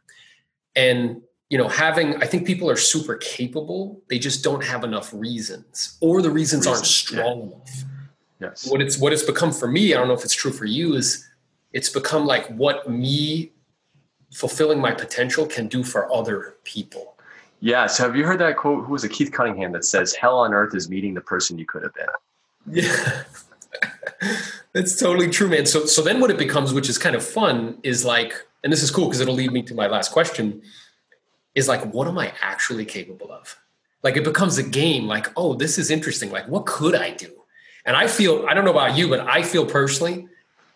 And 0.75 1.21
you 1.49 1.57
know, 1.57 1.67
having 1.67 2.15
I 2.23 2.27
think 2.27 2.47
people 2.47 2.69
are 2.69 2.77
super 2.77 3.15
capable. 3.17 4.01
They 4.09 4.19
just 4.19 4.41
don't 4.41 4.63
have 4.63 4.85
enough 4.85 5.13
reasons, 5.13 5.97
or 5.99 6.21
the 6.21 6.29
reasons, 6.29 6.65
reasons 6.65 6.67
aren't 6.67 6.85
strong 6.85 7.39
yeah. 7.39 7.45
enough. 7.47 7.83
Yes. 8.39 8.71
What 8.71 8.81
it's 8.81 8.97
what 8.97 9.11
it's 9.11 9.23
become 9.23 9.51
for 9.51 9.67
me. 9.67 9.93
I 9.93 9.97
don't 9.97 10.07
know 10.07 10.13
if 10.13 10.23
it's 10.23 10.33
true 10.33 10.53
for 10.53 10.63
you. 10.63 10.93
Is 10.93 11.27
it's 11.73 11.89
become 11.89 12.25
like 12.25 12.47
what 12.47 12.89
me 12.89 13.51
fulfilling 14.33 14.79
my 14.79 14.91
potential 14.91 15.45
can 15.45 15.67
do 15.67 15.83
for 15.83 16.09
other 16.13 16.55
people. 16.63 17.10
Yeah. 17.61 17.85
So 17.85 18.03
have 18.03 18.15
you 18.15 18.25
heard 18.25 18.39
that 18.39 18.57
quote? 18.57 18.85
Who 18.85 18.91
was 18.91 19.03
it? 19.03 19.11
Keith 19.11 19.31
Cunningham 19.31 19.71
that 19.71 19.85
says, 19.85 20.13
"Hell 20.13 20.39
on 20.39 20.53
earth 20.53 20.75
is 20.75 20.89
meeting 20.89 21.13
the 21.13 21.21
person 21.21 21.57
you 21.57 21.65
could 21.65 21.83
have 21.83 21.93
been." 21.93 22.83
Yeah. 22.83 23.23
That's 24.73 24.99
totally 24.99 25.29
true, 25.29 25.47
man. 25.47 25.65
So 25.65 25.85
so 25.85 26.01
then 26.01 26.19
what 26.19 26.31
it 26.31 26.37
becomes, 26.37 26.73
which 26.73 26.89
is 26.89 26.97
kind 26.97 27.15
of 27.15 27.23
fun, 27.23 27.77
is 27.83 28.03
like, 28.03 28.33
and 28.63 28.73
this 28.73 28.83
is 28.83 28.91
cool 28.91 29.05
because 29.05 29.21
it'll 29.21 29.35
lead 29.35 29.51
me 29.51 29.61
to 29.63 29.75
my 29.75 29.87
last 29.87 30.11
question, 30.11 30.61
is 31.55 31.67
like, 31.67 31.93
what 31.93 32.07
am 32.07 32.17
I 32.17 32.33
actually 32.41 32.85
capable 32.85 33.31
of? 33.31 33.57
Like 34.03 34.17
it 34.17 34.23
becomes 34.23 34.57
a 34.57 34.63
game, 34.63 35.07
like, 35.07 35.27
oh, 35.37 35.53
this 35.53 35.77
is 35.77 35.91
interesting. 35.91 36.31
Like, 36.31 36.47
what 36.47 36.65
could 36.65 36.95
I 36.95 37.11
do? 37.11 37.31
And 37.85 37.95
I 37.95 38.07
feel, 38.07 38.45
I 38.47 38.53
don't 38.53 38.65
know 38.65 38.71
about 38.71 38.97
you, 38.97 39.09
but 39.09 39.21
I 39.21 39.43
feel 39.43 39.65
personally, 39.65 40.27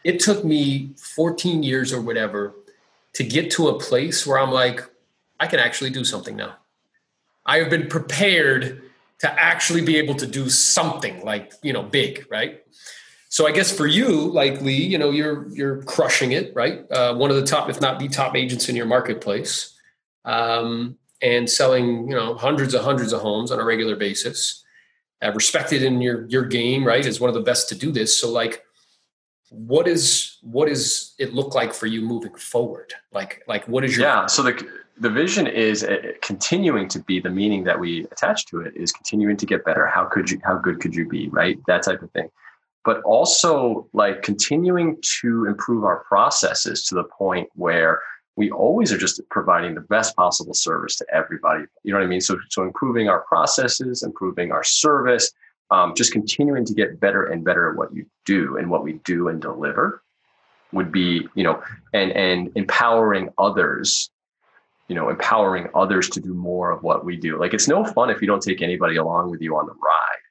it 0.04 0.19
took 0.19 0.43
me 0.43 0.91
14 0.98 1.63
years 1.63 1.93
or 1.93 2.02
whatever 2.02 2.54
to 3.13 3.24
get 3.24 3.50
to 3.52 3.69
a 3.69 3.80
place 3.80 4.26
where 4.26 4.39
I'm 4.39 4.52
like, 4.52 4.84
I 5.39 5.48
can 5.48 5.60
actually 5.60 5.89
do 5.89 6.04
something 6.04 6.36
now. 6.36 6.55
I 7.46 7.58
have 7.60 7.70
been 7.70 7.88
prepared 7.88 8.82
to 9.20 9.41
actually 9.41 9.82
be 9.82 9.98
able 9.98 10.16
to 10.16 10.28
do 10.28 10.50
something 10.50 11.24
like, 11.24 11.54
you 11.62 11.74
know, 11.74 11.84
big, 11.84 12.26
right? 12.30 12.62
So 13.30 13.48
I 13.48 13.52
guess 13.52 13.76
for 13.76 13.88
you, 13.88 14.32
like 14.32 14.62
Leigh, 14.62 14.84
you 14.84 14.98
know, 14.98 15.10
you're 15.12 15.50
you're 15.50 15.84
crushing 15.84 16.32
it, 16.32 16.54
right? 16.56 16.89
Uh, 16.89 17.14
one 17.16 17.30
of 17.30 17.36
the 17.36 17.46
top, 17.46 17.70
if 17.70 17.82
not 17.82 18.00
the 18.00 18.08
top 18.08 18.36
agents 18.36 18.70
in 18.70 18.76
your 18.76 18.86
marketplace, 18.86 19.78
um, 20.24 20.98
and 21.22 21.50
selling, 21.50 22.08
you 22.10 22.16
know, 22.16 22.36
hundreds 22.36 22.74
of 22.74 22.84
hundreds 22.84 23.12
of 23.12 23.22
homes 23.22 23.52
on 23.52 23.60
a 23.60 23.64
regular 23.64 23.96
basis. 23.96 24.64
Uh, 25.22 25.32
respected 25.34 25.82
in 25.82 26.02
your 26.02 26.26
your 26.28 26.46
game, 26.46 26.86
right? 26.86 27.06
Is 27.06 27.20
one 27.20 27.30
of 27.30 27.34
the 27.34 27.41
best 27.41 27.68
to 27.70 27.76
do 27.76 27.91
this. 27.91 28.20
So 28.20 28.32
like, 28.32 28.64
what 29.50 29.88
is 29.88 30.38
what 30.41 30.70
is 30.70 31.14
it 31.20 31.34
look 31.34 31.56
like 31.56 31.74
for 31.74 31.88
you 31.88 32.02
moving 32.02 32.36
forward? 32.36 32.93
Like 33.12 33.43
like 33.48 33.68
what 33.68 33.84
is 33.84 33.98
your 33.98 34.06
yeah? 34.06 34.28
So 34.28 34.43
the 34.43 34.66
the 34.98 35.10
vision 35.10 35.48
is 35.48 35.84
uh, 35.84 35.98
continuing 36.22 36.88
to 36.89 37.00
be 37.00 37.20
the 37.20 37.30
meaning 37.30 37.64
that 37.66 37.80
we 37.80 38.06
attach 38.12 38.46
to 38.48 38.62
it 38.62 38.76
is 38.76 38.91
continuing 38.91 39.38
to 39.38 39.46
get 39.46 39.66
better. 39.66 39.86
How 39.88 40.06
could 40.06 40.30
you? 40.30 40.39
How 40.43 40.58
good 40.58 40.80
could 40.80 40.96
you 40.96 41.08
be? 41.08 41.28
Right, 41.30 41.58
that 41.68 41.84
type 41.84 42.02
of 42.02 42.12
thing. 42.12 42.30
But 42.84 43.02
also 43.02 43.88
like 43.93 44.22
continuing 44.22 44.98
to 45.22 45.46
improve 45.46 45.84
our 45.84 46.04
processes 46.04 46.84
to 46.86 46.96
the 46.96 47.04
point 47.04 47.50
where 47.56 48.00
we 48.38 48.52
always 48.52 48.91
are 48.91 48.98
just 48.98 49.22
providing 49.30 49.76
the 49.76 49.82
best 49.82 50.16
possible 50.16 50.54
service 50.54 50.96
to 50.98 51.06
everybody. 51.12 51.64
You 51.84 51.93
know 51.93 52.00
what 52.00 52.06
I 52.06 52.10
mean? 52.10 52.22
So, 52.22 52.38
so 52.50 52.64
improving 52.64 53.08
our 53.08 53.22
processes, 53.22 54.04
improving 54.04 54.52
our 54.52 54.64
service, 54.64 55.32
um, 55.72 55.93
just 55.96 56.12
continuing 56.12 56.66
to 56.66 56.74
get 56.74 57.00
better 57.00 57.26
and 57.26 57.43
better 57.43 57.72
at 57.72 57.78
what 57.78 57.93
you 57.93 58.06
do 58.26 58.58
and 58.58 58.70
what 58.70 58.84
we 58.84 58.93
do 59.06 59.30
and 59.30 59.41
deliver 59.41 60.04
would 60.74 60.91
be, 60.91 61.28
you 61.34 61.43
know, 61.43 61.62
and 61.93 62.12
and 62.12 62.52
empowering 62.56 63.30
others 63.38 64.10
you 64.88 64.96
know, 64.96 65.10
empowering 65.10 65.68
others 65.74 66.10
to 66.10 66.20
do 66.20 66.34
more 66.34 66.72
of 66.72 66.84
what 66.84 67.06
we 67.06 67.18
do. 67.18 67.40
Like 67.40 67.54
it's 67.54 67.68
no 67.68 67.84
fun 67.86 68.10
if 68.10 68.22
you 68.22 68.28
don't 68.28 68.42
take 68.42 68.62
anybody 68.62 68.98
along 68.98 69.32
with 69.32 69.42
you 69.42 69.56
on 69.56 69.66
the 69.66 69.74
ride. 69.74 70.22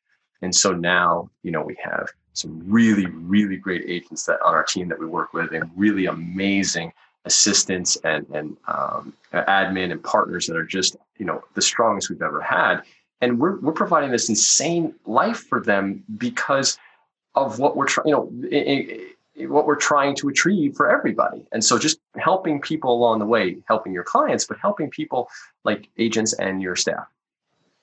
And 0.43 0.55
so 0.55 0.73
now, 0.73 1.31
you 1.43 1.51
know, 1.51 1.63
we 1.63 1.77
have 1.83 2.09
some 2.35 2.63
really, 2.67 3.07
really 3.07 3.57
great 3.57 3.85
agents 3.87 4.25
that 4.27 4.41
on 4.43 4.55
our 4.55 4.65
team 4.65 4.89
that 4.89 4.99
we 4.99 5.07
work 5.07 5.33
with 5.33 5.53
and 5.53 5.71
really 5.77 6.07
amazing 6.07 6.93
assistants 7.25 7.97
and, 8.05 8.27
and 8.35 8.57
um, 8.69 9.15
admin 9.33 9.91
and 9.91 10.03
partners 10.03 10.47
that 10.47 10.57
are 10.57 10.65
just, 10.65 10.97
you 11.19 11.25
know, 11.25 11.43
the 11.55 11.63
strongest 11.63 12.11
we've 12.11 12.23
ever 12.23 12.41
had. 12.41 12.83
And 13.21 13.39
we're, 13.39 13.59
we're 13.61 13.73
providing 13.73 14.11
this 14.11 14.29
insane 14.29 14.95
life 15.07 15.39
for 15.39 15.61
them 15.61 16.05
because 16.19 16.77
of 17.35 17.59
what 17.59 17.77
we're 17.77 17.87
trying, 17.87 18.09
you 18.09 18.15
know, 18.15 18.31
it, 18.51 19.14
what 19.37 19.67
we're 19.67 19.77
trying 19.77 20.15
to 20.17 20.29
achieve 20.29 20.77
for 20.77 20.91
everybody. 20.91 21.45
And 21.53 21.65
so 21.65 21.79
just 21.79 21.99
helping 22.17 22.61
people 22.61 22.93
along 22.93 23.19
the 23.19 23.27
way, 23.27 23.59
helping 23.67 23.93
your 23.93 24.05
clients, 24.05 24.45
but 24.45 24.59
helping 24.59 24.91
people 24.91 25.29
like 25.65 25.89
agents 25.99 26.33
and 26.35 26.63
your 26.63 26.77
staff. 26.77 27.07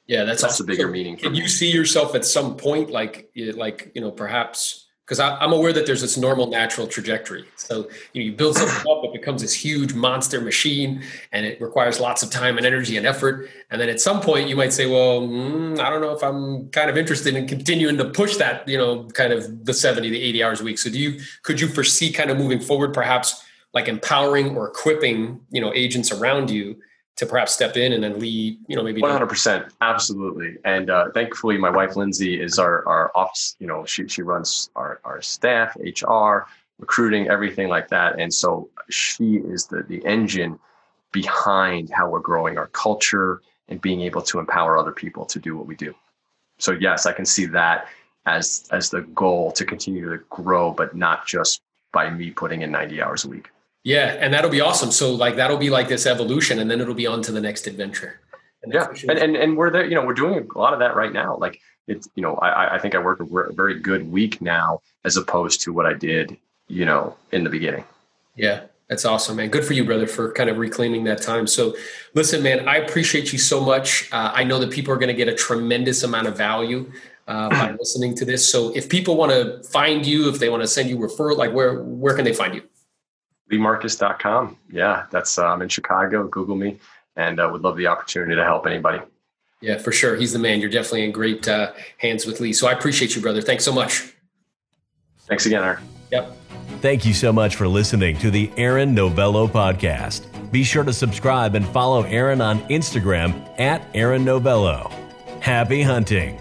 Yeah, 0.07 0.23
that's, 0.23 0.41
that's 0.41 0.55
awesome. 0.55 0.65
the 0.65 0.73
bigger 0.73 0.87
so 0.87 0.91
meaning. 0.91 1.17
Can 1.17 1.33
me. 1.33 1.39
you 1.39 1.47
see 1.47 1.71
yourself 1.71 2.15
at 2.15 2.25
some 2.25 2.55
point, 2.55 2.89
like, 2.89 3.29
like 3.35 3.91
you 3.93 4.01
know, 4.01 4.11
perhaps 4.11 4.80
because 5.11 5.19
I'm 5.19 5.51
aware 5.51 5.73
that 5.73 5.85
there's 5.85 5.99
this 5.99 6.17
normal 6.17 6.47
natural 6.47 6.87
trajectory. 6.87 7.43
So 7.57 7.89
you, 8.13 8.21
know, 8.21 8.25
you 8.27 8.31
build 8.31 8.55
something 8.55 8.89
up, 8.89 9.03
it 9.03 9.11
becomes 9.11 9.41
this 9.41 9.53
huge 9.53 9.93
monster 9.93 10.39
machine, 10.39 11.03
and 11.33 11.45
it 11.45 11.59
requires 11.59 11.99
lots 11.99 12.23
of 12.23 12.29
time 12.29 12.55
and 12.55 12.65
energy 12.65 12.95
and 12.95 13.05
effort. 13.05 13.49
And 13.71 13.81
then 13.81 13.89
at 13.89 13.99
some 13.99 14.21
point, 14.21 14.47
you 14.47 14.55
might 14.55 14.71
say, 14.71 14.85
"Well, 14.85 15.23
mm, 15.23 15.77
I 15.81 15.89
don't 15.89 15.99
know 15.99 16.15
if 16.15 16.23
I'm 16.23 16.69
kind 16.69 16.89
of 16.89 16.95
interested 16.95 17.35
in 17.35 17.45
continuing 17.45 17.97
to 17.97 18.05
push 18.05 18.37
that, 18.37 18.65
you 18.69 18.77
know, 18.77 19.03
kind 19.09 19.33
of 19.33 19.65
the 19.65 19.73
70 19.73 20.11
to 20.11 20.17
80 20.17 20.43
hours 20.45 20.61
a 20.61 20.63
week." 20.63 20.79
So 20.79 20.89
do 20.89 20.97
you 20.97 21.19
could 21.43 21.59
you 21.59 21.67
foresee 21.67 22.13
kind 22.13 22.31
of 22.31 22.37
moving 22.37 22.61
forward, 22.61 22.93
perhaps 22.93 23.43
like 23.73 23.89
empowering 23.89 24.55
or 24.55 24.69
equipping, 24.69 25.41
you 25.51 25.59
know, 25.59 25.73
agents 25.73 26.13
around 26.13 26.49
you 26.49 26.77
to 27.21 27.27
perhaps 27.27 27.53
step 27.53 27.77
in 27.77 27.93
and 27.93 28.03
then 28.03 28.19
lead, 28.19 28.57
you 28.67 28.75
know, 28.75 28.81
maybe 28.81 28.99
100%. 28.99 29.69
Absolutely. 29.81 30.57
And 30.65 30.89
uh, 30.89 31.11
thankfully, 31.13 31.55
my 31.55 31.69
wife, 31.69 31.95
Lindsay, 31.95 32.41
is 32.41 32.57
our, 32.57 32.83
our 32.87 33.11
office, 33.13 33.55
you 33.59 33.67
know, 33.67 33.85
she, 33.85 34.07
she 34.07 34.23
runs 34.23 34.71
our, 34.75 34.99
our 35.03 35.21
staff, 35.21 35.77
HR, 35.77 36.47
recruiting, 36.79 37.29
everything 37.29 37.69
like 37.69 37.89
that. 37.89 38.19
And 38.19 38.33
so 38.33 38.71
she 38.89 39.35
is 39.35 39.67
the, 39.67 39.83
the 39.83 40.03
engine 40.03 40.57
behind 41.11 41.91
how 41.91 42.09
we're 42.09 42.21
growing 42.21 42.57
our 42.57 42.67
culture 42.69 43.43
and 43.67 43.79
being 43.79 44.01
able 44.01 44.23
to 44.23 44.39
empower 44.39 44.79
other 44.79 44.91
people 44.91 45.23
to 45.27 45.37
do 45.37 45.55
what 45.55 45.67
we 45.67 45.75
do. 45.75 45.93
So 46.57 46.71
yes, 46.71 47.05
I 47.05 47.13
can 47.13 47.25
see 47.25 47.45
that 47.45 47.87
as 48.25 48.67
as 48.71 48.89
the 48.89 49.01
goal 49.01 49.51
to 49.51 49.63
continue 49.63 50.09
to 50.09 50.23
grow, 50.31 50.71
but 50.71 50.95
not 50.95 51.27
just 51.27 51.61
by 51.91 52.09
me 52.09 52.31
putting 52.31 52.63
in 52.63 52.71
90 52.71 52.99
hours 52.99 53.25
a 53.25 53.29
week. 53.29 53.51
Yeah, 53.83 54.17
and 54.19 54.33
that'll 54.33 54.51
be 54.51 54.61
awesome. 54.61 54.91
So 54.91 55.13
like 55.13 55.35
that'll 55.35 55.57
be 55.57 55.69
like 55.69 55.87
this 55.87 56.05
evolution, 56.05 56.59
and 56.59 56.69
then 56.69 56.81
it'll 56.81 56.93
be 56.93 57.07
on 57.07 57.21
to 57.23 57.31
the 57.31 57.41
next 57.41 57.67
adventure. 57.67 58.19
And 58.63 58.73
yeah, 58.73 58.87
and, 59.09 59.17
and 59.17 59.35
and 59.35 59.57
we're 59.57 59.71
there. 59.71 59.85
You 59.85 59.95
know, 59.95 60.05
we're 60.05 60.13
doing 60.13 60.47
a 60.53 60.57
lot 60.57 60.73
of 60.73 60.79
that 60.79 60.95
right 60.95 61.11
now. 61.11 61.37
Like 61.37 61.59
it's 61.87 62.07
you 62.15 62.21
know, 62.21 62.35
I 62.35 62.75
I 62.75 62.79
think 62.79 62.93
I 62.93 62.99
work 62.99 63.19
a 63.19 63.53
very 63.53 63.79
good 63.79 64.11
week 64.11 64.41
now 64.41 64.81
as 65.03 65.17
opposed 65.17 65.61
to 65.61 65.73
what 65.73 65.85
I 65.85 65.93
did 65.93 66.37
you 66.67 66.85
know 66.85 67.15
in 67.31 67.43
the 67.43 67.49
beginning. 67.49 67.83
Yeah, 68.35 68.61
that's 68.87 69.05
awesome, 69.05 69.37
man. 69.37 69.49
Good 69.49 69.65
for 69.65 69.73
you, 69.73 69.83
brother, 69.83 70.07
for 70.07 70.31
kind 70.33 70.49
of 70.49 70.57
reclaiming 70.57 71.03
that 71.05 71.21
time. 71.21 71.47
So, 71.47 71.75
listen, 72.13 72.41
man, 72.41 72.67
I 72.67 72.77
appreciate 72.77 73.33
you 73.33 73.39
so 73.39 73.61
much. 73.61 74.09
Uh, 74.11 74.31
I 74.33 74.43
know 74.43 74.59
that 74.59 74.71
people 74.71 74.93
are 74.93 74.97
going 74.97 75.07
to 75.07 75.13
get 75.13 75.27
a 75.27 75.35
tremendous 75.35 76.03
amount 76.03 76.27
of 76.27 76.37
value 76.37 76.91
uh, 77.27 77.49
by 77.49 77.71
listening 77.79 78.15
to 78.15 78.25
this. 78.25 78.47
So, 78.47 78.69
if 78.75 78.89
people 78.89 79.17
want 79.17 79.31
to 79.31 79.63
find 79.69 80.05
you, 80.05 80.29
if 80.29 80.39
they 80.39 80.49
want 80.49 80.61
to 80.63 80.67
send 80.67 80.89
you 80.89 80.97
referral, 80.97 81.37
like 81.37 81.51
where 81.51 81.81
where 81.83 82.15
can 82.15 82.25
they 82.25 82.33
find 82.33 82.55
you? 82.55 82.63
leighmarcus.com. 83.51 84.57
Yeah, 84.71 85.05
that's 85.11 85.37
uh, 85.37 85.47
I'm 85.47 85.61
in 85.61 85.69
Chicago. 85.69 86.27
Google 86.27 86.55
me, 86.55 86.79
and 87.15 87.39
uh, 87.39 87.49
would 87.51 87.61
love 87.61 87.77
the 87.77 87.87
opportunity 87.87 88.35
to 88.35 88.43
help 88.43 88.65
anybody. 88.65 88.99
Yeah, 89.61 89.77
for 89.77 89.91
sure. 89.91 90.15
He's 90.15 90.33
the 90.33 90.39
man. 90.39 90.59
You're 90.59 90.71
definitely 90.71 91.05
in 91.05 91.11
great 91.11 91.47
uh, 91.47 91.73
hands 91.97 92.25
with 92.25 92.39
Leigh. 92.39 92.53
So 92.53 92.67
I 92.67 92.71
appreciate 92.71 93.15
you, 93.15 93.21
brother. 93.21 93.41
Thanks 93.41 93.63
so 93.63 93.71
much. 93.71 94.13
Thanks 95.27 95.45
again, 95.45 95.63
Aaron. 95.63 95.83
Yep. 96.11 96.35
Thank 96.81 97.05
you 97.05 97.13
so 97.13 97.31
much 97.31 97.55
for 97.55 97.67
listening 97.67 98.17
to 98.17 98.31
the 98.31 98.51
Aaron 98.57 98.95
Novello 98.95 99.47
podcast. 99.47 100.25
Be 100.51 100.63
sure 100.63 100.83
to 100.83 100.91
subscribe 100.91 101.55
and 101.55 101.65
follow 101.67 102.01
Aaron 102.03 102.41
on 102.41 102.59
Instagram 102.69 103.47
at 103.59 103.87
Aaron 103.93 104.25
Novello. 104.25 104.91
Happy 105.39 105.83
hunting. 105.83 106.39